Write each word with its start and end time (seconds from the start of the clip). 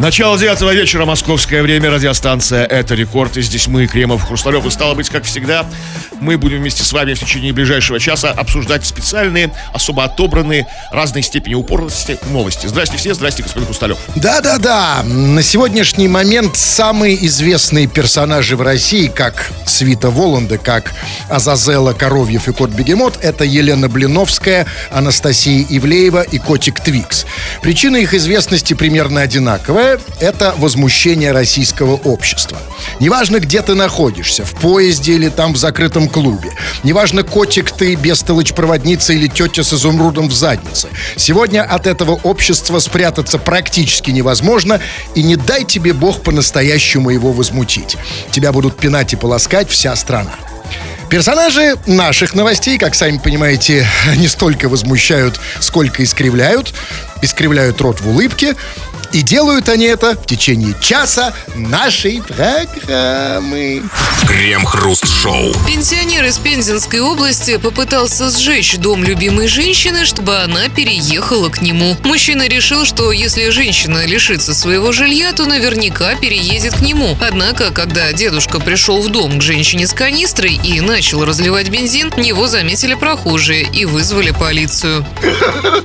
Начало 0.00 0.38
девятого 0.38 0.72
вечера, 0.72 1.04
московское 1.04 1.62
время, 1.62 1.90
радиостанция 1.90 2.64
«Это 2.64 2.94
рекорд». 2.94 3.36
И 3.36 3.42
здесь 3.42 3.66
мы, 3.66 3.86
Кремов, 3.86 4.26
Хрусталев. 4.26 4.64
И 4.64 4.70
стало 4.70 4.94
быть, 4.94 5.10
как 5.10 5.24
всегда, 5.24 5.66
мы 6.20 6.38
будем 6.38 6.60
вместе 6.60 6.84
с 6.84 6.92
вами 6.94 7.12
в 7.12 7.20
течение 7.20 7.52
ближайшего 7.52 8.00
часа 8.00 8.30
обсуждать 8.30 8.86
специальные, 8.86 9.52
особо 9.74 10.04
отобранные, 10.04 10.66
разной 10.90 11.20
степени 11.20 11.52
упорности 11.52 12.18
новости. 12.30 12.66
Здрасте 12.66 12.96
все, 12.96 13.12
здрасте, 13.12 13.42
господин 13.42 13.66
Хрусталев. 13.66 13.98
Да-да-да, 14.16 15.02
на 15.04 15.42
сегодняшний 15.42 16.08
момент 16.08 16.56
самые 16.56 17.26
известные 17.26 17.86
персонажи 17.86 18.56
в 18.56 18.62
России, 18.62 19.08
как 19.08 19.50
Свита 19.66 20.08
Воланда, 20.08 20.56
как 20.56 20.94
Азазела 21.28 21.92
Коровьев 21.92 22.48
и 22.48 22.54
Кот 22.54 22.70
Бегемот, 22.70 23.18
это 23.20 23.44
Елена 23.44 23.90
Блиновская, 23.90 24.66
Анастасия 24.90 25.66
Ивлеева 25.68 26.22
и 26.22 26.38
Котик 26.38 26.80
Твикс. 26.80 27.26
Причина 27.60 27.98
их 27.98 28.14
известности 28.14 28.72
примерно 28.72 29.20
одинаковая– 29.20 29.89
это 30.20 30.54
возмущение 30.58 31.32
российского 31.32 31.94
общества. 31.94 32.58
Неважно, 33.00 33.38
где 33.38 33.62
ты 33.62 33.74
находишься, 33.74 34.44
в 34.44 34.52
поезде 34.52 35.14
или 35.14 35.28
там 35.28 35.54
в 35.54 35.56
закрытом 35.56 36.08
клубе. 36.08 36.52
Неважно, 36.82 37.22
котик 37.22 37.70
ты, 37.70 37.94
бестолочь-проводница 37.94 39.12
или 39.12 39.26
тетя 39.26 39.62
с 39.62 39.72
изумрудом 39.72 40.28
в 40.28 40.32
заднице. 40.32 40.88
Сегодня 41.16 41.62
от 41.62 41.86
этого 41.86 42.12
общества 42.22 42.78
спрятаться 42.78 43.38
практически 43.38 44.10
невозможно, 44.10 44.80
и 45.14 45.22
не 45.22 45.36
дай 45.36 45.64
тебе 45.64 45.92
Бог 45.92 46.22
по-настоящему 46.22 47.10
его 47.10 47.32
возмутить. 47.32 47.96
Тебя 48.30 48.52
будут 48.52 48.76
пинать 48.76 49.12
и 49.12 49.16
полоскать 49.16 49.70
вся 49.70 49.96
страна. 49.96 50.34
Персонажи 51.10 51.74
наших 51.86 52.34
новостей, 52.34 52.78
как 52.78 52.94
сами 52.94 53.18
понимаете, 53.18 53.84
не 54.16 54.28
столько 54.28 54.68
возмущают, 54.68 55.40
сколько 55.58 56.04
искривляют. 56.04 56.72
Искривляют 57.20 57.80
рот 57.80 58.00
в 58.00 58.08
улыбке. 58.08 58.54
И 59.12 59.22
делают 59.22 59.68
они 59.68 59.86
это 59.86 60.14
в 60.14 60.24
течение 60.24 60.74
часа 60.80 61.32
нашей 61.56 62.22
программы. 62.22 63.82
Крем-хруст-шоу. 64.26 65.52
Пенсионер 65.66 66.24
из 66.26 66.38
Пензенской 66.38 67.00
области 67.00 67.56
попытался 67.56 68.30
сжечь 68.30 68.76
дом 68.76 69.02
любимой 69.02 69.48
женщины, 69.48 70.04
чтобы 70.04 70.38
она 70.38 70.68
переехала 70.68 71.48
к 71.48 71.60
нему. 71.60 71.96
Мужчина 72.04 72.46
решил, 72.46 72.84
что 72.84 73.10
если 73.10 73.50
женщина 73.50 74.06
лишится 74.06 74.54
своего 74.54 74.92
жилья, 74.92 75.32
то 75.32 75.44
наверняка 75.44 76.14
переедет 76.14 76.74
к 76.74 76.80
нему. 76.80 77.16
Однако, 77.20 77.72
когда 77.72 78.12
дедушка 78.12 78.60
пришел 78.60 79.02
в 79.02 79.08
дом 79.08 79.40
к 79.40 79.42
женщине 79.42 79.88
с 79.88 79.92
канистрой 79.92 80.60
и 80.62 80.80
начал 80.80 81.24
разливать 81.24 81.68
бензин, 81.68 82.12
его 82.16 82.46
заметили 82.46 82.94
прохожие 82.94 83.62
и 83.62 83.84
вызвали 83.84 84.30
полицию. 84.30 85.04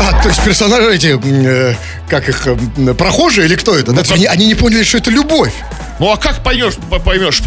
А, 0.00 0.22
то 0.22 0.28
есть 0.28 0.40
персонажи 0.44 0.94
эти, 0.94 1.18
э, 1.20 1.74
как 2.08 2.28
их, 2.28 2.37
э, 2.46 2.94
прохожие 2.94 3.46
или 3.46 3.56
кто 3.56 3.76
это? 3.76 3.92
Да, 3.92 4.02
они, 4.10 4.26
они 4.26 4.46
не 4.46 4.54
поняли, 4.54 4.82
что 4.82 4.98
это 4.98 5.10
любовь. 5.10 5.54
Ну 5.98 6.10
а 6.12 6.16
как 6.16 6.42
поймешь, 6.44 6.74
поймешь, 7.04 7.42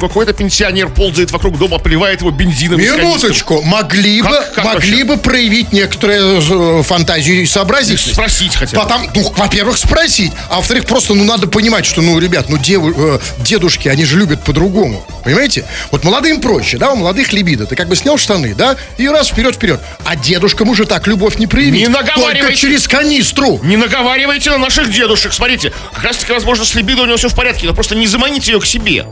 какой-то 0.00 0.32
пенсионер 0.32 0.88
ползает 0.88 1.30
вокруг 1.32 1.58
дома, 1.58 1.78
поливает 1.78 2.20
его 2.20 2.30
бензином. 2.30 2.80
Минуточку, 2.80 3.62
могли 3.62 4.22
бы, 4.22 4.28
Как- 4.28 4.52
как 4.54 4.64
могли 4.64 5.02
бы 5.02 5.16
проявить 5.16 5.72
некоторую 5.72 6.80
э, 6.80 6.82
фантазию 6.82 7.42
и 7.42 7.46
сообразительность. 7.46 8.14
Спросить 8.14 8.54
хотя 8.54 8.76
бы. 8.78 8.82
Потом, 8.84 9.08
ну, 9.14 9.32
во-первых, 9.36 9.76
спросить, 9.78 10.32
а 10.50 10.56
во-вторых, 10.56 10.86
просто, 10.86 11.14
ну, 11.14 11.24
надо 11.24 11.48
понимать, 11.48 11.86
что, 11.86 12.02
ну, 12.02 12.18
ребят, 12.18 12.48
ну, 12.48 12.56
деву- 12.58 12.92
э, 12.96 13.18
дедушки, 13.38 13.88
они 13.88 14.04
же 14.04 14.16
любят 14.18 14.42
по-другому, 14.44 15.04
понимаете? 15.24 15.64
Вот 15.90 16.04
молодым 16.04 16.40
проще, 16.40 16.78
да, 16.78 16.92
у 16.92 16.96
молодых 16.96 17.32
либидо, 17.32 17.66
ты 17.66 17.74
как 17.74 17.88
бы 17.88 17.96
снял 17.96 18.16
штаны, 18.18 18.54
да, 18.54 18.76
и 18.98 19.08
раз 19.08 19.28
вперед-вперед, 19.28 19.80
а 20.04 20.14
дедушкам 20.16 20.68
уже 20.68 20.84
так 20.86 21.06
любовь 21.06 21.38
не 21.38 21.46
проявить. 21.46 21.80
Не 21.82 21.88
наговаривайте. 21.88 22.40
Только 22.42 22.56
через 22.56 22.86
канистру. 22.86 23.60
Не 23.62 23.76
наговаривайте 23.76 24.50
на 24.50 24.58
наших 24.58 24.92
дедушек. 24.92 25.32
Смотрите, 25.32 25.72
как 25.92 26.04
раз 26.04 26.18
таки, 26.18 26.32
возможно, 26.32 26.64
с 26.64 26.74
либидо 26.74 27.02
у 27.02 27.06
него 27.06 27.16
все 27.16 27.28
в 27.28 27.34
порядке, 27.34 27.55
но 27.64 27.72
просто 27.74 27.94
не 27.94 28.06
заманите 28.06 28.52
ее 28.52 28.60
к 28.60 28.66
себе. 28.66 29.06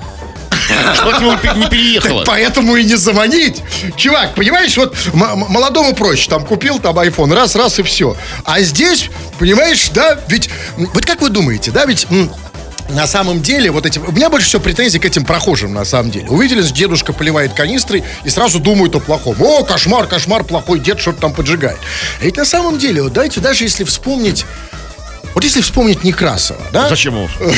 Чтобы 0.95 1.13
не 1.59 1.69
переехала. 1.69 2.25
Поэтому 2.27 2.77
и 2.77 2.85
не 2.85 2.97
звонить. 2.97 3.63
Чувак, 3.97 4.35
понимаешь, 4.35 4.77
вот 4.77 4.97
молодому 5.13 5.95
проще, 5.95 6.31
там 6.31 6.45
купил 6.45 6.79
там 6.79 6.99
iPhone, 6.99 7.35
раз, 7.35 7.55
раз 7.55 7.79
и 7.79 7.83
все. 7.83 8.17
А 8.45 8.61
здесь, 8.63 9.11
понимаешь, 9.39 9.91
да, 9.91 10.19
ведь, 10.29 10.49
вот 10.77 11.05
как 11.05 11.21
вы 11.21 11.29
думаете, 11.29 11.71
да, 11.71 11.85
ведь 11.85 12.07
на 12.91 13.07
самом 13.07 13.41
деле, 13.41 13.71
вот 13.71 13.87
эти... 13.87 13.99
У 13.99 14.13
меня 14.13 14.29
больше 14.29 14.47
всего 14.47 14.63
претензий 14.63 14.99
к 14.99 15.05
этим 15.05 15.25
прохожим, 15.25 15.73
на 15.73 15.85
самом 15.85 16.11
деле. 16.11 16.29
Увидели, 16.29 16.63
что 16.63 16.73
дедушка 16.73 17.13
поливает 17.13 17.55
канистрой 17.55 18.05
и 18.25 18.31
сразу 18.31 18.59
думают 18.59 18.95
о 18.95 19.01
плохом. 19.01 19.37
О, 19.41 19.65
кошмар, 19.65 20.07
кошмар, 20.07 20.45
плохой 20.45 20.81
дед 20.81 21.01
что-то 21.01 21.21
там 21.21 21.33
поджигает. 21.33 21.79
А 22.21 22.25
ведь 22.25 22.37
на 22.37 22.45
самом 22.45 22.79
деле, 22.79 23.03
вот 23.03 23.13
давайте 23.13 23.41
даже 23.41 23.65
если 23.65 23.85
вспомнить... 23.85 24.45
Вот 25.35 25.43
если 25.45 25.61
вспомнить 25.61 26.05
Некрасова, 26.05 26.61
да? 26.73 26.89
Зачем 26.89 27.15
его? 27.15 27.29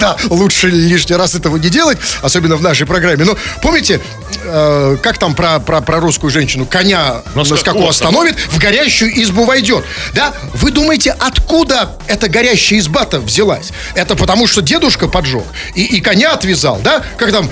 Да, 0.00 0.16
лучше 0.28 0.68
лишний 0.68 1.16
раз 1.16 1.34
этого 1.34 1.56
не 1.56 1.68
делать, 1.68 1.98
особенно 2.22 2.56
в 2.56 2.62
нашей 2.62 2.86
программе. 2.86 3.24
Но 3.24 3.36
помните, 3.62 4.00
э, 4.44 4.96
как 5.02 5.18
там 5.18 5.34
про, 5.34 5.58
про, 5.60 5.80
про 5.80 6.00
русскую 6.00 6.30
женщину? 6.30 6.66
Коня 6.66 7.22
На 7.34 7.44
скаку 7.44 7.86
остановит, 7.88 8.36
в 8.50 8.58
горящую 8.58 9.22
избу 9.22 9.44
войдет. 9.44 9.84
Да? 10.14 10.32
Вы 10.54 10.70
думаете, 10.70 11.14
откуда 11.18 11.96
эта 12.06 12.28
горящая 12.28 12.78
изба-то 12.80 13.20
взялась? 13.20 13.70
Это 13.94 14.16
потому, 14.16 14.46
что 14.46 14.60
дедушка 14.62 15.08
поджег 15.08 15.44
и, 15.74 15.84
и 15.84 16.00
коня 16.00 16.32
отвязал, 16.32 16.80
да? 16.82 17.02
Как 17.16 17.30
там, 17.32 17.48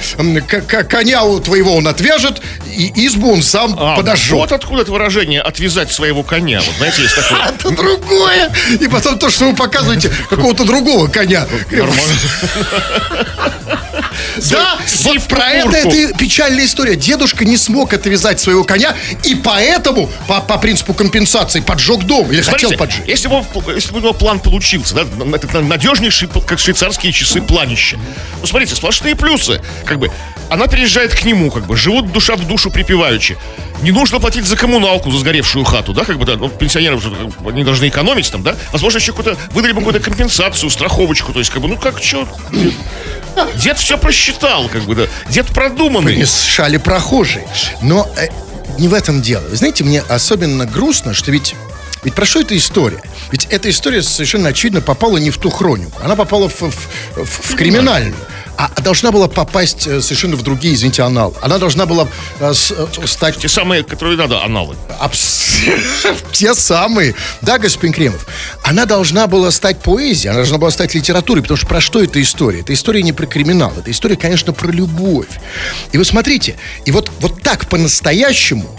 коня 0.89 1.25
у 1.25 1.41
твоего 1.41 1.77
он 1.77 1.89
отвяжет, 1.89 2.41
и 2.67 3.07
избу 3.07 3.33
он 3.33 3.43
сам 3.43 3.77
А, 3.79 3.97
подожжет. 3.97 4.33
вот 4.33 4.53
откуда 4.53 4.83
это 4.83 4.93
выражение 4.93 5.41
«отвязать 5.41 5.93
своего 5.93 6.23
коня». 6.23 6.61
Вот 6.65 6.75
знаете, 6.77 7.03
есть 7.03 7.15
такое. 7.15 7.41
Это 7.49 7.71
другое. 7.71 8.53
И 8.81 8.89
потом 8.89 9.19
то, 9.19 9.31
что 9.31 9.42
вы 9.51 9.57
показываете 9.57 10.11
какого-то 10.29 10.65
другого 10.65 11.09
коня. 11.09 11.47
Да, 14.51 14.79
вот 15.05 15.23
про 15.25 15.51
это 15.51 15.77
это 15.77 16.15
печальная 16.17 16.65
история. 16.65 16.97
Дедушка 16.97 17.45
не 17.45 17.57
смог 17.57 17.93
отвязать 17.93 18.41
своего 18.41 18.65
коня, 18.65 18.95
и 19.25 19.35
поэтому, 19.35 20.11
по, 20.29 20.41
по 20.41 20.59
принципу 20.59 20.95
компенсации, 20.95 21.61
поджег 21.61 22.05
дом. 22.05 22.31
Или 22.31 22.41
хотел 22.41 22.71
Смотрите, 22.71 22.77
поджечь. 22.77 23.09
если 23.09 23.29
бы, 23.29 23.45
если 23.75 23.93
бы 23.93 23.99
у 23.99 24.03
него 24.03 24.13
план 24.13 24.41
получился, 24.41 24.95
да, 24.95 25.61
надежнейший, 25.61 26.29
как 26.47 26.59
швейцарские 26.59 27.13
часы, 27.13 27.41
планище. 27.41 27.99
Ну, 28.41 28.47
смотрите, 28.47 28.75
сплошные 28.75 29.17
плюсы. 29.17 29.61
Как 29.85 29.99
бы, 29.99 30.11
она 30.51 30.67
переезжает 30.67 31.15
к 31.15 31.25
нему, 31.25 31.51
как 31.51 31.67
бы, 31.67 31.77
живут 31.77 32.13
душа 32.13 32.37
в 32.37 32.47
душу 32.47 32.71
припеваючи. 32.71 33.37
Не 33.83 33.91
нужно 33.91 34.21
платить 34.21 34.45
за 34.45 34.57
коммуналку, 34.57 35.11
за 35.11 35.19
сгоревшую 35.19 35.65
хату, 35.65 35.93
да, 35.93 36.05
как 36.05 36.19
бы, 36.19 36.25
да, 36.25 36.37
ну, 36.37 36.49
пенсионеры 36.49 36.97
уже, 36.97 37.11
они 37.47 37.65
должны 37.65 37.89
экономить 37.89 38.31
там, 38.31 38.43
да. 38.43 38.57
Возможно, 38.71 38.99
еще 38.99 39.13
какую-то, 39.13 39.37
выдали 39.53 39.73
бы 39.73 39.81
какую-то 39.81 40.01
компенсацию, 40.01 40.71
страховочку, 40.71 41.33
то 41.33 41.41
есть, 41.41 41.51
как 41.51 41.63
бы, 41.63 41.69
ну, 41.69 41.77
как, 41.77 42.03
что... 42.03 42.29
Дед 43.57 43.79
все 43.79 43.97
просчитал, 43.99 44.69
как 44.69 44.83
бы, 44.83 44.95
да. 44.95 45.07
Дед 45.29 45.47
продуманный. 45.47 46.17
Мешали 46.17 46.77
прохожие. 46.79 47.47
Но 47.81 48.09
э, 48.17 48.29
не 48.79 48.89
в 48.89 48.95
этом 48.95 49.23
дело. 49.23 49.43
Вы 49.49 49.57
знаете, 49.57 49.85
мне 49.85 50.01
особенно 50.03 50.67
грустно, 50.67 51.15
что 51.15 51.31
ведь 51.31 51.55
ведь 52.05 52.15
про 52.15 52.25
что 52.25 52.41
эта 52.41 52.57
история? 52.57 53.01
Ведь 53.31 53.47
эта 53.51 53.71
история 53.71 54.03
совершенно 54.03 54.49
очевидно 54.49 54.81
попала 54.81 55.19
не 55.19 55.31
в 55.31 55.39
ту 55.39 55.51
хронику. 55.51 56.01
Она 56.03 56.17
попала 56.17 56.49
в, 56.49 56.61
в- 56.61 56.73
в- 57.15 57.53
в 57.53 57.55
криминальную. 57.55 58.17
А 58.77 58.81
должна 58.81 59.11
была 59.11 59.27
попасть 59.27 59.89
э, 59.89 60.01
совершенно 60.01 60.37
в 60.37 60.43
другие, 60.43 60.75
извините, 60.75 61.03
аналы. 61.03 61.35
Она 61.43 61.59
должна 61.59 61.85
была 61.85 62.07
э, 62.39 62.53
с- 62.55 62.71
э, 62.71 62.87
стать 63.07 63.37
Те 63.39 63.49
самые, 63.49 63.83
которые 63.83 64.17
надо, 64.17 64.41
аналы. 64.45 64.77
Абс- 65.01 65.57
Те 66.33 66.55
самые. 66.55 67.17
Да, 67.41 67.59
господин 67.59 67.93
Кремов. 67.93 68.25
Она 68.63 68.87
должна 68.87 69.27
была 69.27 69.51
стать 69.51 69.81
поэзией, 69.83 70.29
она 70.29 70.37
должна 70.39 70.59
была 70.59 70.71
стать 70.71 70.95
литературой, 70.95 71.43
потому 71.43 71.57
что 71.57 71.67
про 71.67 71.81
что 71.81 72.01
эта 72.01 72.23
история? 72.23 72.61
Это 72.61 72.73
история 72.73 73.03
не 73.03 73.13
про 73.13 73.27
криминал, 73.27 73.73
это 73.77 73.91
история, 73.91 74.17
конечно, 74.17 74.53
про 74.53 74.71
любовь. 74.71 75.27
И 75.91 75.99
вы 75.99 76.05
смотрите, 76.05 76.55
и 76.85 76.93
вот, 76.93 77.11
вот 77.19 77.43
так 77.43 77.67
по-настоящему 77.69 78.79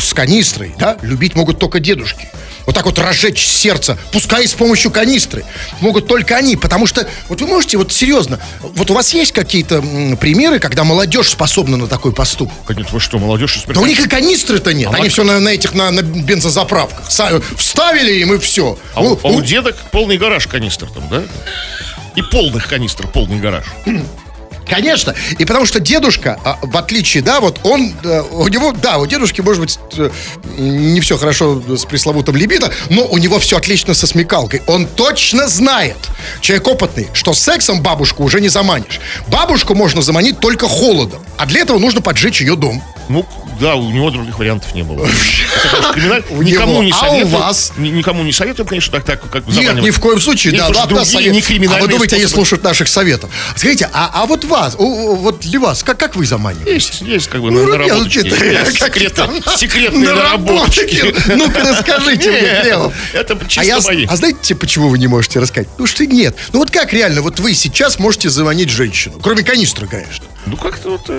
с 0.00 0.12
канистрой, 0.14 0.74
да, 0.78 0.96
любить 1.02 1.34
могут 1.34 1.58
только 1.58 1.80
дедушки. 1.80 2.28
Вот 2.66 2.74
так 2.74 2.86
вот 2.86 2.98
разжечь 2.98 3.44
сердце, 3.46 3.98
пускай 4.10 4.48
с 4.48 4.54
помощью 4.54 4.90
канистры. 4.90 5.44
Могут 5.80 6.06
только 6.08 6.34
они, 6.36 6.56
потому 6.56 6.86
что, 6.86 7.06
вот 7.28 7.40
вы 7.42 7.46
можете, 7.46 7.76
вот 7.76 7.92
серьезно, 7.92 8.40
вот 8.60 8.90
у 8.90 8.94
вас 8.94 9.12
есть 9.12 9.32
какие-то 9.32 9.76
м, 9.76 10.16
примеры, 10.16 10.58
когда 10.60 10.82
молодежь 10.82 11.28
способна 11.28 11.76
на 11.76 11.88
такой 11.88 12.12
поступок? 12.14 12.54
Конечно, 12.66 12.94
вы 12.94 13.00
что, 13.00 13.18
молодежь? 13.18 13.62
Да 13.66 13.78
у 13.80 13.84
них 13.86 14.00
и 14.00 14.08
канистры-то 14.08 14.72
нет. 14.72 14.88
А 14.92 14.96
Они 14.96 15.10
все 15.10 15.24
на, 15.24 15.40
на 15.40 15.50
этих 15.50 15.74
на, 15.74 15.90
на 15.90 16.00
бензозаправках. 16.00 17.10
Са- 17.10 17.42
Вставили 17.56 18.14
им 18.20 18.32
и 18.32 18.38
все. 18.38 18.78
А, 18.94 19.02
у, 19.02 19.18
а 19.22 19.28
у 19.28 19.42
дедок 19.42 19.76
полный 19.92 20.16
гараж 20.16 20.46
канистр 20.46 20.88
там, 20.90 21.06
да? 21.10 21.22
И 22.16 22.22
полных 22.22 22.66
канистр 22.68 23.06
полный 23.08 23.40
гараж. 23.40 23.64
Конечно. 24.68 25.14
И 25.38 25.44
потому 25.44 25.66
что 25.66 25.80
дедушка, 25.80 26.38
а, 26.44 26.58
в 26.62 26.76
отличие, 26.76 27.22
да, 27.22 27.40
вот 27.40 27.60
он, 27.64 27.94
э, 28.02 28.22
у 28.30 28.48
него, 28.48 28.72
да, 28.72 28.98
у 28.98 29.06
дедушки, 29.06 29.40
может 29.40 29.60
быть, 29.60 29.78
не 30.56 31.00
все 31.00 31.16
хорошо 31.16 31.62
с 31.76 31.84
пресловутым 31.84 32.36
либидо, 32.36 32.72
но 32.90 33.06
у 33.06 33.18
него 33.18 33.38
все 33.38 33.56
отлично 33.58 33.94
со 33.94 34.06
смекалкой. 34.06 34.62
Он 34.66 34.86
точно 34.86 35.48
знает, 35.48 35.96
человек 36.40 36.66
опытный, 36.68 37.08
что 37.12 37.34
сексом 37.34 37.82
бабушку 37.82 38.24
уже 38.24 38.40
не 38.40 38.48
заманишь. 38.48 39.00
Бабушку 39.28 39.74
можно 39.74 40.02
заманить 40.02 40.40
только 40.40 40.68
холодом. 40.68 41.24
А 41.36 41.46
для 41.46 41.60
этого 41.60 41.78
нужно 41.78 42.00
поджечь 42.00 42.40
ее 42.40 42.56
дом. 42.56 42.82
Ну, 43.08 43.26
да, 43.60 43.74
у 43.76 43.90
него 43.90 44.10
других 44.10 44.38
вариантов 44.38 44.74
не 44.74 44.82
было. 44.82 45.06
Никому 45.96 46.82
не 46.82 46.92
А 46.92 46.96
у 46.96 46.98
советую. 47.00 47.26
вас? 47.28 47.72
ни- 47.76 47.88
Никому 47.88 48.22
не 48.22 48.32
советуем, 48.32 48.68
конечно, 48.68 48.92
так, 48.92 49.04
так 49.04 49.30
как 49.30 49.46
Нет, 49.48 49.76
ни 49.80 49.90
в 49.90 50.00
коем 50.00 50.20
случае, 50.20 50.56
да, 50.56 50.68
ладно, 50.68 51.02
другие 51.04 51.30
не 51.30 51.40
криминальные 51.40 51.78
А 51.80 51.82
вы 51.82 51.88
думаете, 51.88 52.16
они 52.16 52.26
слушают 52.26 52.62
наших 52.64 52.88
советов? 52.88 53.30
Скажите, 53.56 53.88
а, 53.92 54.10
а 54.12 54.26
вот 54.26 54.44
вас, 54.44 54.74
вот 54.78 55.40
для 55.40 55.60
вас, 55.60 55.82
как, 55.82 55.98
как 55.98 56.16
вы 56.16 56.26
заманиваете? 56.26 56.72
Есть, 56.74 57.00
есть 57.02 57.28
как 57.28 57.42
бы 57.42 57.50
Ну, 57.50 57.64
на- 57.66 57.78
наработочки. 57.78 58.18
это- 58.26 58.44
Есть 58.44 58.78
как 58.78 58.96
секретные-. 59.58 60.04
Наработки. 60.14 61.14
Ну-ка, 61.34 61.60
расскажите 61.60 62.30
мне. 62.30 62.88
Это 63.12 63.34
А, 63.40 63.48
чисто 63.48 63.80
мои. 63.82 64.06
а 64.06 64.16
знаете, 64.16 64.54
почему 64.54 64.88
вы 64.88 64.98
не 64.98 65.06
можете 65.06 65.40
рассказать? 65.40 65.68
Потому 65.68 65.86
что 65.86 66.06
нет. 66.06 66.36
Ну 66.52 66.58
вот 66.60 66.70
как 66.70 66.92
реально, 66.92 67.22
вот 67.22 67.40
вы 67.40 67.54
сейчас 67.54 67.98
можете 67.98 68.28
заманить 68.30 68.70
женщину? 68.70 69.18
Кроме 69.22 69.42
канистры, 69.42 69.86
конечно. 69.86 70.24
Ну 70.46 70.56
как-то 70.56 70.90
вот... 70.90 71.10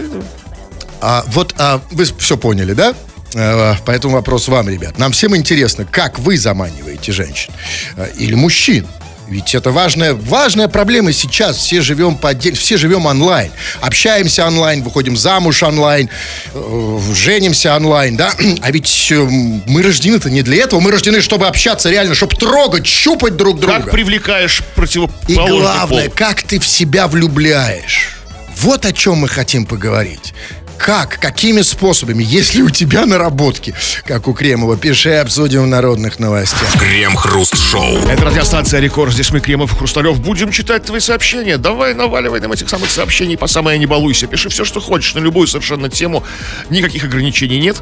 э, 0.95 0.97
А, 1.01 1.23
вот 1.27 1.53
а, 1.57 1.81
вы 1.91 2.05
все 2.17 2.37
поняли, 2.37 2.73
да? 2.73 2.93
А, 3.35 3.75
Поэтому 3.85 4.15
вопрос 4.15 4.47
вам, 4.47 4.69
ребят. 4.69 4.97
Нам 4.97 5.11
всем 5.11 5.35
интересно, 5.35 5.85
как 5.89 6.19
вы 6.19 6.37
заманиваете 6.37 7.11
женщин 7.11 7.51
А, 7.97 8.05
или 8.17 8.33
мужчин. 8.35 8.87
Ведь 9.27 9.55
это 9.55 9.71
важная, 9.71 10.13
важная 10.13 10.67
проблема 10.67 11.11
сейчас. 11.11 11.57
Все 11.57 11.81
живем 11.81 12.15
по 12.15 12.29
отдель- 12.31 12.55
все 12.55 12.77
живем 12.77 13.07
онлайн. 13.07 13.51
Общаемся 13.81 14.45
онлайн, 14.45 14.83
выходим 14.83 15.17
замуж 15.17 15.63
онлайн, 15.63 16.09
э, 16.53 16.99
женимся 17.15 17.75
онлайн, 17.75 18.17
да? 18.17 18.31
А 18.61 18.69
ведь 18.69 19.07
э, 19.11 19.15
мы 19.15 19.81
рождены-то 19.81 20.29
не 20.29 20.43
для 20.43 20.57
этого. 20.63 20.79
Мы 20.79 20.91
рождены, 20.91 21.21
чтобы 21.21 21.47
общаться 21.47 21.89
реально, 21.89 22.13
чтобы 22.13 22.35
трогать, 22.35 22.85
щупать 22.85 23.35
друг 23.35 23.59
друга. 23.59 23.79
Как 23.81 23.89
привлекаешь 23.89 24.59
И 24.59 24.63
противоположный 24.75 25.59
главное, 25.59 26.05
пол? 26.05 26.13
как 26.15 26.43
ты 26.43 26.59
в 26.59 26.67
себя 26.67 27.07
влюбляешь. 27.07 28.11
Вот 28.61 28.85
о 28.85 28.93
чем 28.93 29.15
мы 29.17 29.27
хотим 29.27 29.65
поговорить. 29.65 30.35
Как, 30.77 31.19
какими 31.19 31.61
способами, 31.61 32.23
если 32.23 32.61
у 32.61 32.69
тебя 32.69 33.05
наработки, 33.05 33.73
как 34.05 34.27
у 34.27 34.33
Кремова, 34.33 34.77
пиши, 34.77 35.11
обсудим 35.13 35.63
в 35.63 35.67
народных 35.67 36.19
новостях. 36.19 36.79
Крем-хруст-шоу. 36.79 37.97
Это 38.09 38.25
радиостанция 38.25 38.79
«Рекорд». 38.79 39.13
Здесь 39.13 39.31
мы, 39.31 39.39
Кремов 39.39 39.73
и 39.73 39.75
Хрусталев. 39.75 40.19
Будем 40.19 40.51
читать 40.51 40.85
твои 40.85 40.99
сообщения. 40.99 41.57
Давай 41.57 41.93
наваливай 41.93 42.39
нам 42.39 42.51
этих 42.51 42.69
самых 42.69 42.91
сообщений 42.91 43.37
по 43.37 43.47
самое 43.47 43.79
не 43.79 43.85
балуйся. 43.85 44.27
Пиши 44.27 44.49
все, 44.49 44.65
что 44.65 44.79
хочешь, 44.79 45.13
на 45.15 45.19
любую 45.19 45.47
совершенно 45.47 45.89
тему. 45.89 46.23
Никаких 46.69 47.03
ограничений 47.03 47.59
нет. 47.59 47.77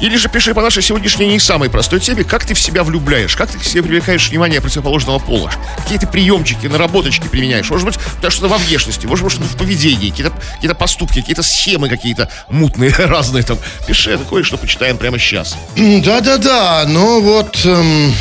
Или 0.00 0.16
же 0.16 0.28
пиши 0.28 0.54
по 0.54 0.62
нашей 0.62 0.82
сегодняшней 0.82 1.26
не 1.26 1.38
самой 1.38 1.70
простой 1.70 2.00
теме, 2.00 2.24
как 2.24 2.44
ты 2.44 2.54
в 2.54 2.60
себя 2.60 2.82
влюбляешь, 2.84 3.36
как 3.36 3.50
ты 3.50 3.58
к 3.58 3.64
себе 3.64 3.82
привлекаешь 3.82 4.28
внимание 4.28 4.60
противоположного 4.60 5.18
пола, 5.18 5.50
какие 5.78 5.98
ты 5.98 6.06
приемчики, 6.06 6.66
наработочки 6.66 7.28
применяешь. 7.28 7.70
Может 7.70 7.86
быть, 7.86 7.98
да, 8.20 8.30
что-то 8.30 8.48
во 8.48 8.58
внешности, 8.58 9.06
может 9.06 9.24
быть, 9.24 9.32
что-то 9.34 9.48
в 9.48 9.56
поведении, 9.56 10.10
какие-то 10.10 10.32
какие 10.54 10.72
поступки, 10.72 11.20
какие-то 11.20 11.42
схемы 11.42 11.88
какие-то 11.88 12.28
мутные, 12.48 12.90
разные 12.98 13.44
там. 13.44 13.58
Пиши, 13.86 14.12
это 14.12 14.24
кое-что 14.24 14.56
почитаем 14.56 14.96
прямо 14.98 15.18
сейчас. 15.18 15.56
Да-да-да, 15.76 16.84
ну 16.88 17.20
вот... 17.20 17.60
эм, 17.64 18.12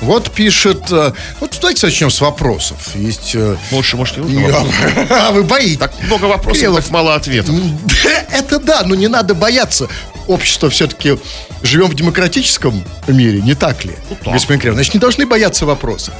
вот 0.00 0.30
пишет... 0.30 0.90
э, 0.90 1.12
вот 1.40 1.58
давайте 1.60 1.86
начнем 1.86 2.10
с 2.10 2.20
вопросов. 2.20 2.78
Есть... 2.94 3.32
э, 3.34 3.56
Больше, 3.70 3.96
может, 3.96 4.16
и 4.16 4.20
нужно? 4.20 4.64
А, 5.10 5.30
вы 5.30 5.42
боитесь. 5.44 5.78
Так 5.78 5.92
много 6.02 6.24
вопросов, 6.24 6.60
Кремов, 6.62 6.84
так 6.84 6.90
мало 6.90 7.14
ответов. 7.14 7.54
Это 8.32 8.58
да, 8.58 8.82
но 8.84 8.94
не 8.94 9.08
надо 9.08 9.34
бояться. 9.34 9.88
Общество 10.30 10.70
все-таки 10.70 11.18
живем 11.62 11.86
в 11.88 11.94
демократическом 11.94 12.84
мире, 13.08 13.40
не 13.42 13.54
так 13.54 13.84
ли, 13.84 13.94
так. 14.24 14.32
господин 14.34 14.60
Кремов? 14.60 14.76
Значит, 14.76 14.94
не 14.94 15.00
должны 15.00 15.26
бояться 15.26 15.66
вопроса. 15.66 16.12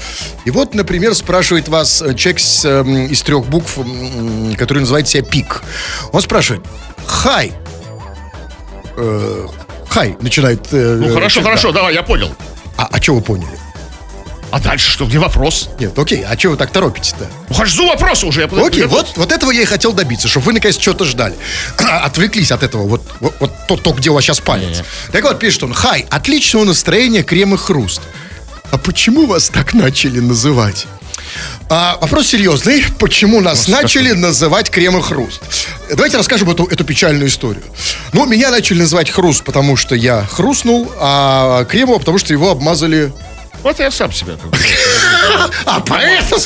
И 0.44 0.50
вот, 0.50 0.74
например, 0.74 1.14
спрашивает 1.14 1.68
вас 1.68 2.02
э, 2.02 2.14
человек 2.14 2.40
с, 2.40 2.64
эм, 2.64 3.06
из 3.06 3.22
трех 3.22 3.46
букв, 3.46 3.78
м, 3.78 4.56
который 4.56 4.80
называет 4.80 5.06
себя 5.06 5.22
Пик. 5.22 5.62
Он 6.12 6.20
спрашивает, 6.20 6.64
хай, 7.06 7.52
Э, 8.96 9.46
хай, 9.88 10.16
начинает... 10.20 10.66
э, 10.72 10.96
Ну, 11.00 11.14
хорошо, 11.14 11.40
человек, 11.40 11.44
хорошо, 11.44 11.72
давай, 11.72 11.94
я 11.94 12.02
понял. 12.02 12.34
А, 12.76 12.88
а 12.90 13.00
что 13.00 13.14
вы 13.14 13.20
поняли? 13.20 13.48
А 14.50 14.58
дальше 14.58 14.90
что, 14.90 15.06
где 15.06 15.18
вопрос? 15.18 15.68
Нет, 15.78 15.96
окей, 15.98 16.24
а 16.24 16.38
что 16.38 16.50
вы 16.50 16.56
так 16.56 16.70
торопитесь-то? 16.70 17.26
Ну, 17.48 17.64
жду 17.64 17.86
вопроса 17.86 18.26
уже. 18.26 18.40
Я 18.40 18.46
Окей, 18.46 18.84
вот, 18.84 19.12
вот 19.16 19.32
этого 19.32 19.50
я 19.50 19.62
и 19.62 19.64
хотел 19.64 19.92
добиться, 19.92 20.28
чтобы 20.28 20.46
вы 20.46 20.52
наконец 20.54 20.78
что-то 20.78 21.04
ждали. 21.04 21.36
Отвлеклись 21.78 22.50
от 22.50 22.62
этого, 22.62 22.86
вот, 22.86 23.02
вот, 23.20 23.34
вот 23.38 23.52
то, 23.68 23.76
то, 23.76 23.92
где 23.92 24.10
у 24.10 24.14
вас 24.14 24.24
сейчас 24.24 24.40
палец. 24.40 24.82
Так 25.12 25.22
вот, 25.22 25.38
пишет 25.38 25.62
он, 25.62 25.72
хай, 25.72 26.06
отличного 26.10 26.64
настроения, 26.64 27.22
крем 27.22 27.54
и 27.54 27.56
хруст. 27.56 28.02
А 28.70 28.78
почему 28.78 29.26
вас 29.26 29.48
так 29.48 29.74
начали 29.74 30.20
называть? 30.20 30.86
А, 31.68 31.98
вопрос 32.00 32.26
серьезный. 32.26 32.84
Почему 32.98 33.40
нас 33.40 33.68
начали 33.68 34.12
называть 34.12 34.70
крем 34.70 34.98
и 34.98 35.02
хруст? 35.02 35.40
Давайте 35.88 36.16
расскажем 36.16 36.50
эту, 36.50 36.64
эту 36.64 36.84
печальную 36.84 37.28
историю. 37.28 37.62
Ну, 38.12 38.26
меня 38.26 38.50
начали 38.50 38.80
называть 38.80 39.10
хруст, 39.10 39.44
потому 39.44 39.76
что 39.76 39.94
я 39.94 40.24
хрустнул, 40.24 40.90
а 40.98 41.64
Кремова, 41.64 41.98
потому 41.98 42.18
что 42.18 42.32
его 42.32 42.50
обмазали... 42.50 43.12
Вот 43.62 43.78
я 43.78 43.90
сам 43.90 44.12
себя 44.12 44.36
как 44.36 44.50
бы, 44.50 44.58
А, 45.66 45.80
поэтому... 45.80 46.40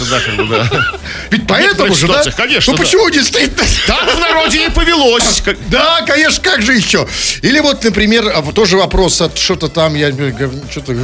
Ведь 1.31 1.47
поэтому 1.47 1.95
же, 1.95 2.09
да? 2.09 2.25
конечно, 2.37 2.73
Ну, 2.73 2.79
почему 2.79 3.09
действительно... 3.11 3.65
Так 3.87 4.15
в 4.15 4.19
народе 4.19 4.67
и 4.67 4.71
повелось. 4.71 5.43
Да, 5.69 6.03
конечно, 6.03 6.43
как 6.43 6.63
же 6.63 6.75
еще? 6.75 7.07
Или 7.43 7.61
вот, 7.61 7.85
например, 7.85 8.33
а, 8.35 8.43
тоже 8.53 8.77
вопрос 8.77 9.21
от 9.21 9.39
что-то 9.39 9.69
там, 9.69 9.95
я 9.95 10.13
что-то 10.71 10.95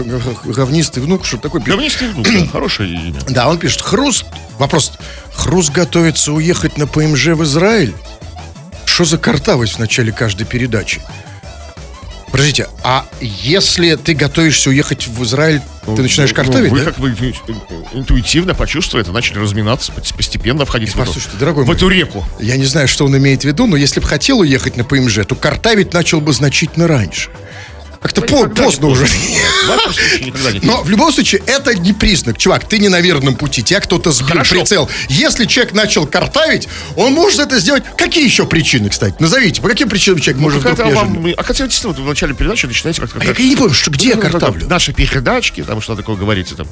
говнистый 0.45 1.03
внук, 1.03 1.25
что 1.25 1.39
такое 1.39 1.61
пишет. 1.61 1.77
Говнистый 1.77 2.09
внук, 2.09 2.51
хорошее 2.53 2.91
имя. 2.91 3.21
Да, 3.29 3.49
он 3.49 3.59
пишет, 3.59 3.83
Хруст, 3.83 4.25
вопрос, 4.59 4.93
Хруст 5.35 5.71
готовится 5.71 6.33
уехать 6.33 6.77
на 6.77 6.87
ПМЖ 6.87 7.29
в 7.29 7.45
Израиль? 7.45 7.95
Что 8.85 9.05
за 9.05 9.19
картавость 9.19 9.75
в 9.75 9.79
начале 9.79 10.13
каждой 10.13 10.45
передачи? 10.47 11.01
Подождите, 12.31 12.69
а 12.85 13.07
если 13.21 13.97
ты 13.97 14.15
готовишься 14.15 14.71
уехать 14.71 15.09
в 15.09 15.25
Израиль, 15.25 15.61
ты 15.97 16.03
начинаешь 16.03 16.31
Ну, 16.31 16.37
картавить, 16.37 16.71
Вы 16.71 16.79
да? 16.81 16.85
как 16.87 16.99
бы 16.99 17.11
интуитивно 17.93 18.55
почувствовали 18.55 19.05
это, 19.05 19.13
начали 19.13 19.39
разминаться, 19.39 19.93
постепенно 19.93 20.65
входить 20.65 20.95
в 20.95 21.01
эту, 21.01 21.13
дорогой 21.39 21.65
в 21.65 21.67
мой. 21.67 21.77
эту 21.77 21.89
реку. 21.89 22.25
Я 22.41 22.57
не 22.57 22.65
знаю, 22.65 22.89
что 22.89 23.05
он 23.05 23.17
имеет 23.17 23.43
в 23.43 23.45
виду, 23.45 23.67
но 23.67 23.77
если 23.77 24.01
бы 24.01 24.07
хотел 24.07 24.41
уехать 24.41 24.77
на 24.77 24.85
ПМЖ, 24.85 25.21
то 25.27 25.35
картавить 25.35 25.93
начал 25.93 26.21
бы 26.21 26.33
значительно 26.33 26.87
раньше. 26.89 27.31
Как-то 28.01 28.23
по- 28.23 28.49
поздно 28.49 28.89
уже. 28.89 29.07
Случае 29.07 30.61
Но 30.63 30.83
в 30.83 30.89
любом 30.89 31.13
случае, 31.13 31.43
это 31.47 31.75
не 31.75 31.93
признак. 31.93 32.39
Чувак, 32.39 32.67
ты 32.67 32.79
не 32.79 32.89
на 32.89 33.01
верном 33.01 33.35
пути. 33.37 33.63
Тебя 33.63 33.81
кто-то 33.81 34.11
сбил 34.11 34.29
Хорошо. 34.29 34.55
прицел. 34.55 34.89
Если 35.09 35.45
человек 35.45 35.75
начал 35.75 36.07
картавить, 36.07 36.67
он 36.97 37.13
может 37.13 37.41
это 37.41 37.59
сделать. 37.61 37.85
Какие 37.99 38.25
еще 38.25 38.47
причины, 38.47 38.89
кстати? 38.89 39.15
Назовите. 39.19 39.61
По 39.61 39.69
каким 39.69 39.89
причинам 39.91 40.19
человек 40.21 40.41
может 40.41 40.57
Ну, 40.65 40.71
вдруг 40.71 40.77
когда 40.79 40.91
неожиданно? 40.95 41.21
вам, 41.29 41.35
а 41.37 41.43
хотя 41.43 41.65
действительно, 41.67 41.93
вот 41.95 42.03
в 42.03 42.09
начале 42.09 42.35
передачи 42.35 42.65
начинаете 42.67 43.01
как-то... 43.03 43.21
А 43.21 43.25
я 43.25 43.35
не 43.49 43.57
помню, 43.57 43.75
что, 43.75 43.91
где 43.91 44.09
я 44.09 44.17
Ну, 44.17 44.23
как- 44.23 44.33
картавлю? 44.33 44.67
Наши 44.67 44.93
передачки, 44.95 45.63
там 45.63 45.81
что 45.83 45.95
такое 45.95 46.17
говорите 46.17 46.55
там. 46.55 46.67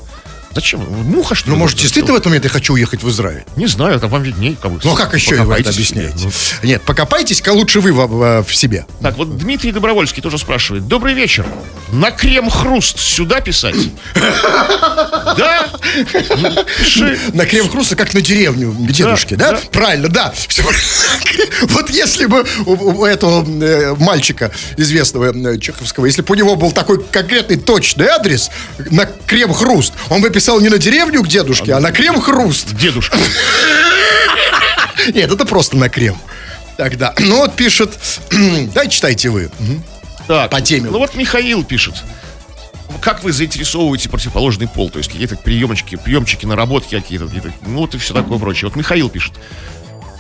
Зачем? 0.55 0.81
Муха, 0.81 1.35
что 1.35 1.49
Ну, 1.50 1.55
ли? 1.55 1.61
может, 1.61 1.76
Вот 1.76 1.83
действительно 1.83 2.12
в 2.14 2.17
это? 2.17 2.23
этот 2.23 2.26
момент 2.31 2.45
я 2.45 2.50
хочу 2.50 2.73
уехать 2.75 3.02
в 3.02 3.09
Израиль? 3.11 3.45
Не 3.57 3.67
знаю, 3.67 3.97
это 3.97 4.09
вам 4.09 4.23
виднее. 4.23 4.57
Как 4.61 4.73
бы. 4.73 4.81
Ну, 4.83 4.93
а 4.93 4.97
как 4.97 5.14
еще 5.14 5.37
вы 5.43 5.55
это 5.55 5.71
объясняете? 5.71 6.14
Ну, 6.25 6.31
Нет, 6.62 6.83
покопайтесь-ка 6.83 7.50
лучше 7.50 7.81
вы 7.81 7.93
в, 7.93 8.07
в- 8.07 8.43
в 8.45 8.55
себе. 8.55 8.87
Так, 9.02 9.17
вот 9.19 9.37
Дмитрий 9.38 9.73
Добровольский 9.73 10.23
тоже 10.23 10.38
спрашивает. 10.38 10.88
Добрый 10.88 11.14
вечер. 11.14 11.47
На 11.93 12.11
крем-хруст 12.11 12.99
сюда 12.99 13.40
писать? 13.40 13.76
Да? 15.37 15.69
Ну. 16.37 16.64
На 17.35 17.45
крем-хруста, 17.47 17.95
как 17.97 18.12
на 18.14 18.21
деревню 18.21 18.75
дедушки, 18.78 19.35
да? 19.35 19.59
Правильно, 19.71 20.09
да. 20.09 20.33
Вот 21.69 21.90
если 21.90 22.26
бы 22.26 22.45
у, 22.67 22.73
у 23.00 23.05
этого 23.05 23.45
э, 23.62 23.95
мальчика 23.99 24.50
известного 24.76 25.33
э, 25.35 25.59
чеховского, 25.59 26.07
если 26.07 26.23
бы 26.23 26.33
у 26.33 26.37
него 26.37 26.57
был 26.57 26.73
такой 26.73 27.02
конкретный 27.05 27.57
точный 27.57 28.07
адрес 28.07 28.50
на 28.90 29.07
крем-хруст, 29.26 29.93
он 30.09 30.23
бы 30.23 30.31
писал 30.38 30.61
не 30.61 30.68
на 30.68 30.78
деревню 30.78 31.25
к 31.25 31.26
дедушке, 31.26 31.75
а 31.75 31.80
на 31.80 31.90
крем-хруст. 31.90 32.73
Дедушка. 32.76 33.18
Нет, 35.12 35.33
это 35.33 35.45
просто 35.45 35.76
на 35.76 35.88
крем. 35.88 36.16
Тогда. 36.76 37.12
Ну 37.18 37.38
вот 37.38 37.57
пишет, 37.57 37.99
дай 38.73 38.88
читайте 38.88 39.30
вы. 39.30 39.50
Так, 40.28 40.52
По 40.52 40.61
теме. 40.61 40.90
Ну 40.90 40.99
вот 40.99 41.16
Михаил 41.16 41.64
пишет. 41.64 41.97
Как 43.00 43.25
вы 43.25 43.33
заинтересовываете 43.33 44.09
противоположный 44.09 44.68
пол? 44.68 44.90
То 44.90 44.99
есть 44.99 45.11
какие-то 45.11 45.35
приемочки, 45.35 45.97
приемчики, 45.97 46.47
наработки 46.47 46.95
какие-то, 46.95 47.26
какие-то, 47.26 47.50
ну 47.66 47.78
вот 47.78 47.97
и 47.97 47.99
все 47.99 48.14
такое 48.14 48.38
прочее. 48.38 48.68
Вот 48.68 48.76
Михаил 48.76 49.09
пишет. 49.09 49.33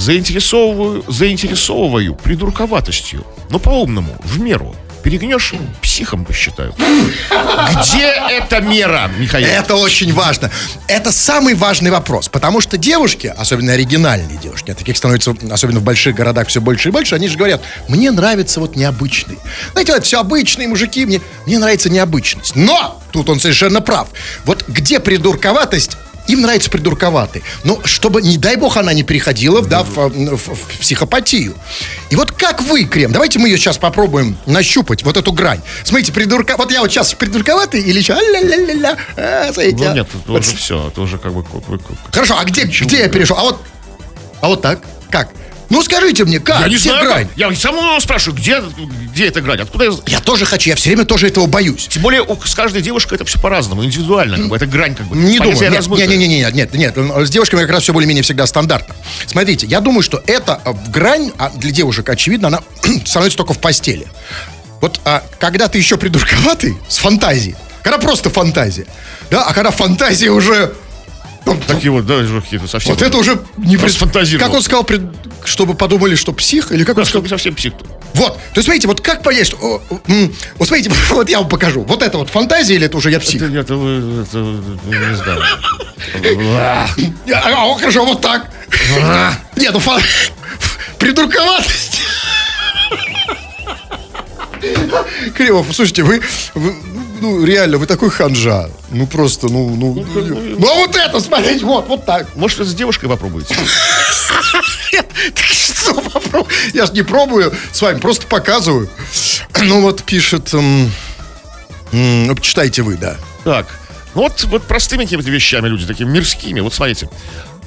Заинтересовываю, 0.00 1.04
заинтересовываю 1.06 2.16
придурковатостью, 2.16 3.24
но 3.50 3.60
по-умному, 3.60 4.16
в 4.24 4.40
меру. 4.40 4.74
Перегнешь, 5.08 5.54
психом 5.80 6.26
посчитаю. 6.26 6.74
Где 6.76 8.12
эта 8.28 8.60
мера, 8.60 9.10
Михаил? 9.18 9.48
Это 9.48 9.74
очень 9.76 10.12
важно. 10.12 10.50
Это 10.86 11.12
самый 11.12 11.54
важный 11.54 11.90
вопрос, 11.90 12.28
потому 12.28 12.60
что 12.60 12.76
девушки, 12.76 13.32
особенно 13.34 13.72
оригинальные 13.72 14.36
девушки, 14.36 14.70
а 14.70 14.74
таких 14.74 14.98
становится, 14.98 15.34
особенно 15.50 15.80
в 15.80 15.82
больших 15.82 16.14
городах, 16.14 16.48
все 16.48 16.60
больше 16.60 16.90
и 16.90 16.92
больше, 16.92 17.14
они 17.14 17.28
же 17.28 17.38
говорят, 17.38 17.62
мне 17.88 18.10
нравится 18.10 18.60
вот 18.60 18.76
необычный. 18.76 19.38
Знаете, 19.72 19.94
вот 19.94 20.04
все 20.04 20.20
обычные 20.20 20.68
мужики, 20.68 21.06
мне, 21.06 21.22
мне 21.46 21.58
нравится 21.58 21.88
необычность. 21.88 22.54
Но, 22.54 23.00
тут 23.10 23.30
он 23.30 23.40
совершенно 23.40 23.80
прав, 23.80 24.08
вот 24.44 24.66
где 24.68 25.00
придурковатость, 25.00 25.96
им 26.28 26.42
нравится 26.42 26.70
придурковатый. 26.70 27.42
Но 27.64 27.80
чтобы, 27.84 28.22
не 28.22 28.36
дай 28.38 28.56
бог, 28.56 28.76
она 28.76 28.92
не 28.92 29.02
переходила 29.02 29.62
да, 29.62 29.82
в, 29.82 29.96
в- 29.96 30.36
в 30.54 30.78
психопатию. 30.80 31.54
И 32.10 32.16
вот 32.16 32.32
как 32.32 32.62
вы, 32.62 32.84
Крем, 32.84 33.12
давайте 33.12 33.38
мы 33.38 33.48
ее 33.48 33.58
сейчас 33.58 33.78
попробуем 33.78 34.36
нащупать, 34.46 35.02
вот 35.02 35.16
эту 35.16 35.32
грань. 35.32 35.60
Смотрите, 35.84 36.12
придурка... 36.12 36.56
Вот 36.56 36.70
я 36.72 36.80
вот 36.80 36.90
сейчас 36.90 37.14
придурковатый 37.14 37.80
или 37.80 37.98
еще... 37.98 38.12
а-ля-ля-ля-ля, 38.14 38.96
а, 39.16 39.52
смотрите, 39.52 39.76
Ну 39.84 39.90
а. 39.90 39.94
нет, 39.94 40.08
это 40.08 40.32
Вот 40.32 40.40
уже 40.46 40.56
все, 40.56 40.88
это 40.88 41.00
уже 41.00 41.18
как 41.18 41.32
бы... 41.34 41.42
как 41.42 41.52
бы- 41.66 41.80
Хорошо, 42.12 42.36
а 42.38 42.44
где, 42.44 42.64
где 42.64 42.98
я 42.98 43.08
перешел? 43.08 43.36
А 43.38 43.42
вот, 43.42 43.60
а 44.40 44.48
вот 44.48 44.62
так? 44.62 44.80
Как? 45.10 45.30
Ну 45.70 45.82
скажите 45.82 46.24
мне, 46.24 46.40
как? 46.40 46.60
Я 46.60 46.68
не 46.68 46.76
Где 46.76 46.90
знаю, 46.90 47.06
грань? 47.06 47.28
я 47.36 47.54
самого 47.54 48.00
спрашиваю, 48.00 48.38
где, 48.38 48.62
где 49.12 49.26
эта 49.26 49.40
грань, 49.40 49.60
откуда 49.60 49.84
я... 49.84 49.92
Я 50.06 50.20
тоже 50.20 50.46
хочу, 50.46 50.70
я 50.70 50.76
все 50.76 50.90
время 50.90 51.04
тоже 51.04 51.28
этого 51.28 51.46
боюсь. 51.46 51.88
Тем 51.88 52.02
более 52.02 52.22
у- 52.22 52.40
с 52.42 52.54
каждой 52.54 52.80
девушкой 52.80 53.14
это 53.14 53.24
все 53.26 53.38
по-разному, 53.38 53.84
индивидуально, 53.84 54.36
как 54.38 54.48
бы, 54.48 54.56
это 54.56 54.66
грань 54.66 54.94
как 54.94 55.06
бы. 55.06 55.16
Не 55.16 55.38
думаю. 55.38 55.58
Нет, 55.70 55.86
нет, 55.86 55.88
нет, 55.88 56.08
нет, 56.08 56.54
нет, 56.54 56.74
нет, 56.74 56.96
нет. 56.96 57.26
С 57.26 57.30
девушками 57.30 57.60
как 57.62 57.70
раз 57.70 57.82
все 57.82 57.92
более-менее 57.92 58.22
всегда 58.22 58.46
стандартно. 58.46 58.94
Смотрите, 59.26 59.66
я 59.66 59.80
думаю, 59.80 60.02
что 60.02 60.22
эта 60.26 60.60
э, 60.64 60.72
грань 60.88 61.32
а 61.38 61.50
для 61.50 61.70
девушек, 61.70 62.08
очевидно, 62.08 62.48
она 62.48 62.60
становится 63.04 63.36
только 63.36 63.52
в 63.52 63.58
постели. 63.58 64.06
Вот 64.80 65.00
а, 65.04 65.22
когда 65.38 65.68
ты 65.68 65.78
еще 65.78 65.96
придурковатый, 65.96 66.78
с 66.88 66.98
фантазией, 66.98 67.56
когда 67.82 67.98
просто 67.98 68.30
фантазия, 68.30 68.86
да, 69.30 69.44
а 69.44 69.52
когда 69.52 69.70
фантазия 69.70 70.30
уже... 70.30 70.72
Такие 71.66 71.90
вот, 71.90 72.06
да, 72.06 72.22
какие-то 72.40 72.66
совсем... 72.66 72.94
вот 72.94 73.02
это 73.02 73.16
уже 73.18 73.40
не 73.56 73.76
пред-. 73.76 74.38
Как 74.38 74.52
он 74.54 74.62
сказал, 74.62 74.84
пред- 74.84 75.02
чтобы 75.44 75.74
подумали, 75.74 76.14
что 76.14 76.32
псих, 76.32 76.72
или 76.72 76.84
как 76.84 76.98
он 76.98 77.04
сказал? 77.04 77.26
совсем 77.28 77.54
псих. 77.54 77.72
Вот, 78.14 78.34
то 78.34 78.40
есть, 78.56 78.64
смотрите, 78.64 78.88
вот 78.88 79.00
как 79.00 79.22
понять, 79.22 79.46
что... 79.46 79.82
Вот 80.56 80.68
смотрите, 80.68 80.90
вот 81.10 81.28
я 81.28 81.38
вам 81.40 81.48
покажу. 81.48 81.82
Вот 81.84 82.02
это 82.02 82.18
вот 82.18 82.30
фантазия 82.30 82.74
или 82.74 82.86
это 82.86 82.96
уже 82.96 83.10
я 83.10 83.20
псих? 83.20 83.42
Это, 83.42 83.52
это, 83.52 83.74
не 83.74 85.16
знаю. 85.16 85.42
А, 86.58 86.88
а, 87.32 87.78
хорошо, 87.78 88.04
вот 88.04 88.20
так. 88.20 88.50
Нет, 89.56 89.72
ну 89.72 89.78
фа- 89.78 90.00
придурковатость. 90.98 92.02
Кривов, 95.34 95.66
слушайте, 95.72 96.02
вы, 96.02 96.20
вы, 96.54 96.74
ну 97.20 97.44
реально, 97.44 97.78
вы 97.78 97.86
такой 97.86 98.10
ханжа. 98.10 98.70
Ну 98.90 99.06
просто, 99.06 99.48
ну, 99.48 99.68
ну, 99.74 99.94
ну, 100.58 100.68
а 100.70 100.74
вот 100.74 100.96
это, 100.96 101.20
смотрите, 101.20 101.64
вот, 101.64 101.86
вот 101.88 102.04
так. 102.06 102.34
Может, 102.36 102.66
с 102.66 102.74
девушкой 102.74 103.08
попробуете? 103.08 103.54
Так 105.34 105.44
что 105.44 105.94
попробуй? 105.94 106.52
Я 106.74 106.86
же 106.86 106.92
не 106.92 107.02
пробую 107.02 107.52
с 107.72 107.80
вами, 107.82 107.98
просто 107.98 108.26
показываю. 108.26 108.88
Ну 109.60 109.80
вот 109.82 110.02
пишет, 110.02 110.52
м, 110.54 110.90
м, 111.92 112.26
ну, 112.26 112.34
читайте 112.36 112.82
вы, 112.82 112.96
да. 112.96 113.16
Так, 113.44 113.66
ну 114.14 114.22
вот, 114.22 114.44
вот 114.44 114.62
простыми 114.64 115.04
какими-то 115.04 115.30
вещами 115.30 115.68
люди, 115.68 115.86
такими 115.86 116.10
мирскими. 116.10 116.60
Вот 116.60 116.74
смотрите. 116.74 117.08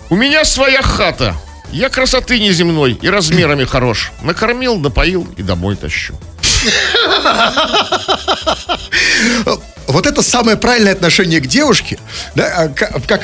У 0.09 0.15
меня 0.15 0.43
своя 0.45 0.81
хата. 0.81 1.35
Я 1.71 1.89
красоты 1.89 2.39
неземной 2.39 2.93
и 3.01 3.07
размерами 3.09 3.63
хорош. 3.63 4.11
Накормил, 4.21 4.77
напоил 4.77 5.25
и 5.37 5.41
домой 5.43 5.75
тащу. 5.77 6.15
Вот 9.87 10.07
это 10.07 10.21
самое 10.21 10.55
правильное 10.57 10.93
отношение 10.93 11.41
к 11.41 11.47
девушке, 11.47 11.99
да, 12.33 12.45
а, 12.55 12.67
ка- 12.69 13.01
как, 13.07 13.21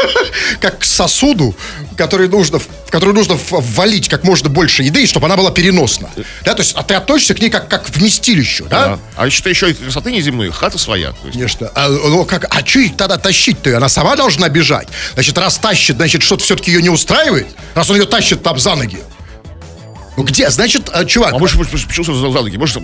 как 0.60 0.78
к 0.80 0.84
сосуду, 0.84 1.56
который 1.96 2.28
нужно, 2.28 2.60
в 2.60 2.68
который 2.90 3.12
нужно 3.14 3.36
ввалить 3.50 4.08
как 4.08 4.22
можно 4.22 4.48
больше 4.48 4.84
еды, 4.84 5.04
чтобы 5.06 5.26
она 5.26 5.36
была 5.36 5.50
переносна. 5.50 6.08
Да, 6.44 6.54
то 6.54 6.62
есть 6.62 6.76
а 6.76 6.84
ты 6.84 6.94
относишься 6.94 7.34
к 7.34 7.40
ней 7.40 7.50
как, 7.50 7.68
как 7.68 7.86
к 7.86 7.90
вместилищу, 7.90 8.66
да? 8.66 8.86
Да. 8.86 8.98
А 9.16 9.30
что 9.30 9.48
еще 9.50 9.70
и 9.70 9.74
красоты 9.74 10.12
неземной, 10.12 10.50
хата 10.52 10.78
своя. 10.78 11.12
Конечно. 11.24 11.72
А, 11.74 11.88
ну, 11.88 12.24
как, 12.24 12.46
а 12.54 12.64
что 12.64 12.88
тогда 12.96 13.16
тащить-то? 13.16 13.76
Она 13.76 13.88
сама 13.88 14.14
должна 14.14 14.48
бежать. 14.48 14.88
Значит, 15.14 15.36
раз 15.38 15.58
тащит, 15.58 15.96
значит, 15.96 16.22
что-то 16.22 16.44
все-таки 16.44 16.70
ее 16.70 16.82
не 16.82 16.90
устраивает, 16.90 17.48
раз 17.74 17.90
он 17.90 17.96
ее 17.96 18.06
тащит 18.06 18.42
там 18.44 18.58
за 18.58 18.76
ноги. 18.76 19.02
Где? 20.16 20.48
Значит, 20.50 20.88
а, 20.92 21.04
чувак, 21.04 21.34
а 21.34 21.38
может, 21.38 21.58
почему 21.70 22.04
за, 22.04 22.14
за 22.14 22.26
ноги? 22.28 22.56
Может, 22.56 22.82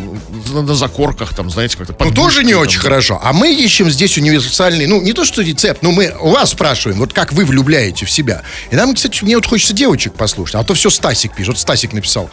на, 0.52 0.74
закорках, 0.74 1.34
там, 1.34 1.50
знаете, 1.50 1.78
как-то 1.78 1.94
Ну, 1.98 2.12
тоже 2.12 2.44
не 2.44 2.54
очень 2.54 2.78
хорошо. 2.78 3.18
А 3.22 3.32
мы 3.32 3.54
ищем 3.54 3.90
здесь 3.90 4.18
универсальный, 4.18 4.86
ну, 4.86 5.00
не 5.00 5.12
то 5.12 5.24
что 5.24 5.42
рецепт, 5.42 5.82
но 5.82 5.92
мы 5.92 6.14
у 6.20 6.30
вас 6.30 6.50
спрашиваем, 6.50 6.98
вот 6.98 7.12
как 7.12 7.32
вы 7.32 7.44
влюбляете 7.44 8.04
в 8.04 8.10
себя. 8.10 8.42
И 8.70 8.76
нам, 8.76 8.94
кстати, 8.94 9.24
мне 9.24 9.36
вот 9.36 9.46
хочется 9.46 9.72
девочек 9.72 10.14
послушать. 10.14 10.56
А 10.56 10.64
то 10.64 10.74
все 10.74 10.90
Стасик 10.90 11.34
пишет. 11.34 11.54
Вот 11.54 11.58
Стасик 11.58 11.92
написал. 11.92 12.30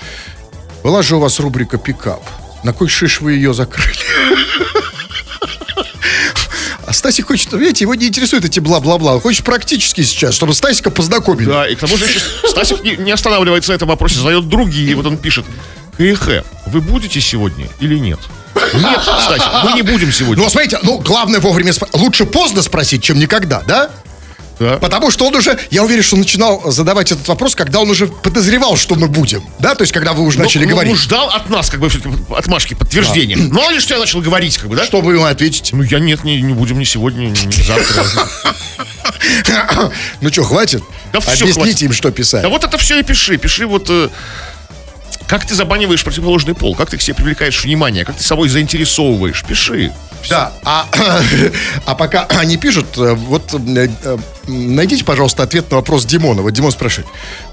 Была 0.84 1.02
же 1.02 1.16
у 1.16 1.20
вас 1.20 1.40
рубрика 1.40 1.78
«Пикап». 1.78 2.24
На 2.64 2.74
кой 2.74 2.90
шиш 2.90 3.22
вы 3.22 3.34
ее 3.34 3.54
закрыли? 3.54 3.90
А 6.90 6.94
Стасик 6.94 7.28
хочет, 7.28 7.54
видите, 7.54 7.84
его 7.84 7.94
не 7.94 8.08
интересуют 8.08 8.46
эти 8.46 8.60
бла-бла-бла. 8.60 9.14
Он 9.14 9.22
хочет 9.22 9.46
практически 9.46 10.02
сейчас, 10.02 10.34
чтобы 10.34 10.56
Стасика 10.56 10.90
познакомили. 10.90 11.48
Да, 11.48 11.68
и 11.68 11.76
к 11.76 11.80
тому 11.82 11.96
же 11.96 12.08
Стасик 12.48 12.84
не, 12.84 12.96
не 12.98 13.12
останавливается 13.12 13.70
на 13.70 13.76
этом 13.76 13.90
вопросе, 13.90 14.18
задает 14.18 14.50
другие. 14.50 14.96
Вот 14.96 15.06
он 15.06 15.18
пишет, 15.20 15.46
ХХ, 16.00 16.44
вы 16.66 16.82
будете 16.82 17.22
сегодня 17.22 17.68
или 17.80 18.00
нет? 18.00 18.18
Нет, 18.74 19.02
Стасик, 19.04 19.52
мы 19.66 19.74
не 19.74 19.84
будем 19.84 20.12
сегодня. 20.12 20.44
Ну, 20.44 20.50
смотрите, 20.50 20.80
ну, 20.82 20.98
главное 20.98 21.40
вовремя 21.40 21.74
спро- 21.74 21.90
Лучше 21.94 22.26
поздно 22.26 22.64
спросить, 22.64 23.04
чем 23.04 23.20
никогда, 23.20 23.62
да? 23.68 23.92
Да. 24.60 24.78
Потому 24.78 25.10
что 25.10 25.26
он 25.26 25.36
уже, 25.36 25.58
я 25.72 25.84
уверен, 25.84 26.04
что 26.04 26.18
начинал 26.18 26.72
задавать 26.72 27.12
этот 27.12 27.28
вопрос, 27.28 27.56
когда 27.56 27.80
он 27.80 27.90
уже 27.90 28.08
подозревал, 28.08 28.76
что 28.76 28.96
мы 28.96 29.08
будем. 29.08 29.44
Да, 29.60 29.74
то 29.76 29.84
есть, 29.84 29.94
когда 29.94 30.14
вы 30.14 30.24
уже 30.24 30.40
начали 30.40 30.66
Ну, 30.66 30.72
говорить. 30.72 30.92
Ну, 30.94 30.98
ждал 30.98 31.30
от 31.30 31.50
нас, 31.50 31.70
как 31.70 31.80
бы, 31.80 31.90
все-таки 31.90 32.14
отмашки, 32.36 32.74
подтверждения. 32.74 33.38
Мало 33.38 33.72
ли, 33.72 33.80
что 33.80 33.94
я 33.94 34.00
начал 34.00 34.22
говорить, 34.22 34.58
как 34.58 34.70
бы, 34.70 34.76
да? 34.76 34.86
Что 34.86 35.02
вы 35.02 35.14
ему 35.14 35.24
ответите? 35.24 35.76
Ну, 35.76 35.84
я 35.84 36.00
нет, 36.00 36.24
не, 36.24 36.42
не 36.42 36.54
будем 36.54 36.78
ни 36.80 36.84
сегодня, 36.84 37.28
ни, 37.28 37.46
ни 37.46 37.64
завтра. 37.64 38.06
Ну 40.22 40.30
что, 40.32 40.44
хватит? 40.44 40.84
Да 41.14 41.20
Объясните 41.20 41.54
хватит. 41.54 41.82
им, 41.82 41.94
что 41.94 42.12
писать. 42.12 42.44
Да 42.44 42.50
вот 42.50 42.64
это 42.64 42.78
все 42.78 43.00
и 43.00 43.04
пиши. 43.04 43.38
Пиши 43.38 43.66
вот... 43.66 43.90
как 45.30 45.46
ты 45.46 45.54
забаниваешь 45.54 46.04
противоположный 46.04 46.56
пол? 46.56 46.76
Как 46.76 46.90
ты 46.90 46.98
к 46.98 47.02
себе 47.04 47.14
привлекаешь 47.14 47.64
внимание? 47.64 48.04
Как 48.04 48.16
ты 48.16 48.24
собой 48.24 48.50
заинтересовываешь? 48.50 49.46
Пиши. 49.48 49.94
Да, 50.28 50.52
а, 50.64 50.88
а 51.86 51.94
пока 51.94 52.26
они 52.30 52.58
пишут, 52.58 52.98
э, 52.98 53.14
вот 53.14 53.54
э, 53.54 53.88
э, 54.04 54.18
найдите, 54.48 55.06
пожалуйста, 55.06 55.44
ответ 55.44 55.70
на 55.70 55.78
вопрос 55.78 56.06
Димона. 56.06 56.42
Вот 56.42 56.50
Димон 56.52 56.72
спрашивает, 56.72 57.08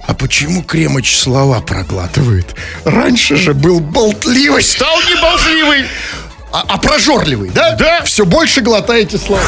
а 0.07 0.15
почему 0.15 0.63
Кремыч 0.63 1.17
слова 1.19 1.61
проглатывает? 1.61 2.57
Раньше 2.85 3.37
же 3.37 3.53
был 3.53 3.81
болтливый, 3.81 4.63
Стал 4.63 4.99
неболтливый. 5.03 5.85
А, 6.57 6.65
а 6.69 6.79
прожорливый, 6.79 7.51
да? 7.51 7.73
Да. 7.73 8.03
Все 8.05 8.25
больше 8.25 8.63
глотаете 8.63 9.19
слова. 9.19 9.43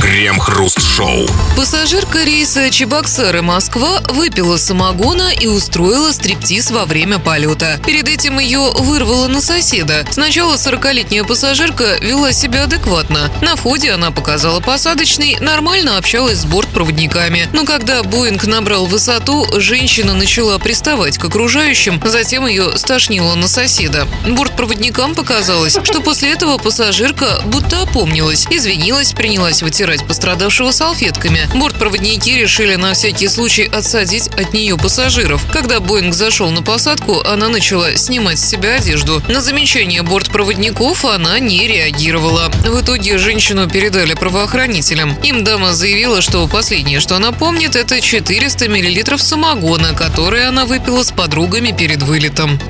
Крем-хруст-шоу. 0.00 1.28
Пассажирка 1.56 2.24
рейса 2.24 2.70
Чебоксары-Москва 2.70 4.00
выпила 4.08 4.56
самогона 4.56 5.30
и 5.38 5.46
устроила 5.46 6.10
стриптиз 6.10 6.70
во 6.70 6.86
время 6.86 7.18
полета. 7.18 7.78
Перед 7.84 8.08
этим 8.08 8.38
ее 8.38 8.70
вырвало 8.78 9.26
на 9.26 9.42
соседа. 9.42 10.06
Сначала 10.10 10.54
40-летняя 10.54 11.22
пассажирка 11.24 11.98
вела 12.00 12.32
себя 12.32 12.64
адекватно. 12.64 13.30
На 13.42 13.54
входе 13.54 13.92
она 13.92 14.10
показала 14.10 14.60
посадочный, 14.60 15.36
нормально 15.40 15.98
общалась 15.98 16.38
с 16.38 16.44
бортпроводниками. 16.46 17.46
Но 17.52 17.66
когда 17.66 18.02
Боинг 18.02 18.46
набрал 18.46 18.86
высоту, 18.86 19.46
женщина 19.60 20.14
начала 20.14 20.58
приставать 20.58 21.18
к 21.18 21.24
окружающим, 21.24 22.00
затем 22.06 22.46
ее 22.46 22.78
стошнило 22.78 23.34
на 23.34 23.48
соседа. 23.48 24.08
Бортпроводникам 24.26 25.14
показалось, 25.14 25.76
что 25.82 26.00
после 26.00 26.32
этого 26.32 26.37
пассажирка 26.46 27.40
будто 27.46 27.82
опомнилась, 27.82 28.46
извинилась, 28.48 29.12
принялась 29.12 29.62
вытирать 29.62 30.06
пострадавшего 30.06 30.70
салфетками. 30.70 31.48
Бортпроводники 31.54 32.30
решили 32.30 32.76
на 32.76 32.94
всякий 32.94 33.26
случай 33.28 33.64
отсадить 33.64 34.28
от 34.28 34.52
нее 34.52 34.76
пассажиров. 34.76 35.44
Когда 35.52 35.80
Боинг 35.80 36.14
зашел 36.14 36.50
на 36.50 36.62
посадку, 36.62 37.20
она 37.22 37.48
начала 37.48 37.96
снимать 37.96 38.38
с 38.38 38.48
себя 38.48 38.76
одежду. 38.76 39.22
На 39.28 39.40
замечание 39.40 40.02
бортпроводников 40.02 41.04
она 41.04 41.38
не 41.40 41.66
реагировала. 41.66 42.50
В 42.64 42.82
итоге 42.82 43.18
женщину 43.18 43.68
передали 43.68 44.14
правоохранителям. 44.14 45.14
Им 45.24 45.42
дама 45.44 45.74
заявила, 45.74 46.22
что 46.22 46.46
последнее, 46.46 47.00
что 47.00 47.16
она 47.16 47.32
помнит, 47.32 47.74
это 47.74 48.00
400 48.00 48.68
миллилитров 48.68 49.20
самогона, 49.20 49.92
которые 49.92 50.46
она 50.46 50.66
выпила 50.66 51.02
с 51.02 51.10
подругами 51.10 51.72
перед 51.72 52.02
вылетом. 52.02 52.60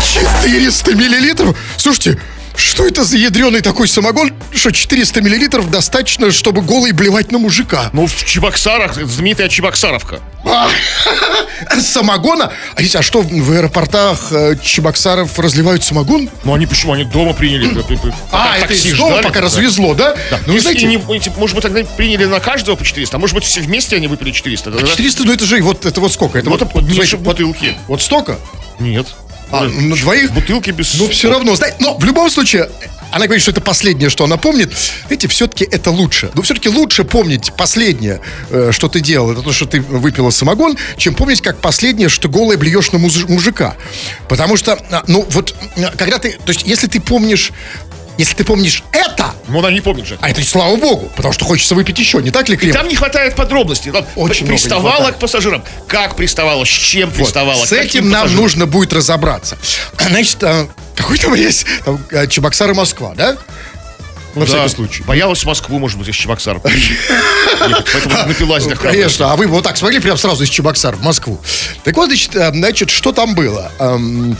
400 0.00 0.94
миллилитров? 0.94 1.56
Слушайте, 1.86 2.18
что 2.56 2.84
это 2.84 3.04
за 3.04 3.16
ядреный 3.16 3.60
такой 3.60 3.86
самогон, 3.86 4.32
что 4.52 4.72
400 4.72 5.20
миллилитров 5.20 5.70
достаточно, 5.70 6.32
чтобы 6.32 6.60
голый 6.60 6.90
блевать 6.90 7.30
на 7.30 7.38
мужика? 7.38 7.90
Ну, 7.92 8.08
в 8.08 8.24
Чебоксарах, 8.24 8.96
знаменитая 8.96 9.48
Чебоксаровка. 9.48 10.18
А, 10.44 10.68
Самогона? 11.80 12.52
А, 12.74 12.80
а 12.80 13.02
что, 13.02 13.22
в 13.22 13.52
аэропортах 13.52 14.32
э, 14.32 14.56
Чебоксаров 14.60 15.38
разливают 15.38 15.84
самогон? 15.84 16.28
Ну, 16.42 16.54
они 16.54 16.66
почему? 16.66 16.94
Они 16.94 17.04
дома 17.04 17.34
приняли. 17.34 17.70
А, 18.32 18.58
это 18.58 18.74
из 18.74 18.82
дома 18.96 19.12
ждали, 19.12 19.22
пока 19.22 19.38
да. 19.38 19.46
развезло, 19.46 19.94
да? 19.94 20.16
Да. 20.28 20.40
Ну, 20.48 20.54
Ну, 20.54 20.58
знаете, 20.58 20.88
может 21.36 21.54
быть, 21.54 21.62
тогда 21.62 21.84
приняли 21.84 22.24
на 22.24 22.40
каждого 22.40 22.74
по 22.74 22.84
400, 22.84 23.16
а 23.16 23.20
может 23.20 23.36
быть, 23.36 23.44
все 23.44 23.60
вместе 23.60 23.94
они 23.94 24.08
выпили 24.08 24.32
400. 24.32 24.72
да, 24.72 24.80
да? 24.80 24.86
400, 24.88 25.22
ну 25.22 25.32
это 25.32 25.46
же 25.46 25.62
вот, 25.62 25.86
это 25.86 26.00
вот 26.00 26.12
сколько? 26.12 26.36
Это 26.36 26.50
Вот 26.50 26.58
вот, 26.58 26.68
это 26.68 26.74
вот 26.74 26.82
смотрите, 26.82 27.00
меньше 27.00 27.16
вот, 27.16 27.26
бутылки. 27.26 27.76
вот 27.86 28.02
столько? 28.02 28.40
Нет. 28.80 29.06
А, 29.60 29.64
на 29.68 29.96
двоих? 29.96 30.32
Бутылки 30.32 30.70
без... 30.70 30.94
Ну, 30.94 31.08
все 31.08 31.30
равно, 31.30 31.54
знаете, 31.54 31.76
но 31.80 31.96
в 31.96 32.04
любом 32.04 32.30
случае, 32.30 32.68
она 33.12 33.26
говорит, 33.26 33.42
что 33.42 33.50
это 33.50 33.60
последнее, 33.60 34.10
что 34.10 34.24
она 34.24 34.36
помнит. 34.36 34.72
Видите, 35.08 35.28
все-таки 35.28 35.64
это 35.64 35.90
лучше. 35.90 36.30
Но 36.34 36.42
все-таки 36.42 36.68
лучше 36.68 37.04
помнить 37.04 37.52
последнее, 37.56 38.20
э, 38.50 38.70
что 38.72 38.88
ты 38.88 39.00
делал, 39.00 39.30
это 39.32 39.42
то, 39.42 39.52
что 39.52 39.66
ты 39.66 39.80
выпила 39.80 40.30
самогон, 40.30 40.76
чем 40.96 41.14
помнить, 41.14 41.40
как 41.40 41.60
последнее, 41.60 42.08
что 42.08 42.28
голое 42.28 42.56
блюешь 42.58 42.92
на 42.92 42.98
муж- 42.98 43.24
мужика. 43.28 43.76
Потому 44.28 44.56
что, 44.56 44.78
а, 44.90 45.04
ну, 45.06 45.26
вот, 45.30 45.54
когда 45.96 46.18
ты, 46.18 46.32
то 46.32 46.52
есть, 46.52 46.66
если 46.66 46.88
ты 46.88 47.00
помнишь, 47.00 47.52
если 48.18 48.34
ты 48.34 48.44
помнишь 48.44 48.82
это, 48.92 49.34
Ну, 49.48 49.58
она 49.58 49.70
не 49.70 49.80
помнит 49.80 50.06
же. 50.06 50.18
а 50.20 50.30
это 50.30 50.42
слава 50.44 50.76
богу, 50.76 51.10
потому 51.16 51.32
что 51.32 51.44
хочется 51.44 51.74
выпить 51.74 51.98
еще, 51.98 52.22
не 52.22 52.30
так 52.30 52.48
ли, 52.48 52.56
Клим? 52.56 52.72
Там 52.74 52.88
не 52.88 52.96
хватает 52.96 53.34
подробностей. 53.36 53.92
Там 53.92 54.06
Очень 54.16 54.46
приставала 54.46 55.10
к 55.12 55.18
пассажирам. 55.18 55.62
Как 55.86 56.16
приставала, 56.16 56.64
с 56.64 56.68
чем 56.68 57.08
Вот. 57.10 57.16
приставала. 57.18 57.64
С 57.64 57.72
этим 57.72 58.08
нам 58.08 58.22
пассажирам. 58.22 58.42
нужно 58.42 58.66
будет 58.66 58.92
разобраться. 58.92 59.56
Значит, 59.98 60.42
а, 60.42 60.68
какой 60.94 61.18
там 61.18 61.34
рейс? 61.36 61.64
Там, 61.84 61.98
а, 62.12 62.26
Чебоксары, 62.26 62.74
Москва, 62.74 63.14
да? 63.14 63.36
На 64.36 64.44
Да. 64.44 64.46
всякий 64.46 64.68
случай. 64.74 65.02
Боялась 65.02 65.42
Москву, 65.44 65.78
может 65.78 65.98
быть, 65.98 66.08
из 66.08 66.14
Чебоксаров. 66.14 66.62
Ехать, 66.64 67.86
Поэтому 67.92 68.28
напилась 68.28 68.64
до 68.66 68.70
Ну. 68.74 68.76
Конечно, 68.80 69.32
а 69.32 69.36
вы 69.36 69.46
вот 69.46 69.64
так 69.64 69.76
смогли 69.76 69.98
прям 69.98 70.16
сразу 70.18 70.44
из 70.44 70.48
Чебоксар 70.50 70.94
в 70.94 71.02
Москву. 71.02 71.40
Так 71.84 71.96
вот, 71.96 72.06
значит, 72.08 72.36
э, 72.36 72.50
значит, 72.52 72.90
что 72.90 73.12
там 73.12 73.34
было? 73.34 73.72
Эм, 73.78 74.36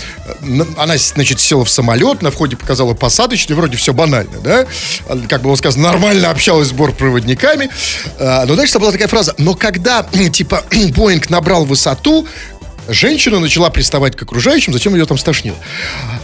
Она, 0.76 0.96
значит, 0.98 1.40
села 1.40 1.64
в 1.64 1.70
самолет, 1.70 2.20
на 2.22 2.30
входе 2.30 2.56
показала 2.56 2.94
посадочный, 2.94 3.56
вроде 3.56 3.76
все 3.78 3.92
банально, 3.94 4.38
да? 4.44 4.66
Э, 5.08 5.16
Как 5.28 5.42
было 5.42 5.56
сказано, 5.56 5.84
нормально 5.90 6.30
общалась 6.30 6.68
с 6.68 6.72
бортпроводниками. 6.72 7.70
Э, 8.18 8.44
Но 8.46 8.54
дальше 8.54 8.74
там 8.74 8.82
была 8.82 8.92
такая 8.92 9.08
фраза, 9.08 9.34
но 9.38 9.54
когда, 9.54 10.06
типа, 10.32 10.62
Боинг 10.94 11.30
набрал 11.30 11.64
высоту, 11.64 12.26
Женщина 12.88 13.40
начала 13.40 13.70
приставать 13.70 14.16
к 14.16 14.22
окружающим, 14.22 14.72
затем 14.72 14.94
ее 14.94 15.06
там 15.06 15.18
стошнило. 15.18 15.56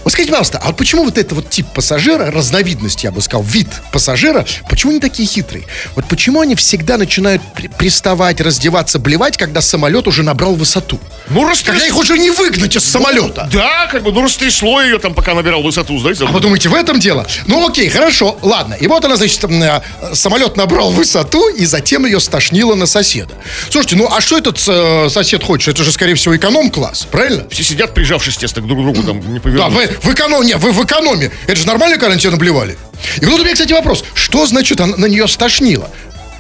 Вот 0.05 0.13
скажите, 0.13 0.31
пожалуйста, 0.31 0.59
а 0.63 0.69
вот 0.69 0.77
почему 0.77 1.05
вот 1.05 1.19
это 1.19 1.35
вот 1.35 1.51
тип 1.51 1.67
пассажира, 1.75 2.31
разновидность, 2.31 3.05
я 3.05 3.11
бы 3.11 3.21
сказал, 3.23 3.43
вид 3.45 3.69
пассажира, 3.93 4.45
почему 4.69 4.93
они 4.93 5.01
такие 5.01 5.29
хитрые? 5.29 5.65
Вот 5.97 6.07
почему 6.07 6.41
они 6.41 6.55
всегда 6.55 6.97
начинают 6.99 7.43
при- 7.55 7.69
приставать, 7.69 8.41
раздеваться, 8.41 8.99
блевать, 8.99 9.37
когда 9.37 9.61
самолет 9.61 10.07
уже 10.07 10.23
набрал 10.23 10.55
высоту? 10.55 10.99
Ну, 11.29 11.49
растряс- 11.49 11.73
Когда 11.73 11.87
их 11.87 11.97
уже 11.97 12.19
не 12.19 12.31
выгнать 12.31 12.77
из 12.77 12.85
самолета. 12.85 13.49
Да, 13.53 13.87
как 13.87 14.03
бы, 14.03 14.13
ну, 14.13 14.23
растрясло 14.23 14.83
ее 14.83 14.99
там, 14.99 15.15
пока 15.15 15.35
набирал 15.35 15.63
высоту, 15.63 15.99
знаете. 15.99 16.25
А 16.27 16.33
вы 16.33 16.41
думаете, 16.41 16.69
в 16.69 16.75
этом 16.75 16.99
дело? 17.01 17.27
Ну 17.47 17.67
окей, 17.69 17.89
хорошо, 17.89 18.39
ладно. 18.43 18.75
И 18.75 18.87
вот 18.87 19.05
она, 19.05 19.17
значит, 19.17 19.43
э, 19.45 19.81
самолет 20.15 20.57
набрал 20.57 20.91
высоту, 20.91 21.49
и 21.49 21.65
затем 21.65 22.05
ее 22.07 22.21
стошнило 22.21 22.75
на 22.75 22.87
соседа. 22.87 23.35
Слушайте, 23.71 23.97
ну 23.97 24.09
а 24.11 24.21
что 24.21 24.39
этот 24.39 24.63
э, 24.67 25.09
сосед 25.11 25.43
хочет? 25.45 25.75
Это 25.75 25.85
же, 25.85 25.93
скорее 25.93 26.15
всего, 26.15 26.37
эконом-класс, 26.53 27.07
правильно? 27.11 27.47
Все 27.51 27.63
сидят, 27.63 27.95
прижавшись, 27.95 28.35
естественно, 28.35 28.67
друг 28.67 28.81
к 28.81 28.83
другу, 28.83 29.03
там, 29.03 29.21
не 29.33 29.39
Да, 29.39 29.41
повернуться. 29.41 29.71
вы 29.79 29.87
в 30.11 30.15
экономе, 30.15 30.47
не, 30.47 30.57
вы 30.57 30.73
в 30.73 30.85
экономе. 30.85 31.31
Это 31.47 31.57
же 31.61 31.67
нормально, 31.67 31.97
когда 31.99 32.15
на 32.15 32.21
тебя 32.21 32.33
наблевали? 32.33 32.77
И 33.21 33.25
вот 33.27 33.41
у 33.41 33.43
меня, 33.45 33.55
кстати, 33.55 33.73
вопрос. 33.73 34.05
Что 34.15 34.47
значит 34.47 34.81
она, 34.81 34.97
на 34.97 35.07
нее 35.07 35.27
стошнило? 35.29 35.91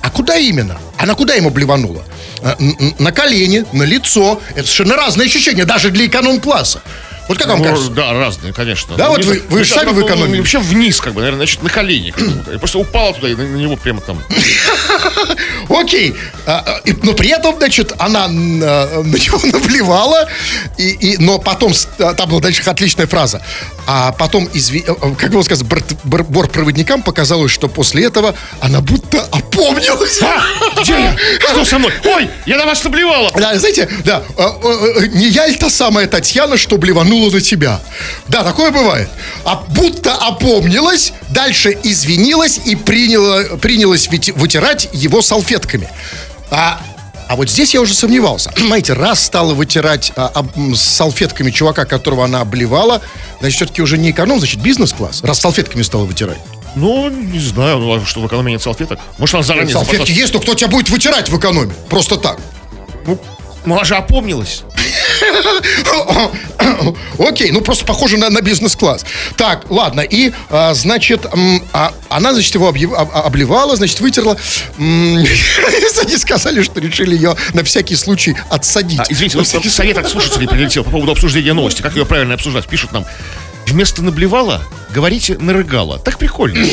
А 0.02 0.10
куда 0.10 0.36
именно? 0.36 0.78
Она 0.98 1.14
куда 1.14 1.34
ему 1.34 1.50
блеванула? 1.50 2.02
А, 2.42 2.56
На 2.98 3.12
колени, 3.12 3.64
на 3.72 3.84
лицо. 3.84 4.40
Это 4.54 4.66
совершенно 4.68 4.96
разные 4.96 5.26
ощущения, 5.26 5.64
даже 5.64 5.90
для 5.90 6.06
эконом-класса. 6.06 6.82
Вот 7.28 7.38
как 7.38 7.46
вам 7.46 7.58
Ну, 7.58 7.64
кажется? 7.64 7.90
да, 7.90 8.12
разные, 8.12 8.52
конечно. 8.52 8.96
Да, 8.96 9.04
Ну, 9.04 9.10
вот 9.12 9.18
не 9.20 9.24
вы- 9.26 9.42
вы 9.48 9.58
Ну, 9.60 9.64
же 9.64 9.70
сами 9.72 9.86
там, 9.86 9.94
в 9.94 9.98
ну, 10.00 10.06
экономии. 10.06 10.38
Вообще 10.38 10.58
вниз, 10.58 11.00
как 11.00 11.12
бы, 11.14 11.20
наверное, 11.20 11.46
значит, 11.46 11.62
на 11.62 11.70
колени. 11.70 12.12
Просто 12.58 12.78
упала 12.80 13.14
туда, 13.14 13.28
и 13.28 13.34
на, 13.36 13.44
на 13.44 13.56
него 13.56 13.76
прямо 13.76 14.00
там. 14.00 14.20
Окей. 15.68 16.14
А, 16.46 16.80
и- 16.84 16.94
но 17.02 17.12
при 17.12 17.28
этом, 17.30 17.56
значит, 17.58 17.92
она 17.98 18.26
м, 18.26 18.60
а, 18.62 19.02
на 19.02 19.16
него 19.16 19.38
наблевала, 19.44 20.28
и, 20.78 20.88
и- 20.90 21.16
но 21.18 21.38
потом, 21.38 21.72
а, 21.98 22.14
там 22.14 22.28
была 22.30 22.40
дальше 22.40 22.62
отличная 22.66 23.06
фраза, 23.06 23.40
а 23.86 24.12
потом, 24.12 24.46
изви- 24.54 24.84
э, 24.86 24.92
э, 25.00 25.14
как 25.16 25.30
было 25.30 25.42
сказано, 25.42 25.68
борт- 25.68 25.96
бор- 26.04 26.24
бортпроводникам 26.24 27.02
показалось, 27.02 27.52
что 27.52 27.68
после 27.68 28.04
этого 28.04 28.34
она 28.60 28.80
будто 28.80 29.20
опомнилась. 29.30 30.20
А, 30.22 30.42
где 30.80 30.92
я? 30.92 31.16
Что 31.40 31.64
со 31.64 31.78
мной? 31.78 31.92
Ой, 32.04 32.28
я 32.46 32.56
на 32.58 32.66
вас 32.66 32.82
наблевала. 32.84 33.30
Да, 33.34 33.56
знаете, 33.58 33.88
да, 34.04 34.22
э, 34.36 34.42
э, 34.42 35.02
э, 35.04 35.06
не 35.08 35.28
я 35.28 35.46
ли 35.46 35.54
та 35.56 35.70
самая 35.70 36.06
Татьяна, 36.06 36.56
что 36.56 36.76
блеванула 36.78 37.30
на 37.30 37.40
тебя? 37.40 37.80
Да, 38.28 38.42
такое 38.42 38.70
бывает. 38.70 39.08
А 39.44 39.56
будто 39.68 40.14
опомнилась, 40.14 41.12
дальше 41.30 41.76
извинилась 41.82 42.60
и 42.64 42.76
приняла, 42.76 43.56
принялась 43.58 44.08
вытирать 44.36 44.88
его 44.92 45.22
салфетками. 45.52 45.88
А, 46.50 46.80
а 47.28 47.36
вот 47.36 47.48
здесь 47.50 47.74
я 47.74 47.80
уже 47.80 47.94
сомневался. 47.94 48.52
Знаете, 48.56 48.92
раз 48.94 49.22
стала 49.22 49.54
вытирать 49.54 50.12
а, 50.16 50.28
об- 50.28 50.74
с 50.74 50.80
салфетками 50.82 51.50
чувака, 51.50 51.84
которого 51.84 52.24
она 52.24 52.40
обливала, 52.40 53.00
значит, 53.40 53.56
все-таки 53.56 53.82
уже 53.82 53.98
не 53.98 54.10
эконом, 54.10 54.38
значит, 54.38 54.60
бизнес-класс, 54.60 55.22
раз 55.22 55.40
салфетками 55.40 55.82
стала 55.82 56.04
вытирать. 56.04 56.38
Ну, 56.74 57.10
не 57.10 57.38
знаю, 57.38 57.78
ну, 57.78 57.94
а 57.94 58.04
что, 58.06 58.20
в 58.20 58.26
экономии 58.26 58.52
нет 58.52 58.62
салфеток? 58.62 58.98
Может, 59.18 59.34
она 59.34 59.44
заранее 59.44 59.72
Салфетки 59.74 59.96
запасалась? 59.96 60.18
есть, 60.18 60.32
но 60.34 60.40
кто 60.40 60.54
тебя 60.54 60.68
будет 60.68 60.88
вытирать 60.88 61.28
в 61.28 61.38
экономе? 61.38 61.72
Просто 61.90 62.16
так. 62.16 62.38
Ну, 63.06 63.18
ну, 63.66 63.74
она 63.74 63.84
же 63.84 63.94
опомнилась. 63.94 64.62
Окей, 67.18 67.50
ну 67.50 67.60
просто 67.60 67.84
похоже 67.84 68.16
на, 68.16 68.30
на 68.30 68.40
бизнес-класс. 68.40 69.04
Так, 69.36 69.70
ладно, 69.70 70.00
и, 70.00 70.32
а, 70.50 70.74
значит, 70.74 71.26
м, 71.32 71.62
а, 71.72 71.92
она, 72.08 72.32
значит, 72.32 72.54
его 72.54 72.68
объев- 72.68 72.92
об- 72.94 73.10
обливала, 73.14 73.76
значит, 73.76 74.00
вытерла. 74.00 74.36
Они 74.78 76.16
сказали, 76.16 76.62
что 76.62 76.80
решили 76.80 77.14
ее 77.14 77.36
на 77.52 77.62
всякий 77.64 77.96
случай 77.96 78.36
отсадить. 78.50 78.98
А, 79.00 79.04
извините, 79.08 79.38
На 79.38 79.44
всякий 79.44 79.68
совет 79.70 79.98
от 79.98 80.08
слушателей 80.08 80.48
прилетел 80.48 80.84
по 80.84 80.90
поводу 80.90 81.12
обсуждения 81.12 81.52
новости. 81.52 81.82
Как 81.82 81.94
ее 81.96 82.04
правильно 82.06 82.34
обсуждать? 82.34 82.66
Пишут 82.66 82.92
нам. 82.92 83.04
Вместо 83.66 84.02
наблевала 84.02 84.62
говорите 84.90 85.36
нарыгала. 85.38 85.98
Так 85.98 86.18
прикольно. 86.18 86.66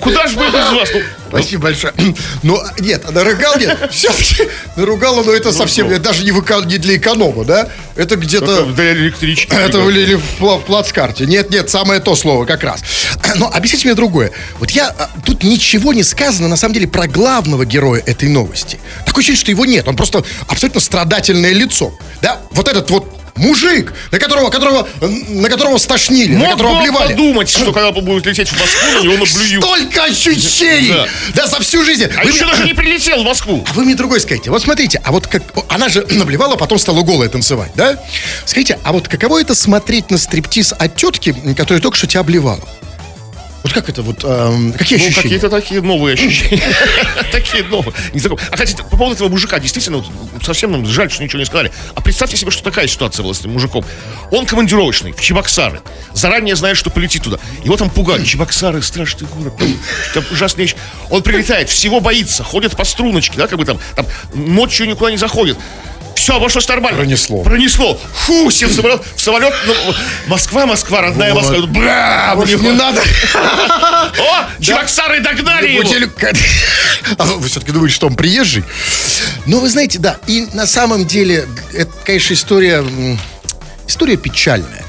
Куда 0.00 0.26
же 0.26 0.36
мы 0.36 0.46
без 0.46 0.52
вас? 0.52 0.88
Спасибо 1.28 1.62
большое. 1.64 1.92
Ну, 2.42 2.58
нет, 2.78 3.08
наругал 3.10 3.58
нет. 3.58 3.78
Все-таки 3.92 4.48
наругала, 4.76 5.22
но 5.22 5.32
это 5.32 5.52
совсем 5.52 5.88
ну. 5.88 5.94
это 5.94 6.04
даже 6.04 6.24
не, 6.24 6.32
в 6.32 6.40
эко- 6.40 6.64
не 6.64 6.78
для 6.78 6.96
эконома, 6.96 7.44
да? 7.44 7.68
Это 7.96 8.16
где-то... 8.16 8.66
для 8.66 8.92
электрички. 8.92 9.52
Это 9.54 9.78
или, 9.88 10.14
в, 10.14 10.40
в 10.40 10.60
плацкарте. 10.64 11.26
Нет, 11.26 11.50
нет, 11.50 11.68
самое 11.70 12.00
то 12.00 12.16
слово 12.16 12.46
как 12.46 12.64
раз. 12.64 12.82
Но 13.36 13.50
объясните 13.52 13.86
мне 13.86 13.94
другое. 13.94 14.32
Вот 14.58 14.70
я... 14.70 14.88
а, 14.88 15.10
Тут 15.24 15.42
ничего 15.42 15.92
не 15.92 16.02
сказано, 16.02 16.48
на 16.48 16.56
самом 16.56 16.74
деле, 16.74 16.88
про 16.88 17.06
главного 17.06 17.64
героя 17.64 18.02
этой 18.04 18.28
новости. 18.28 18.80
Такое 19.04 19.22
ощущение, 19.22 19.40
что 19.40 19.50
его 19.50 19.66
нет. 19.66 19.86
Он 19.86 19.96
просто 19.96 20.24
абсолютно 20.48 20.80
страдательное 20.80 21.52
лицо. 21.52 21.92
Да? 22.22 22.40
Вот 22.52 22.68
этот 22.68 22.90
вот 22.90 23.19
мужик, 23.36 23.92
на 24.10 24.18
которого, 24.18 24.50
которого, 24.50 24.88
на 25.00 25.48
которого 25.48 25.78
стошнили, 25.78 26.32
на 26.34 26.38
Мог 26.40 26.50
которого 26.52 26.82
бы 26.84 26.92
подумать, 26.92 27.48
что 27.48 27.72
когда 27.72 27.92
будет 27.92 28.26
лететь 28.26 28.48
в 28.48 28.58
Москву, 28.58 28.90
на 28.98 29.02
него 29.04 29.12
наблюют. 29.24 29.64
Столько 29.64 30.04
ощущений! 30.04 30.88
Да. 30.92 31.06
Да, 31.34 31.46
за 31.46 31.60
всю 31.60 31.84
жизнь. 31.84 32.04
А 32.04 32.24
Вы 32.24 32.30
еще 32.30 32.44
мне- 32.44 32.52
даже 32.52 32.64
не 32.66 32.74
прилетел 32.74 33.22
в 33.22 33.24
Москву. 33.24 33.64
а 33.68 33.72
вы 33.72 33.84
мне 33.84 33.94
другой 33.94 34.20
скажите. 34.20 34.50
Вот 34.50 34.62
смотрите, 34.62 35.00
а 35.04 35.12
вот 35.12 35.26
как... 35.26 35.42
Она 35.68 35.88
же 35.88 36.04
наблевала, 36.10 36.56
потом 36.56 36.78
стала 36.78 37.02
голая 37.02 37.28
танцевать, 37.28 37.70
да? 37.74 37.98
Скажите, 38.44 38.78
а 38.84 38.92
вот 38.92 39.08
каково 39.08 39.40
это 39.40 39.54
смотреть 39.54 40.10
на 40.10 40.18
стриптиз 40.18 40.72
от 40.78 40.96
тетки, 40.96 41.34
которая 41.56 41.80
только 41.80 41.96
что 41.96 42.06
тебя 42.06 42.20
обливала? 42.20 42.60
Вот 43.62 43.72
как 43.74 43.88
это 43.90 44.02
вот... 44.02 44.24
эм, 44.24 44.72
какие 44.72 44.98
Ну, 44.98 45.04
ощущения? 45.04 45.22
какие-то 45.22 45.50
такие 45.50 45.82
новые 45.82 46.14
ощущения. 46.14 46.62
Такие 47.32 47.62
новые. 47.64 47.92
А, 48.50 48.56
кстати, 48.56 48.76
по 48.76 48.96
поводу 48.96 49.14
этого 49.16 49.28
мужика, 49.28 49.58
действительно, 49.58 50.02
совсем 50.42 50.72
нам 50.72 50.86
жаль, 50.86 51.10
что 51.10 51.22
ничего 51.22 51.38
не 51.40 51.44
сказали. 51.44 51.70
А 51.94 52.00
представьте 52.00 52.36
себе, 52.36 52.50
что 52.50 52.62
такая 52.62 52.86
ситуация 52.86 53.22
была 53.22 53.34
с 53.34 53.40
этим 53.40 53.52
мужиком. 53.52 53.84
Он 54.30 54.46
командировочный, 54.46 55.12
в 55.12 55.20
Чебоксары. 55.20 55.82
Заранее 56.14 56.56
знает, 56.56 56.76
что 56.76 56.90
полетит 56.90 57.22
туда. 57.22 57.38
Его 57.62 57.76
там 57.76 57.90
пугают. 57.90 58.26
Чебоксары, 58.26 58.80
страшный 58.82 59.28
город. 59.28 59.52
Там 60.14 60.24
ужасная 60.30 60.64
вещь. 60.64 60.74
Он 61.10 61.22
прилетает, 61.22 61.68
всего 61.68 62.00
боится, 62.00 62.42
ходит 62.42 62.76
по 62.76 62.84
струночке, 62.84 63.36
да, 63.36 63.46
как 63.46 63.58
бы 63.58 63.64
там, 63.66 63.78
там 63.94 64.06
ночью 64.32 64.88
никуда 64.88 65.10
не 65.10 65.18
заходит. 65.18 65.58
Все, 66.20 66.36
обошлось 66.36 66.68
нормально. 66.68 66.98
Пронесло. 66.98 67.42
Пронесло. 67.42 67.98
Фу, 68.12 68.50
сел 68.50 68.68
в 68.68 68.74
самолет. 68.74 69.00
В 69.16 69.20
самолет. 69.22 69.54
ну, 69.66 69.74
Москва, 70.26 70.66
Москва, 70.66 71.00
родная 71.00 71.32
Вот. 71.32 71.44
Москва. 71.44 71.66
Бля, 71.66 72.32
Вот 72.36 72.46
не 72.46 72.72
надо. 72.72 73.00
О, 73.32 74.60
Чебоксары 74.60 75.20
догнали 75.20 75.70
его. 75.70 75.82
А 77.16 77.24
вы 77.24 77.48
все-таки 77.48 77.72
думаете, 77.72 77.94
что 77.94 78.06
он 78.06 78.16
приезжий? 78.16 78.64
Ну, 79.46 79.60
вы 79.60 79.70
знаете, 79.70 79.98
да. 79.98 80.18
И 80.26 80.46
на 80.52 80.66
самом 80.66 81.06
деле, 81.06 81.48
это, 81.72 81.90
конечно, 82.04 82.34
история... 82.34 82.84
История 83.88 84.18
печальная. 84.18 84.84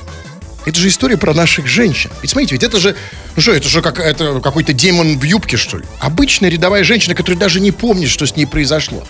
Это 0.65 0.78
же 0.78 0.89
история 0.89 1.15
про 1.15 1.34
наших 1.34 1.65
женщин. 1.65 2.12
Ведь 2.22 2.32
смотрите, 2.32 2.56
ведь 2.56 2.63
это 2.63 2.78
же, 2.78 2.98
ну 3.38 3.41
что, 3.41 3.54
это 3.54 3.70
же 3.70 3.82
как, 3.82 4.00
это 4.00 4.41
какой-то 4.41 4.74
демон 4.74 5.17
в 5.17 5.24
юбке, 5.24 5.56
что 5.56 5.78
ли? 5.78 5.86
Обычная 6.00 6.50
рядовая 6.50 6.84
женщина, 6.84 7.15
которая 7.15 7.39
даже 7.39 7.62
не 7.62 7.72
помнит, 7.72 8.10
что 8.10 8.26
с 8.26 8.36
ней 8.36 8.46
произошло. 8.46 9.08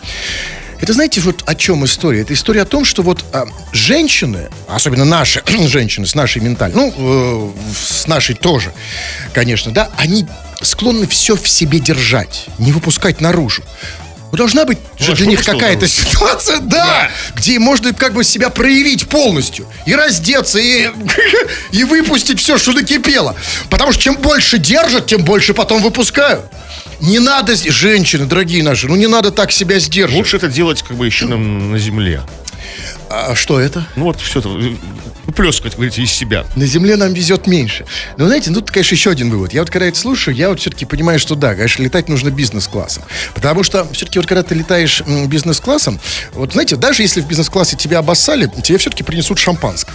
Это 0.81 0.93
знаете, 0.93 1.21
вот 1.21 1.43
о 1.45 1.53
чем 1.53 1.85
история? 1.85 2.21
Это 2.21 2.33
история 2.33 2.63
о 2.63 2.65
том, 2.65 2.85
что 2.85 3.03
вот 3.03 3.23
а, 3.33 3.45
женщины, 3.71 4.49
особенно 4.67 5.05
наши 5.05 5.43
женщины 5.67 6.07
с 6.07 6.15
нашей 6.15 6.41
ментальной, 6.41 6.75
ну, 6.75 6.93
э, 6.97 7.73
с 7.75 8.07
нашей 8.07 8.33
тоже, 8.33 8.73
конечно, 9.31 9.71
да, 9.71 9.91
они 9.97 10.25
склонны 10.61 11.05
все 11.05 11.35
в 11.35 11.47
себе 11.47 11.79
держать, 11.79 12.47
не 12.57 12.71
выпускать 12.71 13.21
наружу. 13.21 13.63
Ну, 14.31 14.37
должна 14.37 14.65
быть 14.65 14.79
же 14.97 15.07
Ну, 15.07 15.13
а 15.13 15.15
для 15.17 15.25
них 15.27 15.43
какая-то 15.43 15.81
да? 15.81 15.87
ситуация, 15.87 16.59
да, 16.59 17.11
где 17.35 17.59
можно 17.59 17.93
как 17.93 18.13
бы 18.13 18.23
себя 18.23 18.49
проявить 18.49 19.07
полностью. 19.07 19.67
И 19.85 19.93
раздеться, 19.93 20.57
и, 20.57 20.89
и 21.71 21.83
выпустить 21.83 22.39
все, 22.39 22.57
что 22.57 22.71
накипело. 22.71 23.35
Потому 23.69 23.91
что 23.91 24.01
чем 24.01 24.15
больше 24.15 24.57
держат, 24.57 25.05
тем 25.05 25.23
больше 25.23 25.53
потом 25.53 25.81
выпускают. 25.81 26.45
Не 27.01 27.19
надо, 27.19 27.55
женщины, 27.55 28.25
дорогие 28.25 28.63
наши, 28.63 28.87
ну 28.87 28.95
не 28.95 29.07
надо 29.07 29.31
так 29.31 29.51
себя 29.51 29.79
сдерживать. 29.79 30.17
Лучше 30.17 30.37
это 30.37 30.47
делать 30.47 30.83
как 30.83 30.97
бы 30.97 31.05
еще 31.05 31.25
на, 31.25 31.37
на 31.37 31.79
земле. 31.79 32.21
А 33.13 33.35
что 33.35 33.59
это? 33.59 33.85
Ну 33.97 34.05
вот 34.05 34.21
все 34.21 34.39
это, 34.39 34.47
э, 34.49 34.75
выплескивать, 35.25 35.75
говорите, 35.75 36.01
из 36.01 36.11
себя. 36.11 36.45
На 36.55 36.65
Земле 36.65 36.95
нам 36.95 37.13
везет 37.13 37.45
меньше. 37.45 37.85
Но 38.17 38.25
знаете, 38.25 38.49
ну, 38.51 38.59
тут, 38.59 38.71
конечно, 38.71 38.95
еще 38.95 39.09
один 39.09 39.29
вывод. 39.29 39.53
Я 39.53 39.61
вот 39.61 39.69
когда 39.69 39.85
это 39.87 39.97
слушаю, 39.97 40.35
я 40.35 40.49
вот 40.49 40.59
все-таки 40.59 40.85
понимаю, 40.85 41.19
что 41.19 41.35
да, 41.35 41.53
конечно, 41.55 41.83
летать 41.83 42.09
нужно 42.09 42.29
бизнес-классом. 42.29 43.03
Потому 43.33 43.63
что 43.63 43.85
все-таки 43.91 44.19
вот 44.19 44.27
когда 44.27 44.43
ты 44.43 44.55
летаешь 44.55 45.01
бизнес-классом, 45.27 45.99
вот 46.33 46.53
знаете, 46.53 46.75
даже 46.77 47.01
если 47.01 47.21
в 47.21 47.27
бизнес-классе 47.27 47.75
тебя 47.75 47.99
обоссали, 47.99 48.49
тебе 48.63 48.77
все-таки 48.77 49.03
принесут 49.03 49.39
шампанское. 49.39 49.93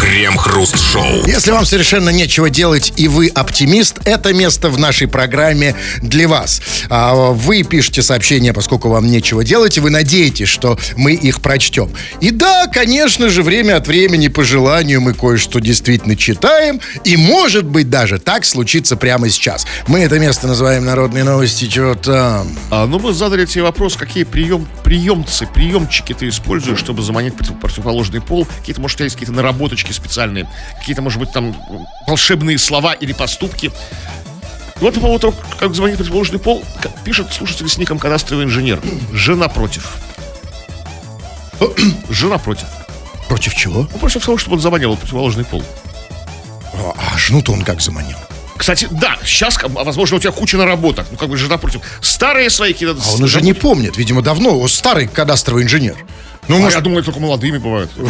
Крем-хруст-шоу. 0.00 1.26
Если 1.26 1.50
вам 1.50 1.66
совершенно 1.66 2.10
нечего 2.10 2.48
делать 2.48 2.92
и 2.96 3.08
вы 3.08 3.28
оптимист, 3.28 4.00
это 4.04 4.32
место 4.32 4.70
в 4.70 4.78
нашей 4.78 5.06
программе 5.06 5.74
для 6.00 6.28
вас. 6.28 6.62
А, 6.88 7.14
Вы 7.32 7.62
пишете 7.62 8.02
сообщения, 8.02 8.52
поскольку 8.52 8.88
вам 8.88 9.06
нечего 9.06 9.44
делать, 9.44 9.76
и 9.76 9.80
вы 9.80 9.90
надеетесь, 9.90 10.48
что 10.48 10.78
мы 10.96 11.12
их 11.12 11.40
прочтем. 11.40 11.90
И 12.22 12.30
да, 12.30 12.68
конечно 12.68 13.28
же, 13.28 13.42
время 13.42 13.76
от 13.78 13.88
времени 13.88 14.28
по 14.28 14.44
желанию 14.44 15.00
мы 15.00 15.12
кое-что 15.12 15.58
действительно 15.58 16.14
читаем, 16.14 16.80
и 17.02 17.16
может 17.16 17.64
быть 17.64 17.90
даже 17.90 18.20
так 18.20 18.44
случится 18.44 18.96
прямо 18.96 19.28
сейчас. 19.28 19.66
Мы 19.88 20.04
это 20.04 20.20
место 20.20 20.46
называем 20.46 20.84
«Народные 20.84 21.24
новости», 21.24 21.66
чего 21.66 21.96
там. 21.96 22.56
А, 22.70 22.86
ну, 22.86 23.00
мы 23.00 23.12
задали 23.12 23.44
тебе 23.44 23.64
вопрос, 23.64 23.96
какие 23.96 24.22
прием, 24.22 24.68
приемцы, 24.84 25.48
приемчики 25.52 26.12
ты 26.12 26.28
используешь, 26.28 26.78
чтобы 26.78 27.02
заманить 27.02 27.34
против- 27.34 27.58
противоположный 27.58 28.20
пол. 28.20 28.46
Какие-то, 28.60 28.80
может, 28.80 29.00
есть 29.00 29.16
какие-то 29.16 29.32
наработочки 29.32 29.90
специальные, 29.90 30.48
какие-то, 30.78 31.02
может 31.02 31.18
быть, 31.18 31.32
там 31.32 31.56
волшебные 32.06 32.56
слова 32.56 32.92
или 32.92 33.12
поступки. 33.12 33.66
И 33.66 34.84
вот 34.84 34.94
по 34.94 35.00
поводу 35.00 35.18
того, 35.18 35.34
как 35.58 35.74
заманить 35.74 35.96
противоположный 35.96 36.38
пол, 36.38 36.64
пишет 37.04 37.32
слушатель 37.32 37.68
с 37.68 37.78
ником 37.78 37.98
кадастровый 37.98 38.44
инженер. 38.44 38.80
Жена 39.12 39.48
против. 39.48 39.96
Жена 42.10 42.38
против. 42.38 42.66
Против 43.28 43.54
чего? 43.54 43.88
Ну, 43.92 43.98
против 43.98 44.24
того, 44.24 44.38
чтобы 44.38 44.56
он 44.56 44.62
заманивал 44.62 44.96
противоположный 44.96 45.44
пол. 45.44 45.62
А, 46.74 46.94
а 47.14 47.18
жену-то 47.18 47.52
он 47.52 47.62
как 47.62 47.80
заманил? 47.80 48.16
Кстати, 48.56 48.86
да, 48.90 49.16
сейчас, 49.24 49.58
возможно, 49.62 50.18
у 50.18 50.20
тебя 50.20 50.30
куча 50.30 50.56
наработок. 50.56 51.06
Ну, 51.10 51.16
как 51.16 51.28
бы 51.28 51.36
жена 51.36 51.56
против. 51.58 51.80
Старые 52.00 52.48
свои 52.50 52.72
какие-то... 52.72 52.96
А 53.04 53.14
он 53.14 53.22
уже 53.24 53.40
не 53.40 53.54
помнит, 53.54 53.96
видимо, 53.96 54.22
давно. 54.22 54.58
Он 54.58 54.68
старый 54.68 55.08
кадастровый 55.08 55.64
инженер. 55.64 55.96
Ну, 56.48 56.56
А 56.56 56.58
может, 56.60 56.76
я 56.78 56.80
думаю, 56.82 57.02
только 57.02 57.18
молодыми 57.20 57.58
бывают. 57.58 57.90
Я 57.96 58.04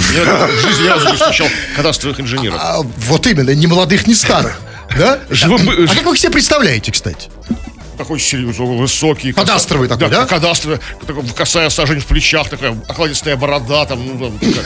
в 0.47 0.51
жизни 0.61 0.85
ни 0.85 0.89
разу 0.89 1.09
не 1.11 1.17
встречал 1.17 1.47
кадастровых 1.77 2.21
инженеров. 2.21 2.59
А, 2.61 2.81
вот 2.83 3.27
именно, 3.27 3.51
ни 3.55 3.67
молодых, 3.67 4.07
ни 4.07 4.15
старых. 4.15 4.61
Да? 4.99 5.21
Живым- 5.31 5.87
А 5.91 5.95
как 5.95 6.05
вы 6.05 6.13
их 6.13 6.19
себе 6.19 6.33
представляете, 6.33 6.93
кстати? 6.93 7.31
Такой 8.03 8.19
высокий. 8.19 9.33
Кадастровый 9.33 9.89
такой, 9.89 10.09
да? 10.09 10.27
Кадастровый, 10.27 10.81
такой, 11.07 11.25
косая 11.37 11.71
сажень 11.71 12.01
в 12.01 12.07
плечах, 12.07 12.49
такая 12.49 12.77
окладистая 12.89 13.37
борода, 13.37 13.87
там, 13.87 14.05
ну, 14.05 14.19
там, 14.19 14.39
такая, 14.41 14.65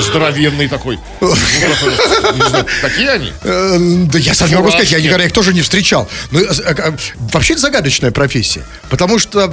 здоровенный 0.00 0.66
такой. 0.66 0.98
Ну, 1.20 1.34
Такие 2.80 3.10
они? 3.10 3.32
Э, 3.42 3.76
Да 4.10 4.18
я 4.18 4.32
сам 4.32 4.48
не 4.48 4.54
могу 4.54 4.70
сказать, 4.70 4.92
я 4.92 5.00
никогда 5.00 5.24
их 5.26 5.32
тоже 5.32 5.52
не 5.52 5.60
встречал. 5.60 6.08
Но 6.30 6.40
э, 6.40 6.46
э, 6.46 6.96
вообще 7.32 7.52
это 7.52 7.60
загадочная 7.62 8.12
профессия. 8.12 8.64
Потому 8.88 9.18
что, 9.18 9.52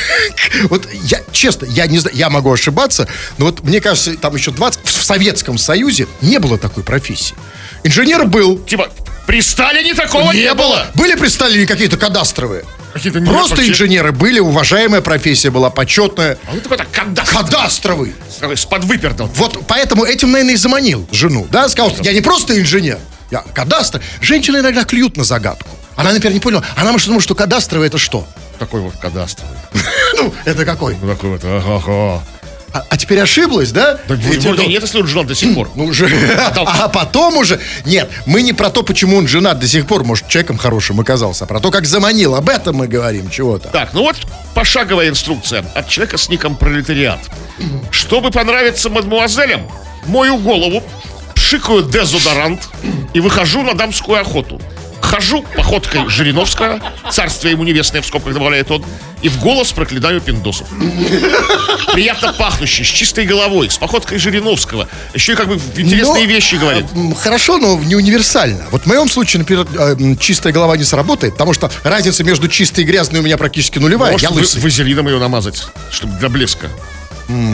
вот 0.70 0.88
я, 0.92 1.22
честно, 1.32 1.66
я 1.66 1.88
не 1.88 1.98
знаю, 1.98 2.16
я 2.16 2.30
могу 2.30 2.52
ошибаться, 2.52 3.08
но 3.38 3.46
вот 3.46 3.64
мне 3.64 3.80
кажется, 3.80 4.16
там 4.16 4.36
еще 4.36 4.52
20, 4.52 4.80
в 4.84 5.04
Советском 5.04 5.58
Союзе 5.58 6.06
не 6.20 6.38
было 6.38 6.56
такой 6.56 6.84
профессии. 6.84 7.34
Инженер 7.82 8.26
был. 8.26 8.58
Типа, 8.58 8.90
при 9.26 9.40
Сталине 9.40 9.94
такого 9.94 10.32
не, 10.32 10.52
было. 10.54 10.86
Были 10.94 11.14
при 11.14 11.28
Сталине 11.28 11.66
какие-то 11.66 11.96
кадастровые? 11.96 12.64
Какие-то 12.92 13.20
не- 13.20 13.26
Просто 13.26 13.56
вообще- 13.56 13.70
инженеры 13.70 14.12
были, 14.12 14.38
уважаемая 14.38 15.00
профессия 15.00 15.50
была, 15.50 15.70
почетная. 15.70 16.38
А 16.46 16.52
вот 16.52 16.62
такой-то 16.62 16.86
кадастр. 16.92 17.32
Кадастровый. 17.38 18.14
Такой, 18.38 18.56
с 18.56 18.64
подвыпердом. 18.64 19.30
Вот 19.34 19.66
поэтому 19.66 20.04
этим, 20.04 20.30
наверное, 20.30 20.54
и 20.54 20.56
заманил 20.56 21.08
жену, 21.10 21.46
да? 21.50 21.68
Сказал, 21.68 21.90
что 21.90 22.02
я 22.04 22.12
не 22.12 22.20
просто 22.20 22.60
инженер, 22.60 22.98
я 23.30 23.42
кадастр. 23.54 24.00
Женщины 24.20 24.58
иногда 24.58 24.84
клюют 24.84 25.16
на 25.16 25.24
загадку. 25.24 25.68
Она, 25.96 26.12
например, 26.12 26.34
не 26.34 26.40
поняла. 26.40 26.62
Она 26.76 26.92
может 26.92 27.08
думать, 27.08 27.22
что 27.22 27.34
кадастровый 27.34 27.88
это 27.88 27.98
что? 27.98 28.26
Такой 28.58 28.80
вот 28.80 28.94
кадастровый. 29.00 29.56
Ну, 30.16 30.32
это 30.44 30.64
какой? 30.64 30.96
Ну, 31.02 31.08
такой 31.12 31.30
вот, 31.30 31.40
ага-га. 31.44 32.22
А, 32.74 32.84
а 32.90 32.96
теперь 32.96 33.20
ошиблась, 33.20 33.70
да? 33.70 34.00
Да, 34.08 34.14
Ведь 34.16 34.44
это- 34.44 34.66
нет, 34.66 34.82
если 34.82 34.98
он 35.00 35.06
женат 35.06 35.28
до 35.28 35.34
сих 35.36 35.54
пор. 35.54 35.70
Ну, 35.76 35.84
уже. 35.84 36.10
А 36.56 36.88
потом 36.88 37.36
уже... 37.36 37.60
Нет, 37.84 38.10
мы 38.26 38.42
не 38.42 38.52
про 38.52 38.68
то, 38.68 38.82
почему 38.82 39.16
он 39.16 39.28
женат 39.28 39.60
до 39.60 39.68
сих 39.68 39.86
пор, 39.86 40.02
может, 40.02 40.26
человеком 40.26 40.58
хорошим 40.58 40.98
оказался, 40.98 41.44
а 41.44 41.46
про 41.46 41.60
то, 41.60 41.70
как 41.70 41.86
заманил. 41.86 42.34
Об 42.34 42.48
этом 42.48 42.74
мы 42.74 42.88
говорим, 42.88 43.30
чего-то. 43.30 43.68
Так, 43.68 43.90
ну 43.92 44.02
вот 44.02 44.16
пошаговая 44.54 45.08
инструкция 45.08 45.64
от 45.74 45.88
человека 45.88 46.18
с 46.18 46.28
ником 46.28 46.56
пролетариат. 46.56 47.20
Чтобы 47.92 48.32
понравиться 48.32 48.90
мадмуазелям, 48.90 49.68
мою 50.06 50.38
голову, 50.38 50.82
пшикаю 51.36 51.82
дезодорант 51.84 52.68
и 53.12 53.20
выхожу 53.20 53.62
на 53.62 53.74
дамскую 53.74 54.20
охоту. 54.20 54.60
Хожу 55.14 55.42
походкой 55.54 56.08
Жириновского, 56.08 56.80
царствие 57.12 57.52
ему 57.52 57.62
небесное, 57.62 58.02
в 58.02 58.06
скобках 58.06 58.34
добавляет 58.34 58.68
он, 58.72 58.84
и 59.22 59.28
в 59.28 59.38
голос 59.40 59.70
проклинаю 59.72 60.20
пиндосов. 60.20 60.66
Приятно 61.92 62.32
пахнущий, 62.32 62.84
с 62.84 62.88
чистой 62.88 63.24
головой, 63.24 63.70
с 63.70 63.78
походкой 63.78 64.18
Жириновского. 64.18 64.88
Еще 65.14 65.34
и 65.34 65.36
как 65.36 65.46
бы 65.46 65.54
интересные 65.76 66.24
Но, 66.26 66.28
вещи 66.32 66.56
говорит. 66.56 66.86
м, 66.96 67.14
Хорошо, 67.14 67.58
но 67.58 67.78
не 67.78 67.94
универсально. 67.94 68.64
Вот 68.72 68.82
в 68.82 68.86
моем 68.86 69.08
случае, 69.08 69.38
например, 69.38 69.68
м, 69.78 70.18
чистая 70.18 70.52
голова 70.52 70.76
не 70.76 70.82
сработает, 70.82 71.34
потому 71.34 71.52
что 71.54 71.70
разница 71.84 72.24
между 72.24 72.48
чистой 72.48 72.80
и 72.82 72.84
грязной 72.84 73.20
у 73.20 73.22
меня 73.22 73.36
практически 73.38 73.78
нулевая. 73.78 74.10
Может, 74.14 74.28
я 74.28 74.34
лысый. 74.34 74.60
вазелином 74.62 75.06
ее 75.06 75.20
намазать, 75.20 75.64
чтобы 75.92 76.14
для 76.18 76.28
блеска. 76.28 76.70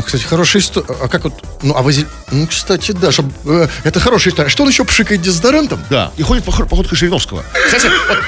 Кстати, 0.05 0.25
хорошая 0.25 0.63
история. 0.63 0.87
А 1.03 1.09
как 1.09 1.25
вот... 1.25 1.35
Ну, 1.63 1.75
а 1.77 1.83
вазель... 1.83 2.07
Ну, 2.31 2.47
кстати, 2.47 2.93
да, 2.93 3.13
чтоб, 3.13 3.27
э, 3.47 3.69
это 3.85 4.01
хорошая 4.01 4.33
история. 4.33 4.49
Что 4.49 4.65
он 4.65 4.69
еще 4.71 4.85
пшикает 4.85 5.23
дезодорантом? 5.23 5.81
Да. 5.91 6.13
И 6.17 6.23
ходит 6.23 6.45
поход- 6.45 6.69
походкой 6.69 6.97
Жириновского. 6.99 7.45
Кстати, 7.67 7.87
вот 7.87 8.19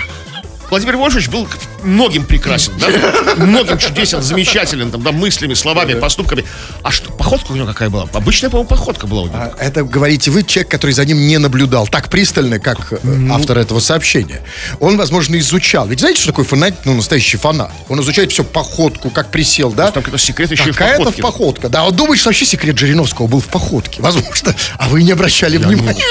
Владимир 0.70 0.96
Вольфович 0.96 1.28
был 1.28 1.48
многим 1.82 2.24
прекрасен, 2.24 2.72
да? 2.78 3.34
Многим 3.36 3.78
чудесен, 3.78 4.22
замечателен, 4.22 4.90
там, 4.90 5.02
да, 5.02 5.12
мыслями, 5.12 5.54
словами, 5.54 5.94
поступками. 5.94 6.44
А 6.82 6.90
что, 6.90 7.10
походка 7.12 7.52
у 7.52 7.56
него 7.56 7.66
какая 7.66 7.90
была? 7.90 8.08
Обычная, 8.12 8.50
по-моему, 8.50 8.68
походка 8.68 9.06
была 9.06 9.22
у 9.22 9.26
него. 9.26 9.36
А 9.36 9.52
Это 9.58 9.84
говорите 9.84 10.30
вы, 10.30 10.42
человек, 10.42 10.70
который 10.70 10.92
за 10.92 11.04
ним 11.04 11.18
не 11.26 11.38
наблюдал 11.38 11.86
так 11.86 12.08
пристально, 12.08 12.58
как 12.58 12.92
э, 12.92 12.98
Ну. 13.02 13.34
автор 13.34 13.58
этого 13.58 13.80
сообщения. 13.80 14.42
Он, 14.80 14.96
возможно, 14.96 15.36
изучал. 15.38 15.86
Ведь 15.88 16.00
знаете, 16.00 16.20
что 16.20 16.28
такое 16.30 16.44
фанат, 16.44 16.74
ну, 16.84 16.94
настоящий 16.94 17.36
фанат? 17.36 17.70
Он 17.88 18.00
изучает 18.00 18.32
все 18.32 18.44
походку, 18.44 19.10
как 19.10 19.30
присел, 19.30 19.72
да? 19.72 19.90
Там 19.90 20.02
какой-то 20.02 20.24
секрет 20.24 20.50
еще 20.50 20.64
в 20.72 20.76
Какая-то 20.76 20.98
походке. 21.04 21.22
походка. 21.22 21.68
Да, 21.68 21.84
он 21.84 21.94
думает, 21.94 22.18
что 22.20 22.28
вообще 22.30 22.44
секрет 22.44 22.78
Жириновского 22.78 23.26
был 23.26 23.40
в 23.40 23.46
походке. 23.48 24.02
Возможно. 24.02 24.54
А 24.78 24.88
вы 24.88 25.02
не 25.02 25.12
обращали 25.12 25.56
внимания. 25.56 26.04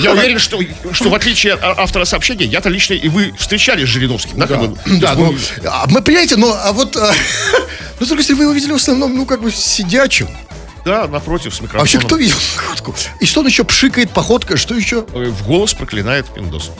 Я 0.00 0.12
уверен, 0.12 0.38
что, 0.38 0.58
что 0.92 1.10
в 1.10 1.14
отличие 1.14 1.54
от 1.54 1.78
автора 1.78 2.04
сообщения, 2.04 2.44
я-то 2.46 2.68
лично 2.68 2.94
и 2.94 3.08
вы 3.08 3.32
встречались 3.38 3.84
с 3.88 3.90
Жириновским, 3.90 4.38
да? 4.38 4.46
То 4.46 4.74
Да, 4.98 5.14
ну, 5.14 5.34
а 5.66 5.86
мы, 5.88 6.02
понимаете, 6.02 6.36
ну, 6.36 6.52
а 6.52 6.72
вот... 6.72 6.96
а, 6.96 7.12
Ну, 8.00 8.06
только 8.06 8.22
если 8.22 8.32
вы 8.32 8.44
его 8.44 8.52
видели 8.52 8.72
в 8.72 8.76
основном, 8.76 9.14
ну, 9.14 9.26
как 9.26 9.42
бы 9.42 9.52
сидячим. 9.52 10.26
да, 10.86 11.06
напротив, 11.06 11.54
с 11.54 11.60
А 11.60 11.64
микрофоном. 11.64 11.80
вообще, 11.92 11.98
кто 12.00 12.16
видел 12.16 12.36
походку? 12.56 12.94
И 13.20 13.26
что 13.26 13.40
он 13.40 13.46
еще 13.46 13.62
пшикает, 13.64 14.10
походка, 14.10 14.56
что 14.56 14.74
еще? 14.74 15.04
Э, 15.12 15.26
В 15.28 15.46
голос 15.46 15.74
проклинает 15.74 16.26
пиндос. 16.26 16.70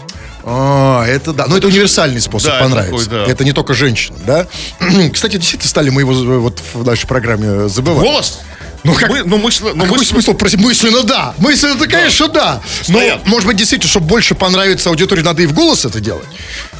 А, 0.44 1.04
это 1.06 1.32
да. 1.32 1.46
Но 1.46 1.56
это 1.56 1.66
универсальный 1.66 2.20
способ 2.20 2.52
Да, 2.52 2.60
понравиться. 2.60 3.04
такой, 3.10 3.26
да. 3.26 3.30
Это 3.30 3.44
не 3.44 3.52
только 3.52 3.74
женщин, 3.74 4.14
да? 4.26 4.46
Кстати, 5.12 5.36
действительно 5.36 5.68
стали 5.68 5.90
мы 5.90 6.02
его 6.02 6.12
вот 6.40 6.60
в 6.74 6.84
нашей 6.84 7.06
программе 7.06 7.68
забывать. 7.68 8.02
Голос? 8.04 8.38
Ну, 8.82 8.94
как- 8.94 9.10
Мы- 9.10 9.24
ну, 9.24 9.36
мысленно, 9.36 9.74
ну, 9.74 9.84
А 9.84 9.86
мысленно- 9.86 10.04
смысл? 10.06 10.32
Прости, 10.34 10.56
Мысленно 10.56 11.02
да. 11.02 11.34
Мысленно-то, 11.36 11.86
конечно, 11.86 12.28
да. 12.28 12.62
Но, 12.88 12.98
Стоят. 12.98 13.26
может 13.26 13.46
быть, 13.46 13.58
действительно, 13.58 13.90
чтобы 13.90 14.06
больше 14.06 14.34
понравиться 14.34 14.88
аудитории, 14.88 15.20
надо 15.22 15.42
и 15.42 15.46
в 15.46 15.52
голос 15.52 15.84
это 15.84 16.00
делать. 16.00 16.26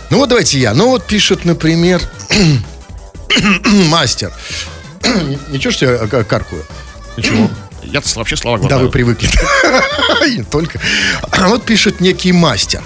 Ну 0.09 0.16
вот 0.18 0.29
давайте 0.31 0.59
я. 0.59 0.73
Ну 0.73 0.87
вот 0.88 1.07
пишет, 1.07 1.44
например, 1.44 2.01
мастер. 3.90 4.33
Ничего, 5.49 5.73
что 5.73 5.85
я 5.87 5.92
э, 5.92 6.25
каркаю? 6.25 6.64
Ничего. 7.16 7.51
Я-то 7.83 8.09
вообще 8.18 8.37
слова 8.37 8.57
Да, 8.59 8.62
глотаю. 8.62 8.83
вы 8.87 8.90
привыкли. 8.90 9.29
Не 10.37 10.42
только. 10.42 10.81
А 11.23 11.49
Вот 11.49 11.64
пишет 11.64 12.01
некий 12.01 12.33
мастер. 12.33 12.83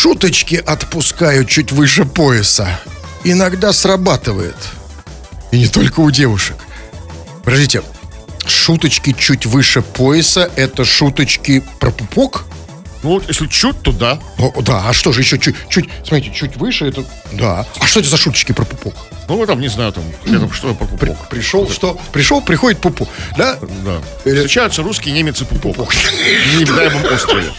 Шуточки 0.00 0.54
отпускаю 0.64 1.44
чуть 1.44 1.72
выше 1.72 2.04
пояса. 2.04 2.68
Иногда 3.24 3.72
срабатывает. 3.72 4.54
И 5.50 5.58
не 5.58 5.66
только 5.66 5.98
у 5.98 6.12
девушек. 6.12 6.54
Подождите. 7.42 7.82
Шуточки 8.46 9.12
чуть 9.12 9.44
выше 9.44 9.82
пояса– 9.82 10.52
это 10.56 10.84
шуточки 10.84 11.64
про 11.80 11.90
пупок? 11.90 12.44
Ну, 13.02 13.10
вот 13.10 13.26
если 13.26 13.48
чуть, 13.48 13.82
то 13.82 13.90
да. 13.90 14.20
О, 14.38 14.62
да, 14.62 14.84
а 14.88 14.92
что 14.92 15.10
же 15.10 15.22
еще 15.22 15.36
чуть, 15.36 15.56
чуть, 15.68 15.88
смотрите, 16.06 16.32
чуть 16.32 16.56
выше 16.56 16.86
это, 16.86 17.02
да. 17.32 17.66
А 17.80 17.86
что 17.88 17.98
это 17.98 18.08
за 18.08 18.16
шуточки 18.18 18.52
про 18.52 18.64
пупок? 18.64 18.94
Ну, 19.28 19.36
вы 19.36 19.48
там, 19.48 19.60
не 19.60 19.68
знаю, 19.68 19.90
там, 19.92 20.04
я 20.26 20.38
там 20.38 20.52
что 20.52 20.74
про 20.74 20.86
При- 20.86 21.08
пупок. 21.08 21.28
пришел, 21.28 21.68
что? 21.68 22.00
Пришел, 22.12 22.40
приходит 22.40 22.78
пупу, 22.80 23.08
да? 23.36 23.58
Да. 23.84 24.00
Или- 24.24 24.36
Встречаются 24.36 24.82
русские, 24.84 25.12
немец 25.16 25.40
и 25.42 25.44
пупок. 25.44 25.92
В 25.92 26.56
невидаемом 26.56 27.04
острове. 27.12 27.50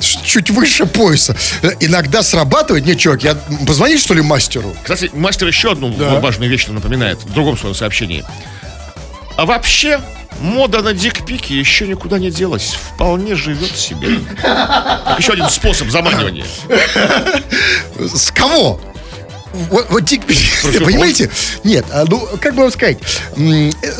Чуть 0.00 0.50
выше 0.50 0.86
пояса. 0.86 1.34
Э, 1.62 1.70
Иногда 1.80 2.22
срабатывает. 2.22 2.86
Не, 2.86 2.96
чувак, 2.96 3.24
я 3.24 3.34
позвонить, 3.66 4.00
что 4.00 4.14
ли, 4.14 4.22
мастеру? 4.22 4.74
Кстати, 4.82 5.10
мастер 5.12 5.48
еще 5.48 5.72
одну 5.72 5.90
Да. 5.92 6.20
важную 6.20 6.50
вещь 6.50 6.66
напоминает 6.68 7.18
в 7.24 7.32
другом 7.32 7.58
своем 7.58 7.74
сообщении. 7.74 8.24
А 9.36 9.44
вообще, 9.44 10.00
мода 10.40 10.82
на 10.82 10.92
дикпики 10.92 11.52
еще 11.52 11.86
никуда 11.88 12.18
не 12.18 12.30
делась. 12.30 12.76
Вполне 12.94 13.34
живет 13.34 13.74
себе. 13.76 14.20
Как 14.40 15.18
еще 15.18 15.32
один 15.32 15.48
способ 15.50 15.88
заманивания. 15.90 16.44
С 17.98 18.30
кого? 18.30 18.80
Вот, 19.70 19.86
вот 19.90 20.02
дик- 20.04 20.26
понимаете? 20.84 21.30
Нет, 21.64 21.86
а, 21.90 22.04
ну, 22.06 22.28
как 22.40 22.54
бы 22.54 22.62
вам 22.62 22.70
сказать, 22.70 22.98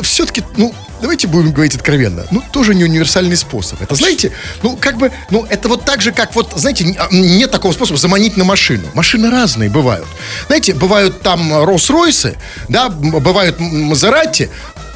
все-таки, 0.03 0.43
ну, 0.55 0.73
давайте 1.01 1.27
будем 1.27 1.51
говорить 1.51 1.75
откровенно, 1.75 2.25
ну, 2.31 2.43
тоже 2.51 2.75
не 2.75 2.83
универсальный 2.83 3.37
способ. 3.37 3.81
Это, 3.81 3.95
знаете, 3.95 4.31
ну, 4.63 4.77
как 4.79 4.97
бы, 4.97 5.11
ну, 5.29 5.45
это 5.49 5.69
вот 5.69 5.85
так 5.85 6.01
же, 6.01 6.11
как 6.11 6.35
вот, 6.35 6.53
знаете, 6.55 6.95
а, 6.97 7.07
нет 7.11 7.51
такого 7.51 7.71
способа 7.73 7.97
заманить 7.97 8.37
на 8.37 8.43
машину. 8.43 8.87
Машины 8.93 9.29
разные 9.29 9.69
бывают. 9.69 10.07
Знаете, 10.47 10.73
бывают 10.73 11.21
там 11.21 11.51
Роллс-Ройсы, 11.53 12.37
да, 12.67 12.89
бывают 12.89 13.59
М- 13.59 13.83
Мазератти, 13.85 14.49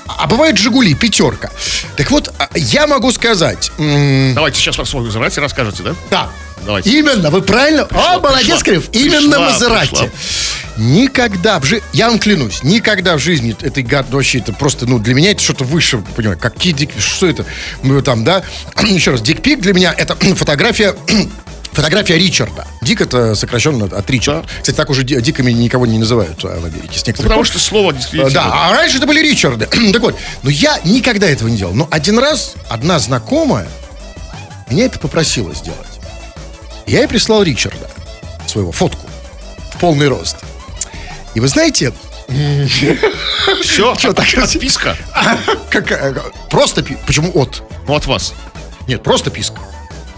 а 0.07 0.27
бывает 0.27 0.57
Жигули, 0.57 0.93
пятерка. 0.93 1.49
Так 1.95 2.11
вот, 2.11 2.33
а, 2.37 2.49
я 2.55 2.87
могу 2.87 3.11
сказать, 3.11 3.71
Давайте 3.77 4.59
сейчас 4.59 4.75
свой 4.89 5.03
Мазерати 5.03 5.39
расскажете, 5.39 5.83
да? 5.83 5.95
да. 6.09 6.29
Давайте. 6.65 6.89
Именно, 6.97 7.29
вы 7.29 7.41
правильно. 7.41 7.85
Пришла, 7.85 8.15
О, 8.15 8.19
молодец, 8.19 8.61
пришла. 8.61 8.63
Крив. 8.63 8.89
Именно 8.93 9.37
Пришла, 9.37 9.39
Мазерати. 9.51 9.89
пришла. 9.89 10.09
Никогда 10.77 11.59
в 11.59 11.65
жизни, 11.65 11.85
я 11.93 12.09
вам 12.09 12.17
клянусь, 12.17 12.63
никогда 12.63 13.15
в 13.15 13.19
жизни 13.19 13.55
этой 13.61 13.83
гад 13.83 14.07
вообще 14.09 14.39
это 14.39 14.53
просто, 14.53 14.87
ну, 14.87 14.97
для 14.97 15.13
меня 15.13 15.31
это 15.31 15.41
что-то 15.41 15.65
выше, 15.65 15.99
понимаете, 16.15 16.41
какие 16.41 16.73
дик, 16.73 16.89
что 16.97 17.27
это, 17.27 17.45
ну, 17.83 18.01
там, 18.01 18.23
да, 18.23 18.41
еще 18.81 19.11
раз, 19.11 19.21
дикпик 19.21 19.59
для 19.61 19.73
меня 19.73 19.93
это 19.95 20.15
фотография 20.35 20.95
Фотография 21.73 22.17
Ричарда. 22.17 22.67
Дик 22.81 23.01
это 23.01 23.35
сокращенно 23.35 23.85
от 23.85 24.09
Ричарда. 24.09 24.47
Кстати, 24.61 24.75
так 24.75 24.89
уже 24.89 25.03
ди- 25.03 25.19
диками 25.21 25.51
никого 25.51 25.85
не 25.85 25.97
называют 25.97 26.43
а, 26.45 26.59
в 26.59 26.65
Америке. 26.65 26.97
С 26.99 27.03
Потому 27.03 27.35
пор. 27.35 27.45
что 27.45 27.59
слово 27.59 27.91
Э, 27.91 27.95
действительно. 27.95 28.31
Да, 28.31 28.51
а 28.69 28.71
раньше 28.73 28.97
это 28.97 29.07
были 29.07 29.19
Ричарды. 29.27 29.65
так 29.93 30.01
вот, 30.01 30.15
но 30.43 30.49
я 30.49 30.79
никогда 30.85 31.27
этого 31.27 31.47
не 31.47 31.57
делал. 31.57 31.73
Но 31.73 31.87
один 31.91 32.19
раз 32.19 32.53
одна 32.69 32.99
знакомая 32.99 33.67
меня 34.69 34.85
это 34.85 34.99
попросила 34.99 35.53
сделать. 35.53 35.79
Я 36.85 36.99
ей 36.99 37.07
прислал 37.07 37.43
Ричарда, 37.43 37.89
своего 38.47 38.71
фотку, 38.71 39.07
в 39.75 39.79
полный 39.79 40.07
рост. 40.07 40.37
И 41.33 41.39
вы 41.39 41.47
знаете, 41.47 41.91
Все, 43.61 43.95
Чё, 43.97 44.13
так 44.13 44.25
отписка. 44.37 44.95
какая, 45.69 46.13
просто 46.49 46.83
почему 47.05 47.31
от? 47.33 47.63
Ну, 47.87 47.95
от 47.95 48.05
вас. 48.05 48.33
Нет, 48.87 49.01
просто 49.03 49.29
писка. 49.29 49.59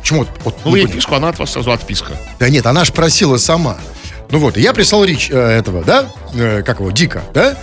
Почему 0.05 0.21
от? 0.21 0.29
от? 0.45 0.55
Ну, 0.63 0.75
Не 0.75 0.83
ей 0.83 0.87
писку, 0.87 1.15
она 1.15 1.29
от 1.29 1.39
вас 1.39 1.53
сразу 1.53 1.71
отписка. 1.71 2.13
Да 2.37 2.47
нет, 2.47 2.67
она 2.67 2.85
ж 2.85 2.93
просила 2.93 3.37
сама. 3.37 3.75
Ну 4.29 4.37
вот, 4.37 4.55
и 4.55 4.61
я 4.61 4.71
прислал 4.71 5.03
Рич 5.03 5.31
э, 5.31 5.35
этого, 5.35 5.83
да, 5.83 6.05
Э, 6.35 6.61
как 6.61 6.79
его, 6.79 6.91
Дика, 6.91 7.23
да. 7.33 7.57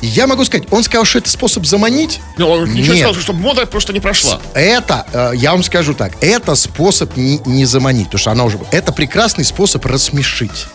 И 0.00 0.06
я 0.08 0.26
могу 0.26 0.44
сказать, 0.44 0.66
он 0.72 0.82
сказал, 0.82 1.04
что 1.04 1.18
это 1.18 1.30
способ 1.30 1.64
заманить. 1.64 2.20
Ну, 2.38 2.50
он 2.50 2.64
ничего 2.64 2.94
не 2.94 2.98
Нет. 2.98 3.06
сказал, 3.06 3.14
чтобы 3.22 3.38
мода 3.38 3.66
просто 3.66 3.92
не 3.92 4.00
прошла. 4.00 4.40
Это, 4.52 5.06
э, 5.12 5.36
я 5.36 5.52
вам 5.52 5.62
скажу 5.62 5.94
так, 5.94 6.14
это 6.20 6.56
способ 6.56 7.16
не, 7.16 7.38
не 7.46 7.64
заманить, 7.66 8.06
потому 8.06 8.18
что 8.18 8.30
она 8.32 8.44
уже... 8.46 8.58
Это 8.72 8.90
прекрасный 8.90 9.44
способ 9.44 9.86
рассмешить. 9.86 10.66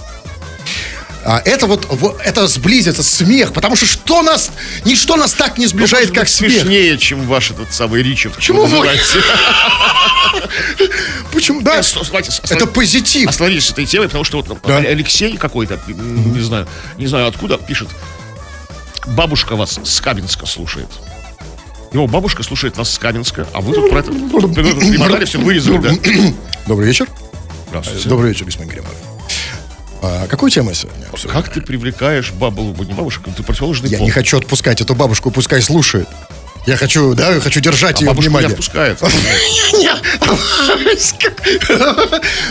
А, 1.24 1.42
это 1.46 1.68
вот, 1.68 1.86
вот, 1.90 2.20
это 2.24 2.48
сблизит, 2.48 2.96
это 2.96 3.04
смех, 3.04 3.54
потому 3.54 3.76
что 3.76 3.86
что 3.86 4.24
нас, 4.24 4.52
ничто 4.86 5.18
нас 5.18 5.34
так 5.34 5.58
не 5.60 5.68
сближает, 5.68 6.10
Может 6.10 6.16
как 6.16 6.28
смех. 6.28 6.52
смешнее, 6.52 6.98
чем 6.98 7.28
ваш 7.28 7.52
этот 7.52 7.72
самый 7.74 8.02
Ричард. 8.02 8.36
Почему 8.36 8.66
вы-. 8.66 8.88
Почему? 11.32 11.62
Да, 11.62 11.80
Э, 11.80 12.56
это 12.56 12.66
позитив. 12.66 13.30
Остановились 13.30 13.66
с 13.68 13.72
этой 13.72 13.86
темой, 13.86 14.08
потому 14.08 14.24
что 14.24 14.42
вот 14.42 14.62
Да. 14.64 14.78
Алексей 14.78 15.38
какой-то, 15.38 15.80
не 15.88 16.42
знаю, 16.42 16.68
не 16.98 17.08
знаю 17.08 17.28
откуда, 17.28 17.58
пишет. 17.58 17.90
Бабушка 19.08 19.56
вас 19.56 19.80
с 19.84 20.02
Каменска 20.02 20.46
слушает. 20.46 20.88
Его 21.94 22.08
бабушка 22.08 22.42
слушает 22.44 22.78
нас 22.78 22.92
с 22.92 22.98
Каменска, 22.98 23.48
а 23.54 23.62
вы 23.62 23.74
тут 23.74 23.90
про 23.90 24.00
это 24.00 24.12
все 25.26 25.40
вырезали, 25.40 25.78
да? 25.78 25.92
Добрый 26.66 26.88
вечер. 26.88 27.08
Здравствуйте. 27.68 28.10
Добрый 28.10 28.30
вечер, 28.32 28.46
господин 28.46 28.70
Гримов. 28.72 29.11
А, 30.02 30.28
какую 30.28 30.50
тему 30.50 30.74
сегодня 30.74 31.06
обсуждаем? 31.12 31.44
Как 31.44 31.54
ты 31.54 31.62
привлекаешь 31.62 32.32
бабу, 32.32 32.74
не 32.84 32.94
бабушек, 32.94 33.24
ты 33.36 33.44
противоположный 33.44 33.90
Я 33.90 33.98
пол. 34.00 34.08
не 34.08 34.12
хочу 34.12 34.38
отпускать 34.38 34.82
эту 34.82 34.96
бабушку, 34.96 35.32
пускай 35.32 35.62
слушает. 35.62 36.08
Я 36.68 36.78
хочу, 36.78 37.16
да, 37.16 37.34
я 37.34 37.40
хочу 37.40 37.60
держать 37.60 37.98
А 37.98 38.00
ее 38.02 38.08
бабушку 38.08 38.30
не 38.32 38.38
внимание. 38.38 38.50
отпускает. 38.52 39.00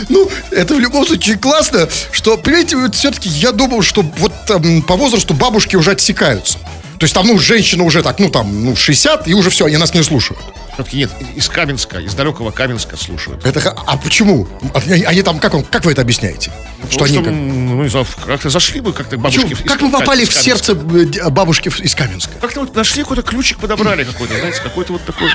Ну, 0.09 0.29
это 0.51 0.75
в 0.75 0.79
любом 0.79 1.05
случае 1.05 1.37
классно, 1.37 1.87
что, 2.11 2.37
понимаете, 2.37 2.77
все-таки 2.91 3.29
я 3.29 3.51
думал, 3.51 3.81
что 3.81 4.01
вот 4.01 4.33
по 4.87 4.95
возрасту 4.95 5.33
бабушки 5.33 5.75
уже 5.75 5.91
отсекаются. 5.91 6.57
То 6.99 7.05
есть 7.05 7.13
там, 7.13 7.27
ну, 7.27 7.39
женщина 7.39 7.83
уже 7.83 8.03
так, 8.03 8.19
ну, 8.19 8.29
там, 8.29 8.65
ну, 8.65 8.75
60, 8.75 9.27
и 9.27 9.33
уже 9.33 9.49
все, 9.49 9.65
они 9.65 9.77
нас 9.77 9.93
не 9.93 10.03
слушают. 10.03 10.39
Все-таки 10.73 10.97
нет, 10.97 11.11
из 11.35 11.47
Каменска, 11.49 11.99
из 11.99 12.13
далекого 12.13 12.51
Каменска 12.51 12.95
слушают. 12.95 13.45
Это, 13.45 13.71
а 13.71 13.97
почему? 13.97 14.47
Они, 14.73 15.03
они 15.03 15.21
там, 15.21 15.39
как, 15.39 15.53
он, 15.53 15.63
как 15.63 15.83
вы 15.85 15.91
это 15.91 16.01
объясняете? 16.01 16.51
Что 16.89 17.03
они 17.03 17.17
Потому 17.17 17.23
как... 17.25 17.33
ну, 17.33 17.83
не 17.83 17.89
знаю, 17.89 18.07
как-то 18.25 18.49
зашли 18.49 18.79
бы 18.79 18.93
как-то 18.93 19.17
к 19.17 19.19
бабушке. 19.19 19.41
Почему? 19.41 19.61
из- 19.61 19.69
Как 19.69 19.81
мы 19.81 19.91
попали 19.91 20.25
в 20.25 20.33
сердце 20.33 20.71
э, 20.73 21.29
бабушки 21.29 21.69
из 21.81 21.93
Каменска? 21.93 22.31
Как-то 22.39 22.61
вот 22.61 22.75
нашли 22.75 23.03
какой-то 23.03 23.21
ключик, 23.21 23.59
подобрали 23.59 24.03
какой-то, 24.03 24.37
знаете, 24.37 24.61
какой-то 24.61 24.93
вот 24.93 25.03
такой 25.05 25.29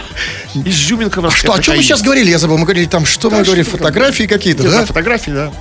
изюминка 0.55 1.21
А 1.25 1.31
что, 1.31 1.53
о 1.53 1.63
чем 1.63 1.77
мы 1.77 1.83
сейчас 1.83 2.03
говорили? 2.03 2.31
Я 2.31 2.39
забыл. 2.39 2.57
Мы 2.59 2.65
говорили 2.65 2.87
там, 2.87 3.05
что 3.05 3.31
мы 3.31 3.43
говорили, 3.43 3.63
фотографии 3.65 4.25
какие-то, 4.25 4.63
Да, 4.65 4.71
да? 4.71 4.87
фотографии, 4.87 5.31
да. 5.31 5.53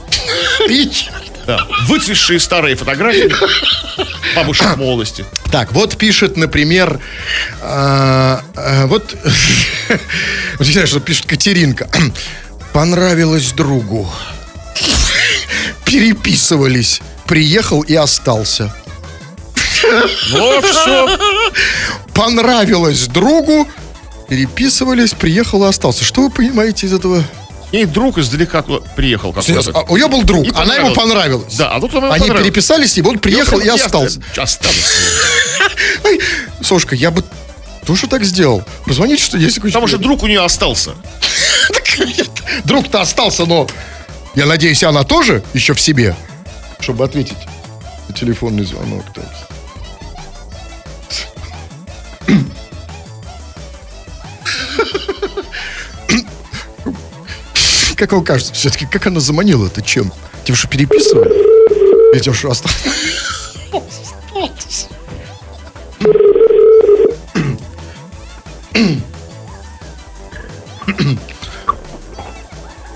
Да. 1.46 1.66
Выцветшие 1.88 2.40
старые 2.40 2.76
фотографии 2.76 3.32
бабушек 4.36 4.76
молодости. 4.78 5.26
Так, 5.52 5.72
вот 5.72 5.98
пишет, 5.98 6.38
например, 6.38 7.00
а, 7.62 8.42
а, 8.56 8.88
вот, 8.88 9.16
вот 10.60 10.68
что 10.68 11.00
пишет 11.00 11.26
Катеринка. 11.26 11.90
Понравилось 12.74 13.52
другу. 13.52 14.12
Переписывались. 15.86 17.02
Приехал 17.28 17.82
и 17.82 17.96
остался. 17.96 18.74
Ну, 20.32 20.62
все. 20.62 21.18
Понравилось 22.14 23.08
другу. 23.08 23.68
Переписывались, 24.28 25.14
приехал 25.14 25.64
и 25.66 25.70
остался. 25.70 26.04
Что 26.04 26.24
вы 26.24 26.30
понимаете 26.32 26.88
из 26.88 26.94
этого? 26.94 27.24
И 27.72 27.86
друг 27.86 28.18
издалека 28.18 28.62
приехал 28.96 29.34
какой-то. 29.34 29.72
а 29.74 29.82
у 29.90 29.98
нее 29.98 30.08
был 30.08 30.24
друг, 30.24 30.46
И 30.46 30.52
она 30.56 30.76
ему 30.76 30.94
понравилась. 30.94 31.56
Да, 31.56 31.72
а 31.72 31.80
тут 31.82 31.94
ему 31.94 32.06
Они 32.10 32.20
понравилось. 32.20 32.44
переписались, 32.44 32.98
и 32.98 33.02
он 33.02 33.20
приехал 33.20 33.60
и 33.60 33.68
остался. 33.68 34.22
Остался. 34.38 34.88
Ай, 36.06 36.20
Сошка, 36.62 36.96
я 36.96 37.12
бы 37.12 37.24
тоже 37.86 38.08
так 38.08 38.24
сделал. 38.24 38.64
Позвоните, 38.86 39.24
что 39.24 39.38
есть 39.38 39.56
какой-то... 39.56 39.74
Потому 39.74 39.88
что 39.88 39.98
друг 39.98 40.24
у 40.24 40.28
нее 40.28 40.44
остался. 40.44 40.92
Друг-то 42.66 43.02
остался, 43.02 43.46
но 43.46 43.68
я 44.36 44.46
надеюсь, 44.46 44.84
она 44.84 45.04
тоже 45.04 45.44
еще 45.54 45.74
в 45.74 45.82
себе, 45.82 46.16
чтобы 46.80 47.04
ответить 47.06 47.38
на 48.08 48.14
телефонный 48.14 48.66
звонок. 48.66 49.04
Так. 49.14 49.26
Как 58.06 58.12
вам 58.12 58.24
кажется, 58.24 58.54
все-таки, 58.54 58.86
как 58.86 59.08
она 59.08 59.20
заманила 59.20 59.66
это 59.66 59.82
чем? 59.82 60.14
Тем, 60.44 60.56
что 60.56 60.68
переписывали? 60.68 61.28
Или 62.14 62.22
тем, 62.22 62.36
что 62.36 62.52
осталось? 62.52 62.78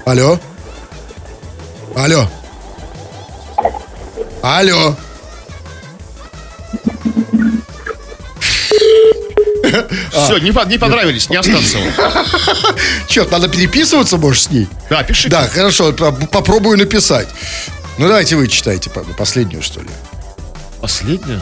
Алло? 0.06 0.40
Алло? 1.96 2.28
Алло? 4.44 4.96
Все, 10.26 10.38
не, 10.40 10.52
не 10.70 10.78
понравились, 10.78 11.30
не 11.30 11.36
остался 11.38 11.78
он. 11.80 11.88
Че, 13.08 13.26
надо 13.26 13.48
переписываться, 13.48 14.18
может, 14.18 14.44
с 14.44 14.50
ней? 14.50 14.68
Да, 14.90 15.04
пиши. 15.04 15.30
Да, 15.30 15.48
хорошо, 15.48 15.92
по- 15.94 16.12
попробую 16.12 16.78
написать. 16.78 17.28
Ну, 17.98 18.08
давайте 18.08 18.36
вы 18.36 18.48
читайте 18.48 18.90
по- 18.90 19.04
последнюю, 19.04 19.62
что 19.62 19.82
ли. 19.82 19.90
Последнее? 20.82 21.40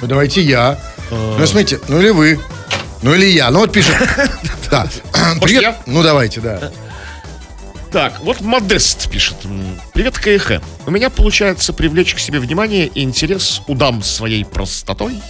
Ну, 0.00 0.06
давайте 0.06 0.42
я. 0.42 0.78
Ну, 1.10 1.46
смотрите, 1.46 1.80
ну 1.88 1.98
или 2.00 2.10
вы. 2.10 2.40
Ну 3.02 3.14
или 3.14 3.26
я. 3.26 3.50
Ну, 3.50 3.60
вот 3.60 3.72
пишет. 3.72 3.94
Да. 4.70 4.86
Привет. 5.40 5.76
Ну, 5.86 6.02
давайте, 6.02 6.40
да. 6.42 6.70
Так, 7.90 8.20
вот 8.20 8.42
Модест 8.42 9.08
пишет. 9.08 9.36
Привет, 9.94 10.18
КХ. 10.18 10.60
У 10.86 10.90
меня 10.90 11.08
получается 11.08 11.72
привлечь 11.72 12.14
к 12.14 12.18
себе 12.18 12.38
внимание 12.38 12.86
и 12.86 13.02
интерес 13.02 13.62
у 13.66 13.74
дам 13.74 14.02
своей 14.02 14.44
простотой. 14.44 15.22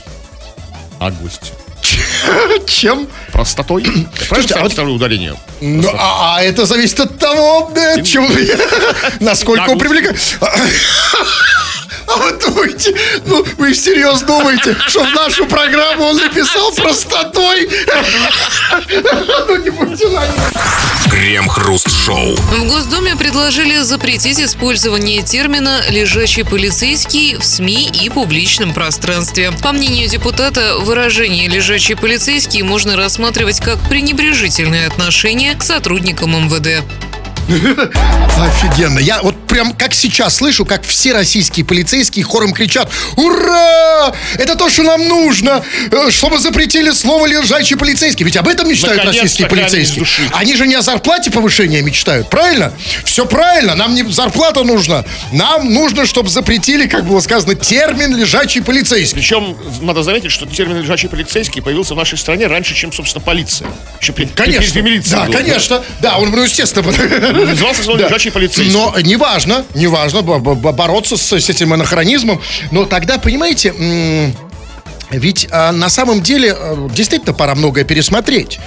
А 0.99 1.13
гость? 1.13 1.53
Чем? 2.67 3.09
Простотой? 3.33 3.83
Правильно 4.29 4.57
а 4.57 4.63
вот- 4.63 4.73
второе 4.73 4.93
ударение? 4.95 5.35
Ну, 5.61 5.89
а, 5.97 6.37
а 6.37 6.43
это 6.43 6.67
зависит 6.67 7.01
от 7.01 7.19
того, 7.19 7.71
да, 7.75 8.01
чем, 8.03 8.29
насколько 9.21 9.77
привлекает. 9.77 10.19
А 12.11 12.17
вы 12.17 12.33
думаете, 12.33 12.95
ну, 13.27 13.45
вы 13.59 13.73
всерьез 13.75 14.23
думаете, 14.23 14.75
что 14.87 15.05
в 15.05 15.15
нашу 15.15 15.45
программу 15.45 16.07
он 16.07 16.17
написал 16.17 16.73
простотой? 16.73 17.69
Ну, 19.47 19.57
не 19.57 19.69
будьте 19.69 20.09
наивны. 20.09 20.43
Крем-хруст-шоу. 21.19 22.37
В 22.37 22.69
Госдуме 22.69 23.17
предложили 23.17 23.79
запретить 23.79 24.39
использование 24.39 25.21
термина 25.23 25.81
«лежачий 25.91 26.45
полицейский» 26.45 27.35
в 27.35 27.45
СМИ 27.45 27.91
и 28.05 28.09
публичном 28.09 28.73
пространстве. 28.73 29.51
По 29.61 29.73
мнению 29.73 30.09
депутата, 30.09 30.77
выражение 30.79 31.49
«лежачий 31.49 31.97
полицейский» 31.97 32.63
можно 32.63 32.95
рассматривать 32.95 33.59
как 33.59 33.81
пренебрежительное 33.89 34.87
отношение 34.87 35.57
к 35.57 35.65
сотрудникам 35.65 36.37
МВД. 36.47 36.85
Офигенно. 38.39 39.01
Я 39.01 39.21
вот 39.21 39.35
прям 39.59 39.73
как 39.73 39.93
сейчас 39.93 40.37
слышу, 40.37 40.65
как 40.65 40.85
все 40.85 41.13
российские 41.13 41.67
полицейские 41.67 42.25
хором 42.25 42.53
кричат 42.53 42.89
«Ура! 43.17 44.15
Это 44.35 44.55
то, 44.55 44.71
что 44.71 44.85
нам 44.85 45.09
нужно! 45.09 45.65
э, 45.91 46.11
Чтобы 46.13 46.39
запретили 46.39 46.93
слово 46.93 47.27
«лежачий 47.27 47.75
полицейский». 47.75 48.25
Ведь 48.25 48.37
об 48.37 48.47
этом 48.47 48.69
мечтают 48.69 48.99
Наконец-то 48.99 49.23
российские 49.23 49.49
полицейские. 49.49 50.07
Они 50.33 50.55
же 50.55 50.69
не 50.69 50.77
о 50.77 50.83
зарплате 50.83 51.33
повышения 51.33 51.83
мечтают, 51.83 52.31
правильно? 52.31 52.73
Все 53.03 53.27
правильно. 53.27 53.75
Нам 53.75 53.97
не 53.97 54.05
зарплата 54.05 54.63
нужна. 54.63 55.05
Нам 55.33 55.75
нужно, 55.75 56.07
чтобы 56.07 56.29
запретили, 56.29 56.87
как 56.87 57.05
было 57.05 57.19
сказано, 57.19 57.57
термин 57.57 58.15
«лежачий 58.15 58.61
полицейский». 58.61 59.19
Причем 59.19 59.57
надо 59.81 60.05
заметить, 60.05 60.31
что 60.31 60.47
термин 60.47 60.81
«лежачий 60.83 61.09
полицейский» 61.09 61.63
появился 61.63 61.95
в 61.95 61.97
нашей 61.97 62.17
стране 62.17 62.47
раньше, 62.47 62.77
чем, 62.77 62.93
собственно, 62.93 63.25
полиция. 63.25 63.69
Еще 64.01 64.13
при, 64.13 64.27
при 64.27 64.35
Конечно. 64.35 64.61
прежде 64.61 64.83
милиции 64.83 65.11
да, 65.11 65.25
был, 65.25 65.33
конечно. 65.33 65.83
Да, 66.01 66.19
он, 66.19 66.31
ну, 66.31 66.45
естественно. 66.45 66.93
Назывался 67.47 67.83
слово 67.83 67.99
«лежачий 67.99 68.31
полицейский». 68.31 68.73
Но 68.73 68.95
неважно, 69.01 69.48
бо- 70.23 70.39
бо- 70.39 70.55
бо- 70.55 70.73
бороться 70.73 71.17
с, 71.17 71.33
с 71.33 71.49
этим 71.51 71.73
анахронизмом. 71.73 72.41
Но 72.71 72.85
тогда, 72.85 73.19
понимаете, 73.19 73.73
ведь 75.11 75.49
а, 75.51 75.73
на 75.73 75.89
самом 75.89 76.21
деле 76.23 76.53
а, 76.53 76.89
действительно 76.91 77.33
пора 77.33 77.55
многое 77.55 77.85
пересмотреть. 77.85 78.59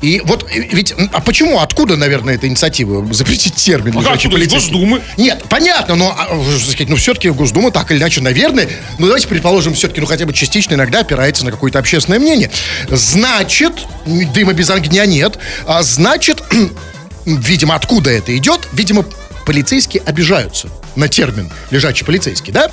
И 0.00 0.22
вот 0.24 0.46
э, 0.50 0.60
ведь, 0.72 0.94
а 1.12 1.20
почему, 1.20 1.60
откуда, 1.60 1.96
наверное, 1.96 2.36
эта 2.36 2.48
инициатива 2.48 3.06
запретить 3.12 3.54
термин 3.54 3.92
А 3.98 4.00
«лежачий 4.00 4.28
откуда? 4.28 4.42
Из 4.44 4.50
полицейский»? 4.50 4.72
Госдумы. 4.72 5.02
Нет, 5.18 5.44
понятно, 5.50 5.96
но, 5.96 6.16
а, 6.18 6.28
э, 6.30 6.58
сказать, 6.58 6.88
ну, 6.88 6.96
все-таки 6.96 7.28
Госдума 7.28 7.70
так 7.70 7.90
или 7.90 7.98
иначе, 7.98 8.22
наверное, 8.22 8.66
ну, 8.98 9.06
давайте 9.06 9.28
предположим, 9.28 9.74
все-таки, 9.74 10.00
ну, 10.00 10.06
хотя 10.06 10.24
бы 10.24 10.32
частично 10.32 10.72
иногда 10.74 11.00
опирается 11.00 11.44
на 11.44 11.50
какое-то 11.50 11.78
общественное 11.78 12.18
мнение. 12.18 12.50
Значит, 12.88 13.74
дыма 14.06 14.54
без 14.54 14.70
огня 14.70 15.04
нет, 15.04 15.38
а 15.66 15.82
значит, 15.82 16.42
видимо, 17.26 17.74
откуда 17.74 18.08
это 18.10 18.34
идет, 18.34 18.68
видимо, 18.72 19.04
полицейские 19.50 20.04
обижаются 20.04 20.68
на 20.94 21.08
термин 21.08 21.50
«лежачий 21.72 22.04
полицейский», 22.04 22.52
да? 22.52 22.70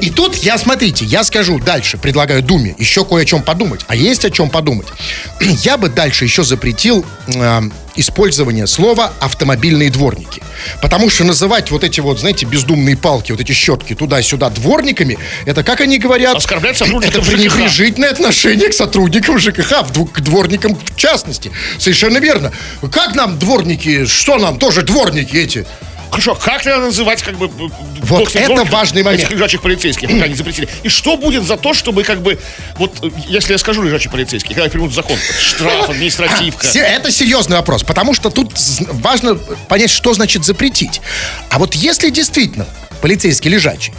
И 0.00 0.08
тут 0.08 0.36
я, 0.36 0.56
смотрите, 0.56 1.04
я 1.04 1.24
скажу 1.24 1.58
дальше, 1.58 1.98
предлагаю 1.98 2.44
Думе 2.44 2.76
еще 2.78 3.04
кое 3.04 3.22
о 3.22 3.24
чем 3.24 3.42
подумать. 3.42 3.80
А 3.88 3.96
есть 3.96 4.24
о 4.24 4.30
чем 4.30 4.48
подумать. 4.48 4.86
Я 5.40 5.76
бы 5.76 5.88
дальше 5.88 6.22
еще 6.22 6.44
запретил 6.44 7.04
э, 7.26 7.60
использование 7.96 8.68
слова 8.68 9.12
«автомобильные 9.18 9.90
дворники». 9.90 10.40
Потому 10.80 11.10
что 11.10 11.24
называть 11.24 11.72
вот 11.72 11.82
эти 11.82 11.98
вот, 11.98 12.20
знаете, 12.20 12.46
бездумные 12.46 12.96
палки, 12.96 13.32
вот 13.32 13.40
эти 13.40 13.50
щетки 13.50 13.96
туда-сюда 13.96 14.50
дворниками, 14.50 15.18
это, 15.44 15.64
как 15.64 15.80
они 15.80 15.98
говорят... 15.98 16.36
Оскорблять 16.36 16.76
сотрудников 16.78 17.26
Это 17.26 17.36
пренебрежительное 17.36 18.10
отношение 18.10 18.68
к 18.68 18.74
сотрудникам 18.74 19.40
ЖКХ, 19.40 19.86
к 20.12 20.20
дворникам 20.20 20.76
в 20.76 20.94
частности. 20.96 21.50
Совершенно 21.78 22.18
верно. 22.18 22.52
Как 22.92 23.16
нам 23.16 23.40
дворники, 23.40 24.06
что 24.06 24.38
нам, 24.38 24.60
тоже 24.60 24.82
дворники 24.82 25.34
эти? 25.34 25.66
Хорошо, 26.12 26.34
как 26.34 26.64
надо 26.66 26.82
называть, 26.82 27.22
как 27.22 27.38
бы... 27.38 27.48
Вот 27.48 28.36
это 28.36 28.64
важный 28.64 29.02
момент. 29.02 29.22
Этих 29.22 29.32
лежачих 29.32 29.62
полицейских, 29.62 30.10
пока 30.10 30.28
не 30.28 30.34
запретили. 30.34 30.68
И 30.82 30.90
что 30.90 31.16
будет 31.16 31.42
за 31.44 31.56
то, 31.56 31.72
чтобы, 31.72 32.04
как 32.04 32.20
бы, 32.20 32.38
вот, 32.76 33.02
если 33.28 33.52
я 33.52 33.58
скажу 33.58 33.82
лежачий 33.82 34.10
полицейский, 34.10 34.54
когда 34.54 34.68
примут 34.68 34.92
закон, 34.92 35.16
штраф, 35.40 35.88
административка. 35.88 36.66
Это 36.78 37.10
серьезный 37.10 37.56
вопрос, 37.56 37.82
потому 37.82 38.12
что 38.12 38.28
тут 38.28 38.52
важно 38.92 39.36
понять, 39.68 39.90
что 39.90 40.12
значит 40.12 40.44
запретить. 40.44 41.00
А 41.48 41.58
вот 41.58 41.74
если 41.74 42.10
действительно 42.10 42.66
полицейский 43.00 43.50
лежачий, 43.50 43.94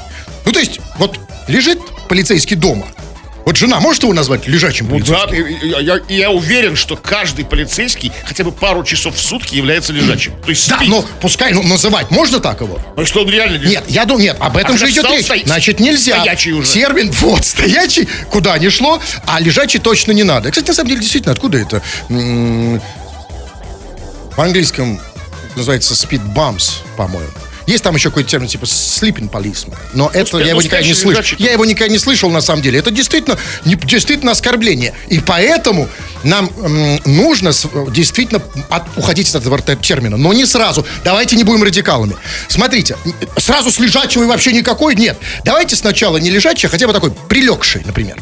ну 0.46 0.52
то 0.52 0.60
есть 0.60 0.80
вот 0.98 1.20
лежит 1.48 1.80
полицейский 2.08 2.56
дома, 2.56 2.86
вот 3.46 3.58
жена 3.58 3.80
может 3.80 4.04
его 4.04 4.14
назвать 4.14 4.48
лежачим 4.48 4.88
Ну 4.88 5.00
полицейским? 5.00 5.70
да, 5.72 5.80
я, 5.80 5.98
и 6.08 6.16
я 6.16 6.30
уверен, 6.32 6.76
что 6.76 6.96
каждый 6.96 7.46
полицейский 7.46 8.12
хотя 8.26 8.44
бы 8.44 8.52
пару 8.52 8.84
часов 8.84 9.16
в 9.16 9.22
сутки 9.22 9.56
является 9.56 9.92
лежачим. 9.94 10.34
То 10.44 10.50
есть 10.50 10.68
Да, 10.70 10.78
спит. 10.78 10.90
но 10.90 11.04
пускай, 11.22 11.54
ну, 11.54 11.64
называть 11.64 12.10
можно 12.12 12.40
так 12.40 12.62
его? 12.62 12.80
Ну, 12.96 13.06
что 13.06 13.22
он 13.22 13.30
реально 13.30 13.56
лежит? 13.58 13.70
Нет, 13.72 13.84
я 13.90 14.06
думаю, 14.06 14.24
нет, 14.24 14.38
об 14.40 14.56
этом 14.58 14.76
А 14.76 14.78
же 14.78 14.90
идет 14.90 15.06
речь. 15.10 15.26
стоит. 15.26 15.46
Значит, 15.46 15.80
нельзя. 15.80 16.18
Стоячий 16.20 16.52
уже. 16.54 16.72
Термин, 16.72 17.12
вот, 17.20 17.44
стоячий, 17.46 18.08
куда 18.30 18.58
ни 18.58 18.70
шло, 18.70 19.02
а 19.26 19.40
лежачий 19.40 19.80
точно 19.80 20.12
не 20.14 20.24
надо. 20.24 20.50
Кстати, 20.52 20.68
на 20.70 20.74
самом 20.74 20.90
деле, 20.90 21.02
действительно, 21.02 21.34
откуда 21.34 21.58
это? 21.58 21.82
М, 22.10 22.82
В 24.36 24.40
английском 24.42 25.00
называется 25.56 25.94
speed 25.94 26.34
bumps, 26.34 26.78
по-моему. 26.98 27.30
Есть 27.68 27.84
там 27.84 27.96
еще 27.96 28.10
какой-то 28.10 28.30
термин 28.30 28.48
типа 28.48 28.66
sleeping 28.66 29.30
policeman. 29.30 29.76
Но 29.94 30.10
это 30.14 30.38
я 30.40 30.50
его 30.50 30.62
никогда 30.66 30.86
не 30.88 30.94
слышал. 30.94 31.22
Я 31.40 31.52
его 31.54 31.66
никогда 31.66 31.92
не 31.92 32.00
слышал 32.00 32.30
на 32.30 32.42
самом 32.42 32.62
деле. 32.62 32.80
Это 32.80 32.92
действительно, 32.92 33.38
не- 33.66 33.76
действительно 33.76 34.32
оскорбление. 34.34 34.94
И 35.10 35.20
поэтому 35.20 35.88
нам 36.24 36.50
м, 36.58 37.00
нужно 37.06 37.52
с- 37.54 37.68
действительно 37.92 38.42
от- 38.70 38.98
уходить 38.98 39.30
от 39.34 39.42
этого 39.46 39.58
термина. 39.60 40.18
Но 40.18 40.34
не 40.34 40.46
сразу. 40.46 40.86
Давайте 41.04 41.36
не 41.36 41.44
будем 41.44 41.64
радикалами. 41.64 42.16
Смотрите, 42.50 42.98
сразу 43.38 43.72
с 43.72 43.80
лежачего 43.80 44.24
и 44.24 44.28
вообще 44.28 44.52
никакой 44.52 44.96
нет. 44.96 45.18
Давайте 45.44 45.76
сначала 45.76 46.18
не 46.18 46.30
лежачий, 46.30 46.68
а 46.68 46.70
хотя 46.70 46.88
бы 46.88 46.94
такой 46.94 47.12
прилегший, 47.12 47.82
например. 47.86 48.18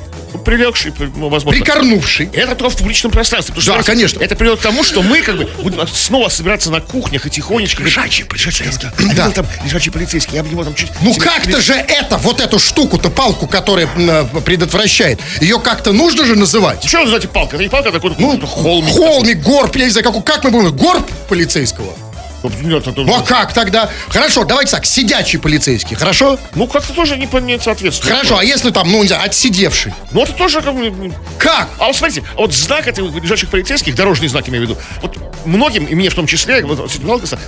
Прилегший, 0.46 0.94
возможно. 1.16 1.52
Прикорнувший. 1.52 2.30
Это 2.34 2.56
только 2.56 2.74
в 2.74 2.78
публичном 2.78 3.12
пространстве. 3.12 3.54
потому 3.54 3.62
что, 3.64 3.72
Да, 3.72 3.84
смотрите, 3.84 3.92
конечно. 3.92 4.24
Это 4.24 4.36
приведет 4.36 4.60
к 4.60 4.64
тому, 4.64 4.84
что 4.84 5.02
мы 5.02 5.22
как 5.22 5.38
бы 5.38 5.46
будем 5.64 5.88
снова 5.88 6.30
собираться 6.30 6.72
на 6.72 6.82
кухнях 6.82 7.26
и 7.26 7.30
тихонечко. 7.30 7.84
Лежачий. 7.84 8.24
А 8.24 9.14
Да. 9.16 9.30
там 9.32 9.46
лежачий 9.64 9.90
полицейский. 9.90 10.36
Я 10.36 10.44
бы 10.44 10.50
его 10.50 10.64
там 10.64 10.74
чуть... 10.76 10.90
Ну 11.02 11.14
как-то 11.16 11.62
же 11.62 11.74
это, 11.74 12.18
вот 12.18 12.40
эту 12.42 12.60
штуку-то, 12.60 13.10
палку, 13.10 13.48
которая 13.48 13.88
м, 13.96 14.28
предотвращает, 14.44 15.20
ее 15.42 15.60
как-то 15.60 15.92
нужно 15.92 16.26
же 16.26 16.36
называть. 16.36 16.84
Что 16.86 16.98
вы 17.00 17.04
называете 17.04 17.28
палка? 17.28 17.56
Это 17.56 17.64
не 17.64 17.70
палка, 17.70 17.90
это 17.90 18.00
какой-то 18.00 18.20
Ну, 18.22 18.40
холмик. 18.48 18.90
холмик, 18.94 19.38
горб, 19.42 19.76
я 19.76 19.86
не 19.86 19.92
знаю, 19.92 20.12
как, 20.12 20.24
как 20.24 20.44
мы 20.46 20.52
будем, 20.52 20.76
горб 20.76 21.10
полицейского? 21.30 21.94
Нет, 22.44 22.88
это- 22.88 23.02
Ну 23.02 23.16
а 23.16 23.22
как 23.22 23.54
тогда? 23.54 23.90
Хорошо, 24.10 24.44
давайте 24.46 24.72
так, 24.72 24.86
сидячий 24.86 25.40
полицейский, 25.40 25.96
хорошо? 25.96 26.40
Ну, 26.56 26.68
как-то 26.68 26.94
тоже 26.94 27.18
не, 27.18 27.28
не 27.42 27.60
соответствует. 27.60 28.14
Хорошо, 28.14 28.38
а 28.38 28.44
если 28.44 28.72
там, 28.72 28.92
ну, 28.92 29.02
не 29.02 29.08
знаю, 29.08 29.26
отсидевший? 29.26 29.94
Ну, 30.12 30.24
это 30.24 30.34
тоже 30.34 30.62
как 30.62 30.76
бы... 30.76 31.14
Как? 31.38 31.70
А 31.78 31.88
вот 31.88 31.96
смотрите, 31.96 32.24
а 32.36 32.42
вот 32.42 32.54
знак 32.54 32.88
этих 32.88 33.04
лежачих 33.22 33.50
полицейских, 33.50 33.96
дорожный 33.96 34.28
знак 34.28 34.50
имею 34.50 34.66
в 34.66 34.70
виду, 34.70 34.80
вот 35.02 35.18
многим, 35.46 35.86
и 35.86 35.96
мне 35.96 36.10
в 36.10 36.16
том 36.16 36.28
числе, 36.28 36.64
вот, 36.66 36.80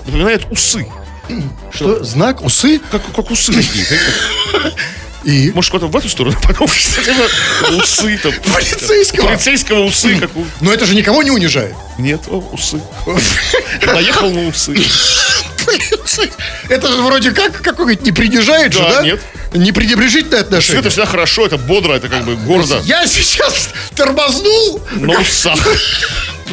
напоминает 0.06 0.46
усы. 0.52 0.88
Что, 1.74 2.04
знак, 2.04 2.42
усы 2.44 2.80
Как, 2.92 3.02
как 3.16 3.32
усы 3.32 3.54
такие. 3.54 3.86
и... 5.24 5.52
Может, 5.54 5.72
куда-то 5.72 5.92
в 5.92 5.96
эту 5.96 6.10
сторону 6.10 6.38
подумать? 6.42 6.72
Усы 7.78 8.18
там. 8.18 8.34
Полицейского? 8.54 9.28
Полицейского 9.28 9.80
усы, 9.84 10.20
как 10.20 10.36
у... 10.36 10.46
Но 10.62 10.74
это 10.74 10.86
же 10.86 10.96
никого 10.96 11.24
не 11.24 11.32
унижает. 11.32 11.76
Нет, 11.98 12.22
о, 12.28 12.40
усы. 12.52 12.82
Наехал 13.86 14.30
на 14.32 14.48
усы. 14.48 14.76
Это 16.70 16.88
же 16.92 17.02
вроде 17.02 17.32
как, 17.32 17.62
какой-нибудь 17.62 18.06
не 18.06 18.12
принижает 18.12 18.74
же, 18.74 18.80
Да, 18.80 19.02
нет. 19.02 19.22
Не 19.54 19.72
пренебрежительное 19.72 20.40
Все 20.40 20.46
отношение. 20.46 20.80
это 20.80 20.90
всегда 20.90 21.06
хорошо, 21.06 21.46
это 21.46 21.58
бодро, 21.58 21.94
это 21.94 22.10
как 22.10 22.26
бы 22.26 22.36
гордо. 22.36 22.82
Я 22.84 23.06
сейчас 23.06 23.70
тормознул. 23.96 24.82
На 24.94 25.20
усах. 25.20 25.60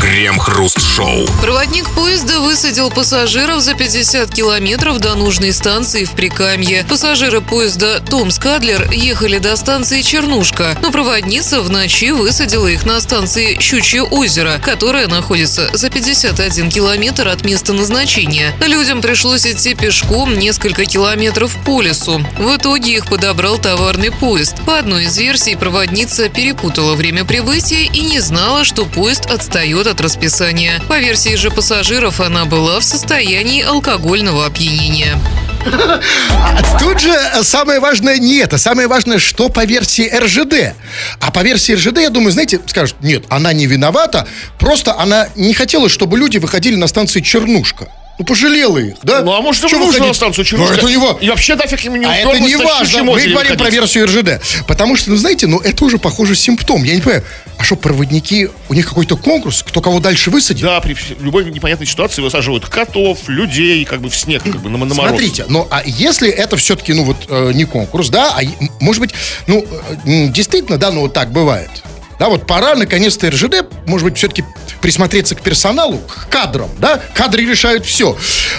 Крем-хруст-шоу. 0.00 1.26
Проводник 1.42 1.88
поезда 1.90 2.38
высадил 2.40 2.88
пассажиров 2.88 3.60
за 3.60 3.74
50 3.74 4.30
километров 4.30 5.00
до 5.00 5.16
нужной 5.16 5.52
станции 5.52 6.04
в 6.04 6.12
Прикамье. 6.12 6.84
Пассажиры 6.88 7.40
поезда 7.40 8.00
Томск-Адлер 8.00 8.92
ехали 8.92 9.38
до 9.38 9.56
станции 9.56 10.02
Чернушка, 10.02 10.78
но 10.82 10.92
проводница 10.92 11.62
в 11.62 11.70
ночи 11.70 12.12
высадила 12.12 12.68
их 12.68 12.86
на 12.86 13.00
станции 13.00 13.58
Щучье 13.60 14.02
озеро, 14.02 14.60
которая 14.62 15.08
находится 15.08 15.68
за 15.72 15.90
51 15.90 16.70
километр 16.70 17.26
от 17.26 17.44
места 17.44 17.72
назначения. 17.72 18.54
Людям 18.64 19.02
пришлось 19.02 19.46
идти 19.46 19.74
пешком 19.74 20.38
несколько 20.38 20.84
километров 20.84 21.56
по 21.64 21.82
лесу. 21.82 22.24
В 22.38 22.56
итоге 22.56 22.92
их 22.92 23.06
подобрал 23.06 23.58
товарный 23.58 24.12
поезд. 24.12 24.54
По 24.64 24.78
одной 24.78 25.04
из 25.04 25.18
версий, 25.18 25.56
проводница 25.56 26.28
перепутала 26.28 26.94
время 26.94 27.24
прибытия 27.24 27.84
и 27.84 28.00
не 28.02 28.20
знала, 28.20 28.62
что 28.64 28.84
поезд 28.84 29.26
отстает 29.26 29.87
от 29.88 30.00
расписания. 30.00 30.80
По 30.88 30.98
версии 30.98 31.34
же 31.36 31.50
пассажиров, 31.50 32.20
она 32.20 32.44
была 32.44 32.80
в 32.80 32.84
состоянии 32.84 33.62
алкогольного 33.62 34.46
опьянения. 34.46 35.18
Тут 36.80 37.00
же 37.00 37.12
самое 37.42 37.80
важное 37.80 38.18
не 38.18 38.36
это. 38.36 38.58
Самое 38.58 38.88
важное, 38.88 39.18
что 39.18 39.48
по 39.48 39.64
версии 39.64 40.08
РЖД. 40.08 40.74
А 41.20 41.30
по 41.30 41.40
версии 41.40 41.72
РЖД, 41.72 41.98
я 41.98 42.10
думаю, 42.10 42.32
знаете, 42.32 42.60
скажут, 42.66 42.96
нет, 43.02 43.24
она 43.28 43.52
не 43.52 43.66
виновата, 43.66 44.26
просто 44.58 44.98
она 44.98 45.28
не 45.36 45.54
хотела, 45.54 45.88
чтобы 45.88 46.18
люди 46.18 46.38
выходили 46.38 46.76
на 46.76 46.86
станции 46.86 47.20
Чернушка. 47.20 47.88
Ну, 48.18 48.24
пожалела 48.24 48.78
их, 48.78 48.96
да? 49.02 49.22
Ну, 49.22 49.32
а 49.32 49.40
может, 49.40 49.62
ему 49.70 49.84
нужно 49.84 50.00
выходить? 50.00 50.16
станцию 50.16 50.44
Ну, 50.44 50.50
Чернушка? 50.50 50.74
это 50.74 50.88
не 50.88 50.96
важно. 50.96 51.18
И 51.20 51.28
вообще 51.28 51.54
нафиг 51.54 51.80
ему 51.80 51.96
не 51.96 52.04
А 52.04 52.16
это 52.16 52.40
не 52.40 52.56
важно. 52.56 53.04
Мы 53.04 53.26
говорим 53.28 53.56
про 53.56 53.70
версию 53.70 54.06
РЖД. 54.06 54.66
Потому 54.66 54.96
что, 54.96 55.10
ну, 55.10 55.16
знаете, 55.16 55.46
ну, 55.46 55.60
это 55.60 55.84
уже, 55.84 55.98
похоже, 55.98 56.34
симптом. 56.34 56.82
Я 56.82 56.96
не 56.96 57.00
понимаю, 57.00 57.24
а 57.58 57.64
что, 57.64 57.76
проводники, 57.76 58.48
у 58.68 58.74
них 58.74 58.88
какой-то 58.88 59.16
конкурс, 59.16 59.62
кто 59.62 59.80
кого 59.80 60.00
дальше 60.00 60.30
высадит? 60.30 60.62
Да, 60.62 60.80
при 60.80 60.96
любой 61.20 61.44
непонятной 61.44 61.86
ситуации 61.86 62.20
высаживают 62.22 62.66
котов, 62.66 63.28
людей, 63.28 63.84
как 63.84 64.00
бы 64.00 64.10
в 64.10 64.16
снег, 64.16 64.42
как 64.42 64.60
бы 64.62 64.68
на, 64.68 64.78
на 64.78 64.94
мороз. 64.94 65.10
Смотрите, 65.10 65.44
ну 65.48 65.66
а 65.70 65.82
если 65.84 66.28
это 66.28 66.56
все-таки, 66.56 66.92
ну 66.92 67.04
вот, 67.04 67.16
э, 67.28 67.52
не 67.54 67.64
конкурс, 67.64 68.10
да, 68.10 68.36
а 68.36 68.42
может 68.80 69.00
быть, 69.00 69.14
ну, 69.46 69.64
э, 70.04 70.28
действительно, 70.28 70.78
да, 70.78 70.90
ну 70.90 71.00
вот 71.02 71.12
так 71.12 71.32
бывает. 71.32 71.70
Да, 72.18 72.28
вот 72.28 72.46
пора 72.46 72.74
наконец-то 72.74 73.30
РЖД, 73.30 73.66
может 73.86 74.04
быть, 74.04 74.18
все-таки 74.18 74.44
присмотреться 74.80 75.34
к 75.34 75.40
персоналу, 75.40 75.98
к 75.98 76.28
кадрам, 76.28 76.70
да? 76.78 77.00
Кадры 77.14 77.44
решают 77.44 77.86
все. 77.86 78.16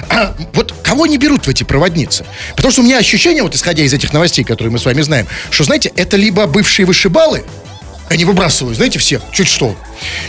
А, 0.10 0.34
вот 0.54 0.74
кого 0.84 1.08
не 1.08 1.18
берут 1.18 1.46
в 1.46 1.50
эти 1.50 1.64
проводницы? 1.64 2.26
Потому 2.56 2.72
что 2.72 2.82
у 2.82 2.86
меня 2.86 2.98
ощущение, 2.98 3.44
вот 3.44 3.56
исходя 3.56 3.84
из 3.84 3.94
этих 3.94 4.14
новостей, 4.14 4.44
которые 4.46 4.72
мы 4.72 4.80
с 4.80 4.86
вами 4.86 5.02
знаем, 5.02 5.28
что, 5.50 5.64
знаете, 5.66 5.92
это 5.96 6.16
либо 6.16 6.46
бывшие 6.48 6.86
вышибалы, 6.86 7.44
они 8.10 8.26
выбрасывают, 8.26 8.78
знаете, 8.78 8.98
всех, 8.98 9.22
чуть 9.32 9.48
что. 9.48 9.76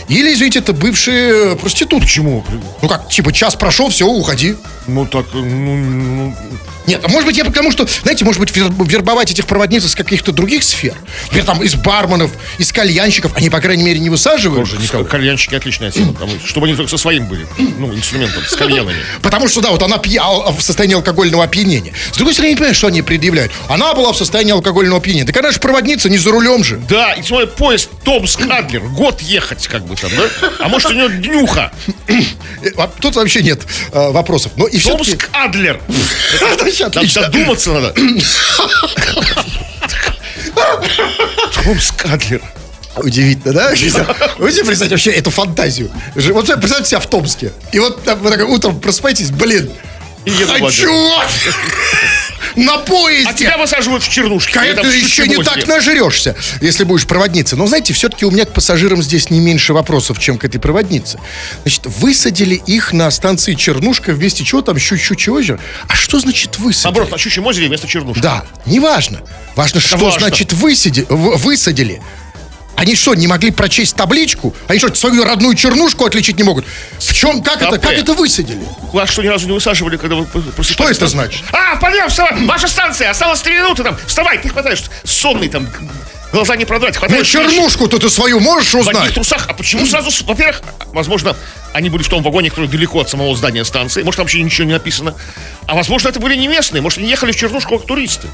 Или, 0.07 0.33
извините, 0.33 0.59
это 0.59 0.71
бывшие 0.71 1.55
проститутки. 1.55 2.05
Почему? 2.05 2.45
Ну 2.81 2.87
как, 2.87 3.09
типа, 3.09 3.33
час 3.33 3.55
прошел, 3.55 3.89
все, 3.89 4.05
уходи. 4.05 4.55
Ну 4.87 5.05
так, 5.05 5.25
ну, 5.33 5.41
ну, 5.43 6.35
Нет, 6.87 7.01
а 7.03 7.07
может 7.07 7.27
быть, 7.27 7.37
я 7.37 7.45
потому 7.45 7.71
что, 7.71 7.87
знаете, 8.01 8.25
может 8.25 8.39
быть, 8.39 8.49
вер- 8.51 8.73
вербовать 8.87 9.29
этих 9.31 9.45
проводниц 9.45 9.85
из 9.85 9.93
каких-то 9.95 10.31
других 10.31 10.63
сфер. 10.63 10.95
Например, 11.25 11.45
там, 11.45 11.61
из 11.63 11.75
барменов, 11.75 12.31
из 12.57 12.71
кальянщиков. 12.73 13.31
Они, 13.35 13.51
по 13.51 13.59
крайней 13.61 13.83
мере, 13.83 13.99
не 13.99 14.09
высаживают 14.09 14.67
же 14.67 14.77
никого. 14.77 15.03
кальянщики 15.05 15.53
отличная 15.53 15.91
тема, 15.91 16.13
потому 16.13 16.31
что- 16.39 16.47
чтобы 16.47 16.65
они 16.67 16.75
только 16.75 16.89
со 16.89 16.97
своим 16.97 17.27
были, 17.27 17.45
ну, 17.77 17.93
инструментом, 17.93 18.43
с 18.43 18.55
кальянами. 18.55 18.97
Потому 19.21 19.47
что, 19.47 19.61
да, 19.61 19.69
вот 19.69 19.83
она 19.83 19.97
пья- 19.97 20.23
а, 20.23 20.51
в 20.51 20.61
состоянии 20.61 20.95
алкогольного 20.95 21.43
опьянения. 21.43 21.93
С 22.11 22.15
другой 22.17 22.33
стороны, 22.33 22.47
я 22.47 22.53
не 22.53 22.57
понимаю, 22.57 22.75
что 22.75 22.87
они 22.87 23.03
предъявляют. 23.03 23.51
Она 23.69 23.93
была 23.93 24.11
в 24.13 24.17
состоянии 24.17 24.51
алкогольного 24.53 24.97
опьянения. 24.97 25.25
Так 25.27 25.37
она 25.37 25.51
же 25.51 25.59
проводница, 25.59 26.09
не 26.09 26.17
за 26.17 26.31
рулем 26.31 26.63
же. 26.63 26.81
Да, 26.89 27.13
и 27.13 27.21
смотри, 27.21 27.47
поезд 27.55 27.89
Томск-Адлер, 28.03 28.81
год 28.81 29.21
ехать, 29.21 29.67
как 29.67 29.85
бы 29.85 29.95
там, 29.95 30.09
да? 30.17 30.49
А 30.59 30.67
может, 30.67 30.89
у 30.89 30.93
него 30.95 31.07
днюха. 31.07 31.71
Э, 32.07 32.13
а 32.77 32.87
Тут 32.99 33.15
вообще 33.15 33.43
нет 33.43 33.61
э, 33.91 34.09
вопросов. 34.11 34.53
Но 34.55 34.67
и 34.71 34.77
все-таки... 34.77 35.17
Томск-Адлер. 35.17 35.81
Там 36.91 37.07
задуматься 37.07 37.71
надо. 37.71 37.93
Томск-Адлер. 41.63 42.41
Удивительно, 42.97 43.53
да? 43.53 43.69
Вы 44.37 44.51
себе 44.51 44.65
представьте 44.65 44.95
вообще 44.95 45.11
эту 45.11 45.29
фантазию. 45.29 45.91
Вот 46.15 46.45
представьте 46.45 46.89
себя 46.89 46.99
в 46.99 47.07
Томске. 47.07 47.53
И 47.71 47.79
вот 47.79 48.03
так, 48.03 48.19
вы 48.19 48.29
так 48.29 48.47
утром 48.47 48.79
просыпаетесь, 48.79 49.31
блин, 49.31 49.71
хочу 50.59 50.91
на 52.55 52.77
поезде. 52.77 53.29
А 53.29 53.33
тебя 53.33 53.57
высаживают 53.57 54.03
в 54.03 54.09
чернушке. 54.09 54.53
Там 54.73 54.85
ты 54.85 54.95
еще 54.97 55.27
не 55.27 55.37
так 55.43 55.67
нажрешься, 55.67 56.35
если 56.61 56.83
будешь 56.83 57.05
проводницей. 57.07 57.57
Но 57.57 57.67
знаете, 57.67 57.93
все-таки 57.93 58.25
у 58.25 58.31
меня 58.31 58.45
к 58.45 58.53
пассажирам 58.53 59.01
здесь 59.01 59.29
не 59.29 59.39
меньше 59.39 59.73
вопросов, 59.73 60.19
чем 60.19 60.37
к 60.37 60.45
этой 60.45 60.59
проводнице. 60.59 61.19
Значит, 61.63 61.85
высадили 61.85 62.55
их 62.55 62.93
на 62.93 63.09
станции 63.11 63.53
Чернушка 63.53 64.11
вместе 64.13 64.43
чего 64.43 64.61
там, 64.61 64.77
Щучье 64.77 65.33
озеро. 65.33 65.59
А 65.87 65.95
что 65.95 66.19
значит 66.19 66.59
высадили? 66.59 66.83
Наоборот, 66.85 67.11
на 67.11 67.17
Щучьем 67.17 67.45
озере 67.45 67.67
вместо 67.67 67.87
чернушки. 67.87 68.21
Да, 68.21 68.45
неважно. 68.65 69.21
Важно, 69.55 69.79
что 69.79 69.97
важно. 69.97 70.19
значит 70.19 70.53
высади- 70.53 71.05
высадили. 71.09 72.01
Они 72.75 72.95
что, 72.95 73.13
не 73.13 73.27
могли 73.27 73.51
прочесть 73.51 73.95
табличку? 73.95 74.55
Они 74.67 74.79
что, 74.79 74.93
свою 74.95 75.23
родную 75.23 75.55
чернушку 75.55 76.05
отличить 76.05 76.37
не 76.37 76.43
могут? 76.43 76.65
В 76.99 77.13
чем, 77.13 77.43
как 77.43 77.61
это, 77.61 77.77
как 77.77 77.93
это 77.93 78.13
высадили? 78.13 78.65
Вас 78.91 79.09
что, 79.09 79.21
ни 79.21 79.27
разу 79.27 79.45
не 79.45 79.53
высаживали, 79.53 79.97
когда 79.97 80.15
вы 80.15 80.25
просыпались? 80.25 80.69
Что 80.69 80.89
это 80.89 81.07
значит? 81.07 81.43
А, 81.51 81.75
подъем, 81.75 82.09
вставай! 82.09 82.45
Ваша 82.45 82.67
станция! 82.67 83.11
Осталось 83.11 83.41
три 83.41 83.55
минуты 83.55 83.83
там! 83.83 83.97
Вставай, 84.07 84.39
ты 84.39 84.49
хватаешь! 84.49 84.83
Сонный 85.03 85.49
там, 85.49 85.67
глаза 86.31 86.55
не 86.55 86.65
продрать, 86.65 86.93
Ну, 86.95 86.99
хватаешь... 86.99 87.27
чернушку-то 87.27 87.99
ты 87.99 88.09
свою 88.09 88.39
можешь 88.39 88.73
В 88.73 88.77
одних 88.77 88.93
узнать? 88.93 89.13
трусах. 89.13 89.45
А 89.47 89.53
почему 89.53 89.85
сразу... 89.85 90.09
Во-первых, 90.25 90.61
возможно, 90.93 91.35
они 91.73 91.89
были 91.89 92.03
в 92.03 92.09
том 92.09 92.23
вагоне, 92.23 92.49
который 92.49 92.67
далеко 92.67 92.99
от 93.01 93.09
самого 93.09 93.35
здания 93.35 93.63
станции. 93.65 94.03
Может, 94.03 94.17
там 94.17 94.25
вообще 94.25 94.41
ничего 94.41 94.65
не 94.67 94.73
написано. 94.73 95.15
А 95.67 95.75
возможно, 95.75 96.09
это 96.09 96.19
были 96.19 96.35
не 96.35 96.47
местные. 96.47 96.81
Может, 96.81 96.99
они 96.99 97.09
ехали 97.09 97.31
в 97.31 97.35
Чернушку 97.35 97.77
как 97.77 97.87
туристы. 97.87 98.27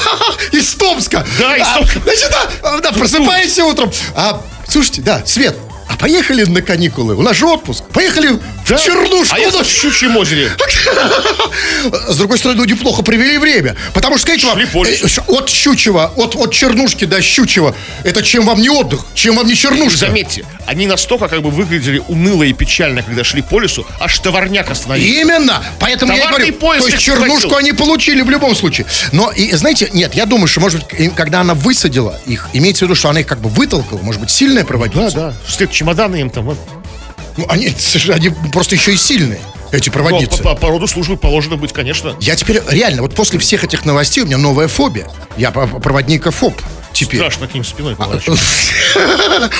Из 0.52 0.74
Томска. 0.74 1.26
Да, 1.38 1.56
из 1.56 1.62
А, 1.66 1.78
Томска. 1.78 2.00
Значит, 2.00 2.30
да, 2.62 2.80
да, 2.80 2.92
просыпаешься 2.92 3.64
утром. 3.64 3.92
А, 4.14 4.40
слушайте, 4.68 5.02
да, 5.02 5.24
Свет, 5.26 5.56
а 5.90 5.96
поехали 5.96 6.44
на 6.44 6.62
каникулы? 6.62 7.16
У 7.16 7.22
нас 7.22 7.36
же 7.36 7.46
отпуск. 7.46 7.82
Поехали 7.92 8.38
Да. 8.68 8.76
в 8.76 8.84
Чернушку. 8.84 9.34
А 9.34 9.38
я 9.40 9.50
в 9.50 9.66
Щучьем 9.66 10.16
озере. 10.16 10.48
С 12.08 12.16
другой 12.16 12.38
стороны, 12.38 12.58
люди 12.60 12.74
плохо 12.74 13.02
привели 13.02 13.38
время. 13.38 13.74
Потому 13.92 14.16
что, 14.16 14.26
скажите 14.28 14.46
вам, 14.46 14.58
э, 14.60 15.20
от 15.26 15.48
Щучева, 15.48 16.12
от, 16.16 16.36
от 16.36 16.52
Чернушки 16.52 17.06
до 17.06 17.20
Щучева, 17.20 17.74
это 18.04 18.22
чем 18.22 18.46
вам 18.46 18.60
не 18.60 18.68
отдых, 18.70 19.00
чем 19.14 19.34
вам 19.34 19.48
не 19.48 19.56
Чернушка? 19.56 19.98
Заметьте, 19.98 20.44
они 20.66 20.86
настолько 20.86 21.26
как 21.28 21.42
бы 21.42 21.50
выглядели 21.50 22.00
уныло 22.08 22.44
и 22.44 22.52
печально, 22.52 23.02
когда 23.02 23.24
шли 23.24 23.42
по 23.42 23.58
лесу, 23.58 23.84
аж 23.98 24.16
товарняк 24.20 24.70
остановился. 24.70 25.20
Именно. 25.20 25.62
Поэтому 25.80 26.12
я 26.12 26.18
Товарный 26.24 26.50
говорю, 26.50 26.60
поезд 26.60 26.86
то 26.86 26.92
есть 26.92 27.04
чернушку 27.04 27.38
схватил. 27.40 27.56
они 27.56 27.72
получили 27.72 28.22
в 28.22 28.30
любом 28.30 28.54
случае. 28.54 28.86
Но, 29.10 29.32
и, 29.32 29.52
знаете, 29.56 29.88
нет, 29.92 30.14
я 30.14 30.24
думаю, 30.26 30.46
что, 30.46 30.60
может 30.60 30.80
быть, 30.84 31.14
когда 31.16 31.40
она 31.40 31.54
высадила 31.54 32.20
их, 32.26 32.48
имеется 32.52 32.84
в 32.84 32.88
виду, 32.88 32.94
что 32.94 33.08
она 33.08 33.20
их 33.20 33.26
как 33.26 33.40
бы 33.40 33.48
вытолкала, 33.48 33.98
может 34.02 34.20
быть, 34.20 34.30
сильная 34.30 34.64
проводница. 34.64 35.14
Да, 35.16 35.30
да. 35.30 35.34
Чемоданы 35.80 36.16
им 36.16 36.28
там. 36.28 36.44
вот. 36.44 36.58
Ну, 37.38 37.46
они, 37.48 37.74
они 38.10 38.28
просто 38.52 38.74
еще 38.74 38.92
и 38.92 38.96
сильные, 38.98 39.40
эти 39.72 39.88
Ну, 39.88 39.94
проводницы. 39.94 40.42
по, 40.42 40.50
по- 40.50 40.56
по 40.56 40.68
роду 40.68 40.86
службы 40.86 41.16
положено 41.16 41.56
быть, 41.56 41.72
конечно. 41.72 42.14
Я 42.20 42.36
теперь 42.36 42.60
реально, 42.68 43.00
вот 43.00 43.14
после 43.14 43.38
всех 43.38 43.64
этих 43.64 43.86
новостей 43.86 44.22
у 44.22 44.26
меня 44.26 44.36
новая 44.36 44.68
фобия. 44.68 45.08
Я 45.38 45.50
по- 45.52 45.66
проводникофоб 45.66 46.52
теперь. 47.00 47.20
Страшно 47.20 47.46
к 47.46 47.54
ним 47.54 47.64
спиной 47.64 47.96
поворачивать. 47.96 48.40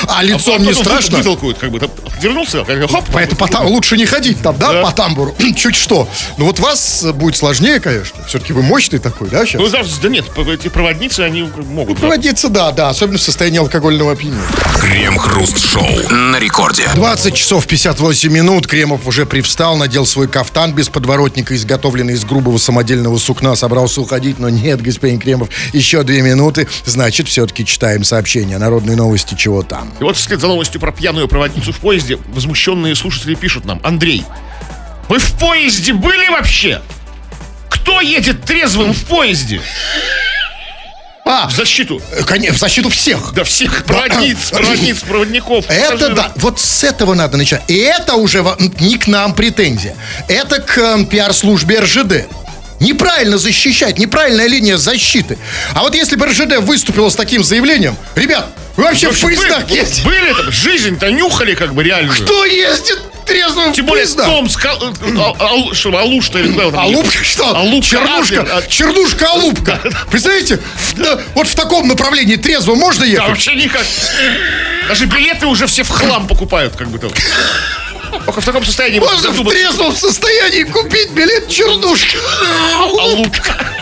А 0.09 0.23
лицом 0.23 0.63
не 0.63 0.75
страшно? 0.75 1.19
Вытолкают, 1.19 1.59
как 1.59 1.71
бы. 1.71 1.81
Вернулся, 2.21 2.65
как 2.65 2.81
бы, 2.81 2.89
хоп. 2.89 3.05
Поэтому 3.13 3.69
лучше 3.69 3.97
не 3.97 4.07
ходить 4.07 4.43
там, 4.43 4.57
да, 4.59 4.83
по 4.83 4.93
тамбуру. 4.93 5.35
Чуть 5.57 5.77
что. 5.77 6.09
Ну 6.37 6.47
вот 6.47 6.59
вас 6.59 7.05
будет 7.15 7.37
сложнее, 7.37 7.81
конечно. 7.81 8.23
Все-таки 8.27 8.53
вы 8.53 8.63
мощный 8.63 8.99
такой, 8.99 9.29
да, 9.29 9.47
сейчас? 9.47 9.61
Ну, 9.61 9.69
да, 9.69 9.83
да 10.03 10.09
нет, 10.09 10.27
эти 10.49 10.69
проводницы, 10.69 11.21
они 11.21 11.43
могут. 11.43 11.99
Проводиться, 11.99 12.49
да, 12.49 12.73
да, 12.73 12.89
особенно 12.89 13.19
в 13.19 13.23
состоянии 13.23 13.59
алкогольного 13.59 14.13
опьянения. 14.13 14.43
Крем-хруст-шоу 14.81 16.11
на 16.11 16.39
рекорде. 16.39 16.89
20 16.95 17.35
часов 17.35 17.67
58 17.67 18.31
минут. 18.33 18.67
Кремов 18.67 19.07
уже 19.07 19.27
привстал, 19.27 19.77
надел 19.77 20.05
свой 20.07 20.29
кафтан 20.29 20.75
без 20.75 20.89
подворотника, 20.89 21.55
изготовленный 21.55 22.15
из 22.15 22.25
грубого 22.25 22.59
самодельного 22.59 23.19
сукна. 23.19 23.57
Собрался 23.57 24.01
уходить, 24.01 24.39
но 24.39 24.49
нет, 24.49 24.83
господин 24.83 25.19
Кремов, 25.19 25.49
еще 25.73 26.03
две 26.03 26.23
минуты. 26.23 26.69
Значит, 26.85 27.29
все-таки 27.31 27.65
читаем 27.65 28.03
сообщения. 28.05 28.59
Народные 28.59 28.97
новости, 28.97 29.35
чего 29.37 29.63
там. 29.63 29.93
И 30.01 30.03
вот 30.03 30.17
вслед 30.17 30.41
за 30.41 30.49
новостью 30.49 30.81
про 30.81 30.91
пьяную 30.93 31.29
проводницу 31.29 31.73
в 31.73 31.79
поезде 31.79 32.19
возмущенные 32.35 32.95
слушатели 32.97 33.35
пишут 33.35 33.65
нам. 33.65 33.81
Андрей, 33.85 34.25
вы 35.09 35.19
в 35.19 35.33
поезде 35.39 35.93
были 35.93 36.29
вообще? 36.29 36.83
Кто 37.69 38.01
едет 38.01 38.43
трезвым 38.45 38.93
в 38.93 39.05
поезде? 39.05 39.61
А, 41.25 41.49
В 41.49 41.53
защиту. 41.55 42.03
э, 42.13 42.23
коне- 42.25 42.51
в 42.51 42.59
защиту 42.59 42.89
всех. 42.89 43.33
Да 43.35 43.45
всех 43.45 43.85
проводниц, 43.85 44.51
проводниц, 44.51 45.01
проводников. 45.01 45.65
Это 45.69 45.93
пассажиров. 45.93 46.17
да, 46.17 46.33
вот 46.37 46.59
с 46.59 46.83
этого 46.83 47.15
надо 47.15 47.37
начать. 47.37 47.63
И 47.69 47.77
это 47.77 48.15
уже 48.17 48.45
не 48.81 48.97
к 48.99 49.07
нам 49.07 49.35
претензия. 49.35 49.95
Это 50.27 50.61
к 50.61 50.77
э, 50.79 51.05
пиар-службе 51.05 51.79
РЖД. 51.81 52.27
Неправильно 52.81 53.37
защищать, 53.39 53.99
неправильная 53.99 54.47
линия 54.47 54.77
защиты. 54.79 55.39
А 55.75 55.81
вот 55.83 55.95
если 55.95 56.17
бы 56.17 56.27
РЖД 56.27 56.59
выступила 56.61 57.11
с 57.11 57.15
таким 57.15 57.45
заявлением, 57.45 57.97
ребят, 58.17 58.47
вы 58.77 58.85
вообще 58.85 59.09
в 59.09 59.11
Вообще 59.11 59.27
поездах 59.39 59.67
были, 59.69 59.79
ездите? 59.79 60.03
были 60.05 60.33
там, 60.33 60.51
жизнь-то 60.51 61.11
нюхали 61.13 61.55
как 61.55 61.75
бы 61.75 61.83
реально. 61.85 62.11
Кто 62.13 62.45
ездит 62.47 62.99
трезвым 63.27 63.75
Тем 63.75 63.85
в 63.85 63.89
более 63.89 64.05
поездах? 64.07 64.27
Томск, 64.27 64.65
Ал- 64.65 64.83
Ал- 65.19 65.37
Ал- 65.39 65.75
что, 65.75 65.95
Алуш-то 65.97 66.39
или 66.39 66.53
куда 66.53 66.71
там 66.71 66.81
Алупка 66.81 67.23
что? 67.23 67.55
Алупка, 67.55 67.91
Чернушка, 67.91 68.41
Адлер, 68.41 68.49
а- 68.51 68.63
чернушка, 68.67 69.27
алупка. 69.33 69.81
Представляете, 70.11 70.59
в- 70.77 70.95
да, 70.95 71.21
вот 71.35 71.47
в 71.49 71.55
таком 71.55 71.87
направлении 71.87 72.37
трезво 72.37 72.75
можно 72.75 73.05
Да, 73.05 73.11
ехать? 73.13 73.29
вообще 73.29 73.55
никак. 73.57 73.85
Даже 74.89 75.05
билеты 75.05 75.47
уже 75.47 75.67
все 75.67 75.83
в 75.83 75.91
хлам 75.91 76.27
покупают, 76.27 76.75
как 76.77 76.89
бы 76.89 76.99
там. 76.99 77.11
Только 78.11 78.41
в 78.41 78.45
таком 78.45 78.65
состоянии 78.65 78.99
можно 78.99 79.31
в 79.31 79.49
трезвом 79.49 79.95
состоянии 79.95 80.65
купить 80.65 81.11
билет 81.11 81.49
чернушка. 81.49 82.19
Алупка. 82.77 83.80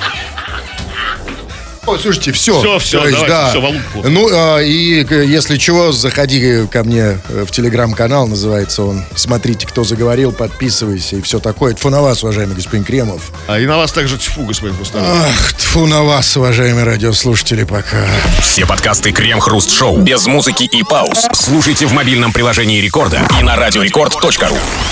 Ой, 1.89 1.99
слушайте, 1.99 2.33
все. 2.33 2.59
Всё, 2.59 2.79
всё, 2.79 2.99
давайте, 2.99 3.49
всё, 3.51 3.61
валутку. 3.63 4.09
Ну, 4.09 4.29
а, 4.31 4.59
и 4.59 5.07
если 5.27 5.57
чего, 5.57 5.91
заходи 5.91 6.67
ко 6.71 6.85
мне 6.85 7.19
э, 7.29 7.45
в 7.47 7.51
телеграм-канал, 7.51 8.27
называется 8.29 8.83
он. 8.83 9.05
Смотрите, 9.15 9.67
кто 9.67 9.85
заговорил, 9.85 10.33
подписывайся 10.33 11.17
и 11.17 11.23
все 11.23 11.39
такое. 11.39 11.73
Тьфу 11.73 11.89
на 11.89 12.03
вас, 12.03 12.23
уважаемый 12.23 12.55
господин 12.57 12.85
Кремов. 12.85 13.33
А 13.47 13.59
и 13.59 13.65
на 13.65 13.79
вас 13.79 13.93
также 13.93 14.19
тьфу, 14.19 14.45
господин 14.45 14.77
Хрусталев. 14.77 15.07
Ах, 15.09 15.55
тьфу 15.55 15.87
на 15.87 16.03
вас, 16.03 16.37
уважаемые 16.37 16.85
радиослушатели, 16.85 17.65
пока. 17.65 18.05
Все 18.43 18.67
подкасты 18.67 19.11
Крем-Хруст 19.13 19.71
Шоу 19.71 19.97
без 19.99 20.27
музыки 20.27 20.65
и 20.65 20.83
пауз. 20.83 21.27
Слушайте 21.33 21.87
в 21.87 21.93
мобильном 21.93 22.35
приложении 22.35 22.83
Рекорда 22.83 23.27
и 23.41 23.43
на 23.43 23.57
радиорекорд.ру. 23.57 24.59